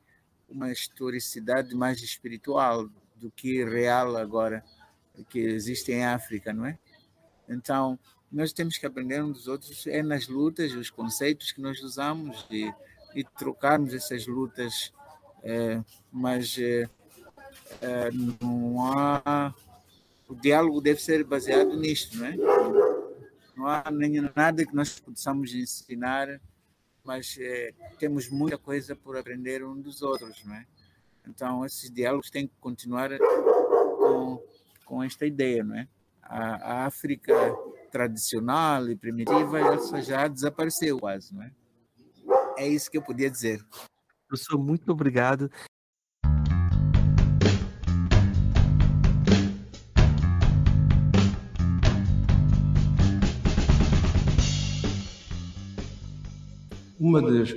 uma 0.48 0.70
historicidade 0.70 1.74
mais 1.74 2.02
espiritual 2.02 2.88
do 3.16 3.30
que 3.30 3.64
real 3.64 4.16
agora 4.16 4.64
que 5.28 5.38
existe 5.38 5.92
em 5.92 6.04
África, 6.04 6.52
não 6.52 6.66
é? 6.66 6.78
Então, 7.48 7.98
nós 8.30 8.52
temos 8.52 8.76
que 8.76 8.86
aprender 8.86 9.22
uns 9.22 9.38
dos 9.38 9.48
outros 9.48 9.86
é 9.86 10.02
nas 10.02 10.26
lutas, 10.26 10.72
os 10.72 10.90
conceitos 10.90 11.52
que 11.52 11.60
nós 11.60 11.80
usamos 11.82 12.46
e, 12.50 12.72
e 13.14 13.22
trocarmos 13.22 13.94
essas 13.94 14.26
lutas, 14.26 14.92
é, 15.44 15.84
mas 16.10 16.56
é, 16.58 16.88
é, 17.82 18.10
não 18.10 18.82
há 18.82 19.54
o 20.26 20.34
diálogo 20.34 20.80
deve 20.80 21.00
ser 21.02 21.22
baseado 21.22 21.76
nisto, 21.76 22.16
não 22.16 22.26
é? 22.26 22.36
Não 23.54 23.66
há 23.66 23.84
nem 23.90 24.20
nada 24.34 24.64
que 24.64 24.74
nós 24.74 24.98
possamos 24.98 25.54
ensinar, 25.54 26.40
mas 27.04 27.36
é, 27.38 27.72
temos 27.98 28.30
muita 28.30 28.56
coisa 28.56 28.96
por 28.96 29.18
aprender 29.18 29.62
um 29.62 29.78
dos 29.78 30.00
outros, 30.00 30.42
não 30.44 30.54
é? 30.54 30.66
Então 31.28 31.64
esses 31.64 31.90
diálogos 31.90 32.30
têm 32.30 32.46
que 32.46 32.54
continuar 32.58 33.10
com, 33.98 34.42
com 34.86 35.02
esta 35.02 35.26
ideia, 35.26 35.62
não 35.62 35.76
é? 35.76 35.86
A, 36.22 36.54
a 36.54 36.86
África 36.86 37.34
tradicional 37.90 38.88
e 38.88 38.96
primitiva 38.96 39.78
já 40.00 40.26
desapareceu 40.26 40.98
quase, 40.98 41.34
não 41.34 41.42
é? 41.42 41.52
É 42.56 42.66
isso 42.66 42.90
que 42.90 42.96
eu 42.96 43.02
podia 43.02 43.30
dizer. 43.30 43.62
Professor, 44.28 44.58
muito 44.58 44.90
obrigado. 44.90 45.50
Uma 56.98 57.20
das 57.20 57.54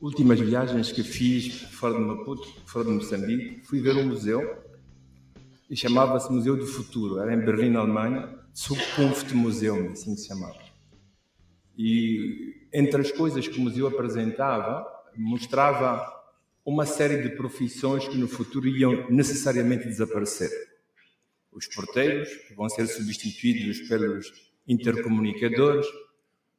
últimas 0.00 0.40
viagens 0.40 0.90
que 0.90 1.02
fiz 1.02 1.62
fora 1.72 1.94
de 1.94 2.00
Maputo, 2.00 2.46
fora 2.66 2.86
de 2.86 2.92
Moçambique, 2.92 3.60
fui 3.66 3.80
ver 3.80 3.96
um 3.96 4.08
museu 4.08 4.62
e 5.68 5.76
chamava-se 5.76 6.32
Museu 6.32 6.56
do 6.56 6.66
Futuro. 6.66 7.18
Era 7.18 7.34
em 7.34 7.44
Berlim, 7.44 7.74
Alemanha 7.74 8.44
Zukunft 8.56 9.34
Museum, 9.34 9.90
assim 9.90 10.16
se 10.16 10.28
chamava. 10.28 10.58
E 11.76 12.68
entre 12.72 13.00
as 13.00 13.10
coisas 13.10 13.48
que 13.48 13.58
o 13.58 13.62
museu 13.62 13.88
apresentava, 13.88 14.86
mostrava 15.20 16.12
uma 16.64 16.86
série 16.86 17.22
de 17.22 17.36
profissões 17.36 18.08
que 18.08 18.16
no 18.16 18.26
futuro 18.26 18.66
iam 18.66 19.10
necessariamente 19.10 19.84
desaparecer. 19.84 20.50
Os 21.52 21.66
porteiros, 21.66 22.28
que 22.48 22.54
vão 22.54 22.68
ser 22.68 22.86
substituídos 22.86 23.86
pelos 23.88 24.32
intercomunicadores, 24.66 25.86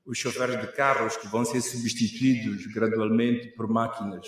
os 0.06 0.18
choferes 0.18 0.62
de 0.62 0.68
carros, 0.74 1.18
que 1.18 1.28
vão 1.28 1.44
ser 1.44 1.62
substituídos 1.62 2.68
gradualmente 2.68 3.48
por 3.50 3.68
máquinas 3.68 4.28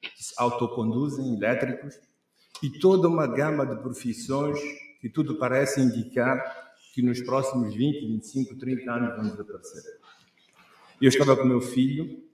que 0.00 0.24
se 0.24 0.32
autoconduzem, 0.38 1.34
elétricos, 1.34 1.94
e 2.62 2.70
toda 2.78 3.06
uma 3.06 3.26
gama 3.26 3.66
de 3.66 3.76
profissões 3.82 4.58
que 5.00 5.08
tudo 5.08 5.38
parece 5.38 5.80
indicar 5.80 6.70
que 6.94 7.02
nos 7.02 7.20
próximos 7.20 7.74
20, 7.74 8.06
25, 8.06 8.56
30 8.56 8.90
anos 8.90 9.16
vão 9.16 9.30
desaparecer. 9.30 9.82
Eu 11.00 11.08
estava 11.08 11.36
com 11.36 11.44
meu 11.44 11.60
filho 11.60 12.29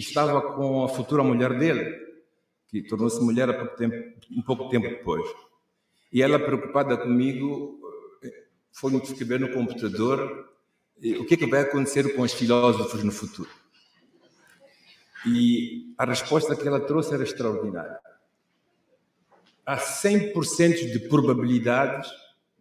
estava 0.00 0.40
com 0.54 0.84
a 0.84 0.88
futura 0.88 1.22
mulher 1.22 1.58
dele, 1.58 1.98
que 2.68 2.82
tornou-se 2.82 3.20
mulher 3.20 3.48
há 3.48 3.54
pouco 3.54 3.76
tempo, 3.76 3.96
um 4.30 4.42
pouco 4.42 4.68
tempo 4.68 4.88
depois. 4.88 5.24
E 6.12 6.22
ela, 6.22 6.38
preocupada 6.38 6.96
comigo, 6.96 7.80
foi-me 8.72 9.00
escrever 9.00 9.40
no 9.40 9.52
computador 9.52 10.48
o 11.18 11.24
que 11.24 11.34
é 11.34 11.36
que 11.36 11.46
vai 11.46 11.62
acontecer 11.62 12.14
com 12.14 12.22
os 12.22 12.32
filósofos 12.32 13.02
no 13.02 13.12
futuro. 13.12 13.50
E 15.26 15.94
a 15.96 16.04
resposta 16.04 16.54
que 16.54 16.66
ela 16.66 16.80
trouxe 16.80 17.14
era 17.14 17.22
extraordinária. 17.22 17.98
Há 19.64 19.76
100% 19.76 20.92
de 20.92 21.08
probabilidades 21.08 22.10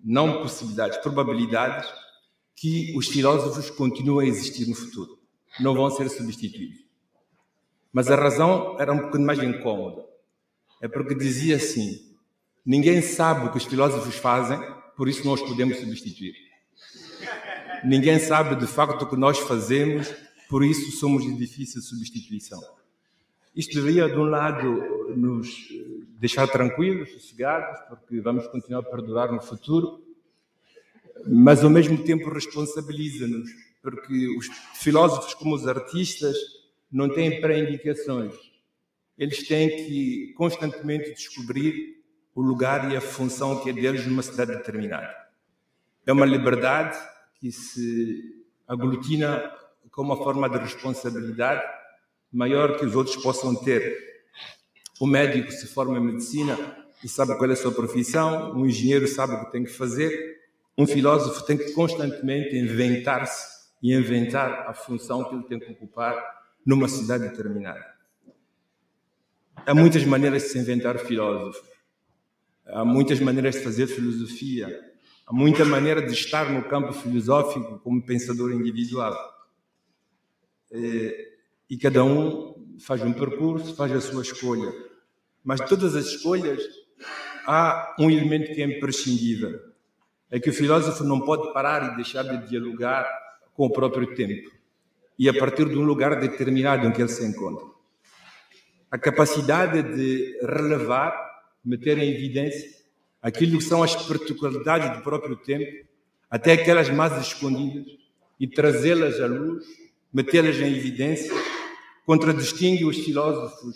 não 0.04 0.42
possibilidades, 0.42 0.98
probabilidades 0.98 1.90
que 2.56 2.94
os 2.98 3.08
filósofos 3.08 3.70
continuem 3.70 4.28
a 4.28 4.32
existir 4.32 4.68
no 4.68 4.76
futuro. 4.76 5.18
Não 5.60 5.74
vão 5.74 5.90
ser 5.90 6.10
substituídos. 6.10 6.84
Mas 7.94 8.10
a 8.10 8.16
razão 8.16 8.76
era 8.80 8.92
um 8.92 8.98
pouquinho 8.98 9.28
mais 9.28 9.38
incômoda. 9.38 10.04
É 10.82 10.88
porque 10.88 11.14
dizia 11.14 11.58
assim: 11.58 12.02
ninguém 12.66 13.02
sabe 13.02 13.46
o 13.46 13.52
que 13.52 13.58
os 13.58 13.66
filósofos 13.66 14.16
fazem, 14.16 14.60
por 14.98 15.08
isso 15.08 15.24
nós 15.24 15.42
podemos 15.42 15.78
substituir. 15.78 16.34
Ninguém 17.86 18.18
sabe 18.18 18.56
de 18.56 18.66
facto 18.66 19.04
o 19.04 19.10
que 19.10 19.16
nós 19.16 19.38
fazemos, 19.38 20.12
por 20.50 20.64
isso 20.64 20.92
somos 20.98 21.24
de 21.24 21.36
difícil 21.36 21.82
substituição. 21.82 22.62
Isto 23.56 23.76
deveria, 23.76 24.10
de 24.10 24.18
um 24.18 24.24
lado, 24.24 25.16
nos 25.16 25.70
deixar 26.18 26.48
tranquilos, 26.48 27.12
sossegados, 27.12 27.80
porque 27.88 28.20
vamos 28.20 28.48
continuar 28.48 28.80
a 28.80 28.84
perdurar 28.84 29.32
no 29.32 29.42
futuro, 29.42 30.02
mas 31.28 31.64
ao 31.64 31.70
mesmo 31.70 32.04
tempo 32.04 32.30
responsabiliza-nos, 32.30 33.52
porque 33.82 34.36
os 34.38 34.48
filósofos, 34.76 35.34
como 35.36 35.54
os 35.54 35.68
artistas, 35.68 36.36
não 36.94 37.10
têm 37.10 37.42
pré-indicações. 37.42 38.34
Eles 39.18 39.48
têm 39.48 39.70
que 39.70 40.34
constantemente 40.38 41.12
descobrir 41.12 42.04
o 42.36 42.42
lugar 42.42 42.92
e 42.92 42.96
a 42.96 43.02
função 43.02 43.62
que 43.62 43.72
é 43.72 43.74
deles 43.74 44.06
numa 44.06 44.22
cidade 44.22 44.52
determinada. 44.52 45.12
É 46.06 46.14
uma 46.14 46.26
liberdade 46.26 46.98
que 47.40 47.52
se 47.52 48.46
aglutina 48.68 49.52
com 49.92 50.04
uma 50.04 50.18
forma 50.18 50.48
de 50.48 50.60
responsabilidade 50.60 51.64
maior 52.32 52.78
que 52.78 52.86
os 52.86 52.96
outros 52.96 53.18
possam 53.18 53.56
ter. 53.56 54.24
O 55.00 55.08
médico 55.08 55.52
se 55.52 55.68
forma 55.68 55.98
em 55.98 56.04
medicina 56.04 56.58
e 57.04 57.08
sabe 57.08 57.36
qual 57.38 57.50
é 57.50 57.54
a 57.54 57.56
sua 57.56 57.72
profissão, 57.72 58.54
um 58.54 58.66
engenheiro 58.66 59.08
sabe 59.08 59.34
o 59.34 59.46
que 59.46 59.52
tem 59.52 59.64
que 59.64 59.72
fazer, 59.72 60.42
um 60.78 60.86
filósofo 60.88 61.46
tem 61.46 61.58
que 61.58 61.72
constantemente 61.74 62.56
inventar-se 62.56 63.54
e 63.82 63.94
inventar 63.94 64.68
a 64.68 64.74
função 64.74 65.24
que 65.24 65.36
ele 65.36 65.44
tem 65.44 65.60
que 65.60 65.72
ocupar 65.72 66.43
numa 66.66 66.88
cidade 66.88 67.28
determinada. 67.30 67.94
Há 69.66 69.74
muitas 69.74 70.04
maneiras 70.06 70.44
de 70.44 70.50
se 70.50 70.60
inventar 70.60 70.98
filósofo, 71.00 71.64
há 72.66 72.84
muitas 72.84 73.20
maneiras 73.20 73.56
de 73.56 73.62
fazer 73.62 73.88
filosofia, 73.88 74.68
há 75.26 75.34
muita 75.34 75.64
maneira 75.64 76.02
de 76.02 76.14
estar 76.14 76.52
no 76.52 76.64
campo 76.64 76.92
filosófico 76.94 77.80
como 77.80 78.06
pensador 78.06 78.52
individual. 78.52 79.16
É, 80.72 81.34
e 81.70 81.78
cada 81.78 82.04
um 82.04 82.78
faz 82.80 83.02
um 83.02 83.14
percurso, 83.14 83.76
faz 83.76 83.92
a 83.92 84.02
sua 84.02 84.22
escolha. 84.22 84.72
Mas 85.44 85.60
todas 85.62 85.96
as 85.96 86.06
escolhas, 86.06 86.62
há 87.46 87.96
um 88.00 88.10
elemento 88.10 88.54
que 88.54 88.62
é 88.62 88.66
imprescindível. 88.66 89.60
É 90.30 90.40
que 90.40 90.50
o 90.50 90.54
filósofo 90.54 91.04
não 91.04 91.22
pode 91.22 91.54
parar 91.54 91.94
e 91.94 91.96
deixar 91.96 92.24
de 92.24 92.50
dialogar 92.50 93.08
com 93.54 93.66
o 93.66 93.72
próprio 93.72 94.16
tempo. 94.16 94.52
E 95.18 95.30
a 95.30 95.34
partir 95.34 95.70
de 95.70 95.78
um 95.78 95.84
lugar 95.84 96.20
determinado 96.20 96.88
em 96.88 96.92
que 96.92 97.02
ele 97.02 97.10
se 97.10 97.26
encontra. 97.26 97.66
A 98.90 98.98
capacidade 98.98 99.82
de 99.96 100.40
relevar, 100.42 101.14
meter 101.64 101.98
em 101.98 102.12
evidência 102.12 102.70
aquilo 103.22 103.58
que 103.58 103.64
são 103.64 103.82
as 103.82 103.96
particularidades 103.96 104.98
do 104.98 105.04
próprio 105.04 105.36
tempo, 105.38 105.88
até 106.30 106.54
aquelas 106.54 106.90
mais 106.90 107.18
escondidas, 107.22 107.86
e 108.40 108.48
trazê-las 108.48 109.22
à 109.22 109.28
luz, 109.28 109.66
metê-las 110.14 110.58
em 110.58 110.76
evidência 110.76 111.34
contradistingue 112.06 112.86
os 112.86 112.98
filósofos 112.98 113.76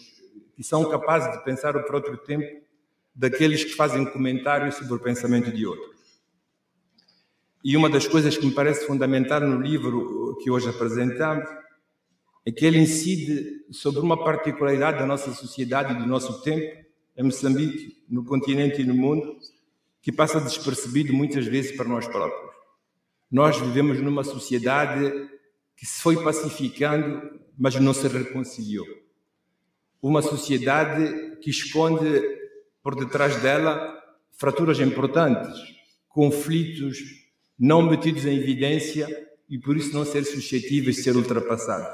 que 0.56 0.64
são 0.64 0.90
capazes 0.90 1.32
de 1.32 1.44
pensar 1.44 1.76
o 1.76 1.84
próprio 1.84 2.18
tempo 2.18 2.62
daqueles 3.16 3.64
que 3.64 3.74
fazem 3.74 4.06
comentários 4.06 4.76
sobre 4.76 4.96
o 4.96 5.00
pensamento 5.00 5.52
de 5.52 5.66
outros. 5.66 5.97
E 7.64 7.76
uma 7.76 7.90
das 7.90 8.08
coisas 8.08 8.38
que 8.38 8.46
me 8.46 8.52
parece 8.52 8.86
fundamental 8.86 9.42
no 9.42 9.62
livro 9.62 10.38
que 10.42 10.50
hoje 10.50 10.70
apresentamos 10.70 11.48
é 12.46 12.52
que 12.52 12.66
ele 12.66 12.80
incide 12.80 13.66
sobre 13.72 14.00
uma 14.00 14.24
particularidade 14.24 15.00
da 15.00 15.06
nossa 15.06 15.34
sociedade 15.34 15.94
e 15.94 15.98
do 15.98 16.06
nosso 16.06 16.42
tempo, 16.44 16.86
em 17.18 17.24
Moçambique, 17.24 18.06
no 18.08 18.24
continente 18.24 18.82
e 18.82 18.86
no 18.86 18.94
mundo, 18.94 19.38
que 20.02 20.12
passa 20.12 20.40
despercebido 20.40 21.14
muitas 21.14 21.46
vezes 21.46 21.76
para 21.76 21.90
nós 21.90 22.08
próprios. 22.08 22.56
Nós 23.30 23.60
vivemos 23.60 24.00
numa 24.02 24.24
sociedade 24.24 25.12
que 25.76 25.86
se 25.86 26.02
foi 26.02 26.24
pacificando, 26.24 27.40
mas 27.58 27.76
não 27.76 27.94
se 27.94 28.08
reconciliou. 28.08 28.86
Uma 30.02 30.22
sociedade 30.22 31.38
que 31.42 31.50
esconde 31.50 32.22
por 32.82 32.96
detrás 32.96 33.42
dela 33.42 34.02
fraturas 34.38 34.80
importantes, 34.80 35.60
conflitos 36.08 37.17
não 37.58 37.82
metidos 37.82 38.26
em 38.26 38.38
evidência 38.38 39.08
e 39.50 39.58
por 39.58 39.78
isso 39.78 39.94
não 39.94 40.06
ser 40.06 40.24
suscetíveis 40.24 40.98
de 40.98 41.04
ser 41.04 41.16
ultrapassados. 41.16 41.88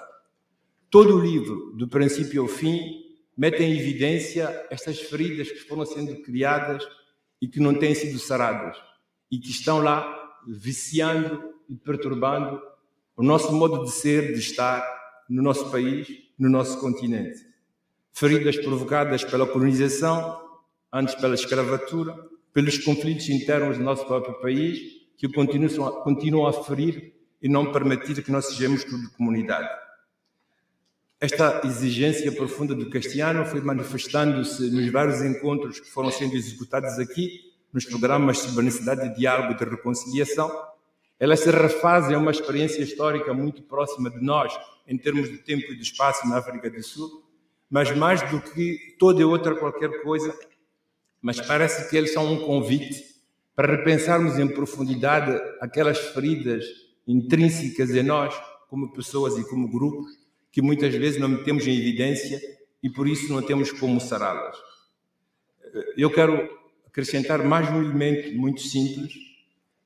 Todo 0.89 1.16
o 1.16 1.20
livro, 1.20 1.74
do 1.76 1.88
princípio 1.88 2.41
ao 2.41 2.47
fim, 2.47 3.03
mete 3.38 3.64
em 3.64 3.78
evidência 3.78 4.68
estas 4.70 4.99
feridas 4.99 5.51
que 5.51 5.59
foram 5.59 5.86
sendo 5.86 6.22
criadas 6.22 6.84
e 7.41 7.47
que 7.47 7.59
não 7.59 7.74
têm 7.74 7.95
sido 7.95 8.20
saradas 8.20 8.78
e 9.32 9.39
que 9.39 9.49
estão 9.49 9.80
lá 9.80 10.38
viciando 10.47 11.53
e 11.70 11.76
perturbando 11.76 12.61
o 13.16 13.24
nosso 13.24 13.51
modo 13.53 13.84
de 13.84 13.91
ser, 13.91 14.34
de 14.34 14.39
estar 14.39 14.84
no 15.30 15.41
nosso 15.41 15.72
país, 15.72 16.07
no 16.38 16.49
nosso 16.49 16.80
continente. 16.80 17.39
Feridas 18.11 18.57
provocadas 18.57 19.24
pela 19.24 19.47
colonização, 19.47 20.39
antes 20.91 21.16
pela 21.16 21.34
escravatura, 21.34 22.16
pelos 22.53 22.78
conflitos 22.78 23.30
internos 23.30 23.78
do 23.78 23.84
nosso 23.84 24.05
próprio 24.05 24.39
país, 24.39 25.03
que 25.18 25.28
continuam, 25.30 26.01
continuam 26.01 26.47
a 26.47 26.53
ferir 26.53 27.14
e 27.41 27.49
não 27.49 27.72
permitir 27.72 28.22
que 28.24 28.32
nós 28.32 28.47
sejamos 28.47 28.84
tudo 28.84 29.11
comunidade. 29.11 29.70
Esta 31.20 31.61
exigência 31.66 32.32
profunda 32.32 32.76
do 32.76 32.89
Castiano 32.89 33.45
foi 33.45 33.61
manifestando-se 33.61 34.70
nos 34.70 34.91
vários 34.91 35.22
encontros 35.22 35.80
que 35.80 35.89
foram 35.89 36.11
sendo 36.11 36.36
executados 36.36 36.99
aqui, 36.99 37.53
nos 37.72 37.86
programas 37.86 38.57
a 38.57 38.61
necessidade 38.61 39.09
de 39.09 39.16
diálogo 39.16 39.53
e 39.53 39.57
de 39.57 39.64
reconciliação. 39.64 40.51
Elas 41.20 41.39
se 41.39 41.49
refazem 41.49 42.16
a 42.16 42.20
uma 42.20 42.32
experiência 42.32 42.82
histórica 42.82 43.34
muito 43.34 43.61
próxima 43.64 44.09
de 44.09 44.22
nós, 44.22 44.53
em 44.86 44.97
termos 44.97 45.30
de 45.30 45.38
tempo 45.38 45.72
e 45.72 45.76
de 45.76 45.82
espaço 45.82 46.28
na 46.28 46.38
África 46.39 46.70
do 46.70 46.84
Sul, 46.84 47.24
mas 47.70 47.95
mais 47.95 48.22
do 48.30 48.41
que 48.41 48.95
toda 48.99 49.26
outra 49.26 49.55
qualquer 49.55 50.01
coisa, 50.01 50.38
mas 51.22 51.39
parece 51.39 51.89
que 51.89 51.95
eles 51.95 52.11
são 52.11 52.32
um 52.34 52.45
convite 52.45 53.12
para 53.56 53.76
repensarmos 53.76 54.39
em 54.39 54.47
profundidade 54.47 55.39
aquelas 55.62 55.99
feridas 55.99 56.66
intrínsecas 57.08 57.91
em 57.91 58.04
nós, 58.04 58.34
como 58.70 58.91
pessoas 58.93 59.38
e 59.38 59.47
como 59.47 59.72
grupos, 59.72 60.12
que 60.51 60.62
muitas 60.62 60.93
vezes 60.95 61.20
não 61.20 61.30
metemos 61.30 61.68
em 61.68 61.78
evidência 61.78 62.39
e 62.82 62.89
por 62.89 63.08
isso 63.08 63.32
não 63.32 63.41
temos 63.41 63.72
como 63.72 63.99
sará-las. 63.99 64.58
Eu 65.97 66.12
quero 66.12 66.49
acrescentar 66.88 67.43
mais 67.43 67.70
um 67.72 67.82
elemento 67.82 68.36
muito 68.36 68.62
simples, 68.62 69.14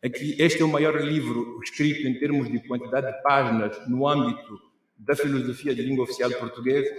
é 0.01 0.09
que 0.09 0.35
este 0.41 0.61
é 0.61 0.65
o 0.65 0.69
maior 0.69 1.01
livro 1.01 1.59
escrito 1.63 2.07
em 2.07 2.19
termos 2.19 2.51
de 2.51 2.59
quantidade 2.67 3.07
de 3.07 3.21
páginas 3.23 3.77
no 3.87 4.07
âmbito 4.07 4.59
da 4.97 5.15
filosofia 5.15 5.73
de 5.73 5.81
língua 5.81 6.03
oficial 6.03 6.29
portuguesa. 6.31 6.89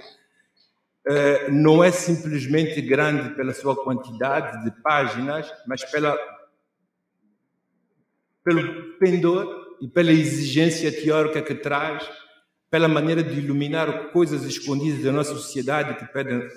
Eh, 1.06 1.50
não 1.50 1.82
é 1.82 1.90
simplesmente 1.90 2.80
grande 2.80 3.34
pela 3.34 3.52
sua 3.54 3.76
quantidade 3.76 4.64
de 4.64 4.70
páginas, 4.82 5.50
mas 5.66 5.84
pela, 5.90 6.16
pelo 8.48 8.94
pendor 8.94 9.76
e 9.78 9.86
pela 9.86 10.10
exigência 10.10 10.90
teórica 10.90 11.42
que 11.42 11.54
traz 11.54 12.08
pela 12.70 12.88
maneira 12.88 13.22
de 13.22 13.38
iluminar 13.38 14.10
coisas 14.10 14.44
escondidas 14.44 15.02
da 15.02 15.12
nossa 15.12 15.34
sociedade 15.34 15.98
que 15.98 16.10
pedem, 16.10 16.48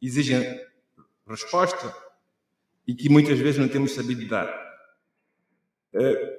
exigem 0.00 0.60
resposta 1.26 1.92
e 2.86 2.94
que 2.94 3.08
muitas 3.08 3.38
vezes 3.40 3.60
não 3.60 3.66
temos 3.66 3.92
sabido 3.92 4.26
dar. 4.28 4.48
É, 5.92 6.38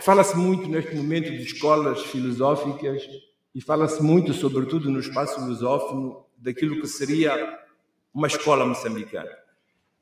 fala-se 0.00 0.34
muito 0.36 0.66
neste 0.66 0.94
momento 0.94 1.30
de 1.30 1.42
escolas 1.42 2.02
filosóficas 2.04 3.02
e 3.54 3.60
fala-se 3.60 4.02
muito, 4.02 4.32
sobretudo 4.32 4.90
no 4.90 5.00
espaço 5.00 5.44
lusófono, 5.44 6.24
daquilo 6.38 6.80
que 6.80 6.86
seria 6.86 7.60
uma 8.14 8.26
escola 8.26 8.64
moçambicana. 8.64 9.39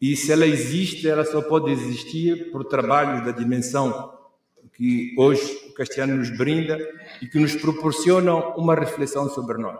E 0.01 0.17
se 0.17 0.31
ela 0.31 0.47
existe, 0.47 1.09
ela 1.09 1.25
só 1.25 1.43
pode 1.43 1.71
existir 1.71 2.51
por 2.53 2.65
trabalho 2.65 3.25
da 3.25 3.33
dimensão 3.33 4.17
que 4.79 5.13
hoje 5.19 5.43
o 5.69 5.75
Castiano 5.75 6.15
nos 6.17 6.31
brinda 6.31 6.79
e 7.21 7.27
que 7.27 7.41
nos 7.41 7.57
proporcionam 7.57 8.55
uma 8.57 8.77
reflexão 8.77 9.29
sobre 9.29 9.59
nós. 9.59 9.77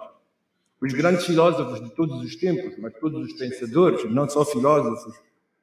Os 0.81 0.93
grandes 0.93 1.25
filósofos 1.25 1.81
de 1.81 1.95
todos 1.95 2.21
os 2.21 2.35
tempos, 2.35 2.77
mas 2.79 2.93
todos 2.99 3.25
os 3.25 3.33
pensadores, 3.39 4.11
não 4.11 4.29
só 4.29 4.45
filósofos, 4.45 5.15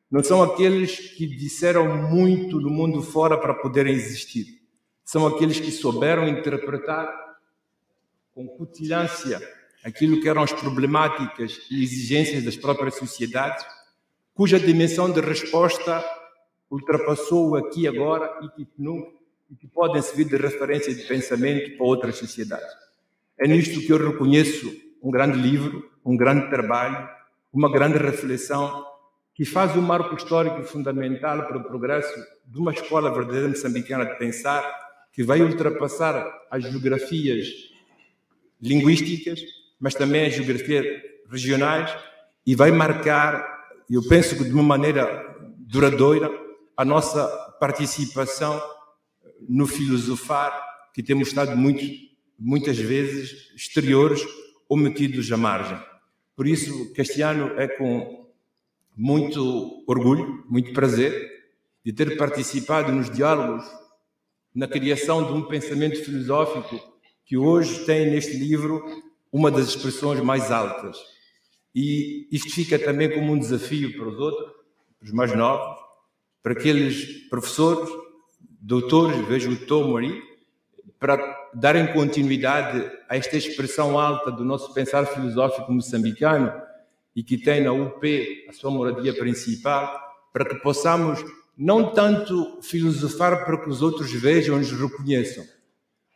não 0.10 0.24
são 0.24 0.42
aqueles 0.42 0.98
que 1.16 1.28
disseram 1.28 2.10
muito 2.10 2.60
do 2.62 2.70
mundo 2.70 3.02
fora 3.02 3.38
para 3.38 3.54
poderem 3.54 3.94
existir. 3.94 4.62
São 5.04 5.28
aqueles 5.28 5.60
que 5.60 5.72
souberam 5.72 6.30
interpretar 6.30 7.14
com 8.34 8.48
cutilância 8.48 9.42
aquilo 9.84 10.22
que 10.22 10.30
eram 10.30 10.44
as 10.44 10.54
problemáticas 10.54 11.60
e 11.70 11.84
exigências 11.84 12.44
das 12.46 12.56
próprias 12.56 12.96
sociedades, 12.96 13.66
cuja 14.36 14.60
dimensão 14.60 15.12
de 15.12 15.20
resposta 15.22 16.06
ultrapassou 16.70 17.56
aqui 17.56 17.88
agora 17.88 18.32
e 18.44 18.50
que 18.50 18.68
nunca 18.78 19.16
e 19.50 19.56
que 19.56 19.68
podem 19.68 20.02
servir 20.02 20.26
de 20.26 20.38
referência 20.38 20.94
de 20.94 21.04
pensamento 21.04 21.78
para 21.78 21.86
outras 21.86 22.18
sociedades. 22.18 22.68
É 23.40 23.48
nisto 23.48 23.80
que 23.82 23.92
eu 23.92 24.12
reconheço 24.12 24.76
um 25.02 25.12
grande 25.12 25.38
livro, 25.38 25.90
um 26.04 26.18
grande 26.18 26.50
trabalho, 26.50 27.08
uma 27.54 27.72
grande 27.72 27.98
reflexão 27.98 28.86
que 29.34 29.46
faz 29.46 29.76
um 29.76 29.82
marco 29.82 30.16
histórico 30.16 30.64
fundamental 30.64 31.46
para 31.46 31.58
o 31.58 31.64
progresso 31.64 32.14
de 32.46 32.58
uma 32.58 32.72
escola 32.72 33.14
verdadeira 33.14 33.50
moçambicana 33.50 34.06
de 34.06 34.18
pensar 34.18 34.64
que 35.12 35.24
vai 35.24 35.42
ultrapassar 35.42 36.26
as 36.50 36.64
geografias 36.64 37.48
linguísticas, 38.62 39.42
mas 39.80 39.94
também 39.94 40.26
as 40.26 40.34
geografias 40.34 40.86
regionais 41.30 41.94
e 42.46 42.56
vai 42.56 42.72
marcar, 42.72 43.55
eu 43.90 44.02
penso 44.08 44.36
que 44.36 44.44
de 44.44 44.52
uma 44.52 44.64
maneira 44.64 45.36
duradoura, 45.60 46.30
a 46.76 46.84
nossa 46.84 47.28
participação 47.60 48.62
no 49.48 49.68
filosofar 49.68 50.52
que 50.94 51.04
temos 51.04 51.28
estado 51.28 51.56
muito, 51.56 51.84
muitas 52.40 52.78
vezes 52.78 53.52
exteriores 53.56 54.26
ou 54.68 54.78
metidos 54.78 55.32
à 55.32 55.38
margem. 55.38 55.78
Por 56.36 56.48
isso, 56.48 56.94
Castiano 56.94 57.60
é 57.60 57.68
com 57.68 58.30
muito 58.96 59.84
orgulho, 59.88 60.44
muito 60.50 60.74
prazer 60.74 61.34
de 61.84 61.94
ter 61.94 62.18
participado 62.18 62.92
nos 62.92 63.10
diálogos, 63.10 63.64
na 64.54 64.68
criação 64.68 65.26
de 65.26 65.34
um 65.34 65.44
pensamento 65.44 66.04
filosófico 66.04 66.80
que 67.26 67.38
hoje 67.38 67.86
tem 67.86 68.10
neste 68.10 68.38
livro 68.38 68.84
uma 69.32 69.52
das 69.52 69.68
expressões 69.68 70.22
mais 70.22 70.50
altas. 70.52 70.98
E 71.76 72.30
isto 72.32 72.50
fica 72.52 72.80
também 72.80 73.14
como 73.14 73.34
um 73.34 73.38
desafio 73.38 73.98
para 73.98 74.08
os 74.08 74.18
outros, 74.18 74.54
para 74.98 75.06
os 75.08 75.12
mais 75.12 75.36
novos, 75.36 75.78
para 76.42 76.54
aqueles 76.54 77.28
professores 77.28 77.90
doutores, 78.62 79.28
vejo 79.28 79.52
o 79.52 79.66
tomo 79.66 79.98
ali, 79.98 80.24
para 80.98 81.50
darem 81.54 81.92
continuidade 81.92 82.90
a 83.10 83.18
esta 83.18 83.36
expressão 83.36 84.00
alta 84.00 84.32
do 84.32 84.46
nosso 84.46 84.74
pensar 84.74 85.06
filosófico 85.06 85.72
moçambicano 85.72 86.52
e 87.14 87.22
que 87.22 87.38
tem 87.38 87.62
na 87.62 87.74
UP 87.74 88.46
a 88.48 88.54
sua 88.54 88.72
moradia 88.72 89.14
principal, 89.14 90.02
para 90.32 90.46
que 90.46 90.56
possamos 90.56 91.24
não 91.58 91.94
tanto 91.94 92.62
filosofar 92.62 93.46
para 93.46 93.58
que 93.58 93.70
os 93.70 93.82
outros 93.82 94.12
vejam 94.14 94.56
e 94.56 94.60
nos 94.60 94.72
reconheçam, 94.72 95.44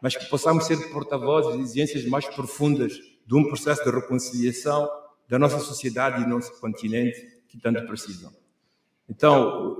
mas 0.01 0.15
que 0.15 0.25
possamos 0.29 0.65
ser 0.65 0.77
porta-vozes 0.89 1.57
de 1.57 1.63
exigências 1.63 2.05
mais 2.05 2.25
profundas 2.27 2.93
de 2.93 3.35
um 3.35 3.43
processo 3.43 3.83
de 3.83 3.91
reconciliação 3.91 4.89
da 5.29 5.37
nossa 5.37 5.59
sociedade 5.59 6.21
e 6.21 6.23
do 6.25 6.31
nosso 6.31 6.59
continente 6.59 7.39
que 7.47 7.59
tanto 7.59 7.85
precisam. 7.85 8.33
Então, 9.07 9.77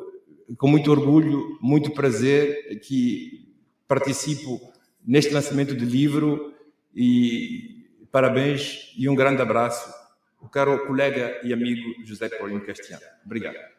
com 0.58 0.68
muito 0.68 0.91
orgulho, 0.91 1.58
muito 1.60 1.91
prazer 1.91 2.80
que 2.80 3.52
participo 3.88 4.60
neste 5.06 5.34
lançamento 5.34 5.74
do 5.74 5.84
livro 5.84 6.54
e 6.95 7.88
parabéns 8.12 8.93
e 8.97 9.10
um 9.10 9.16
grande 9.16 9.41
abraço. 9.41 9.91
O 10.39 10.47
caro 10.47 10.86
colega 10.86 11.41
e 11.43 11.52
amigo 11.52 12.06
José 12.06 12.30
Paulinho 12.30 12.66
Castiano. 12.66 13.04
Obrigado. 13.26 13.78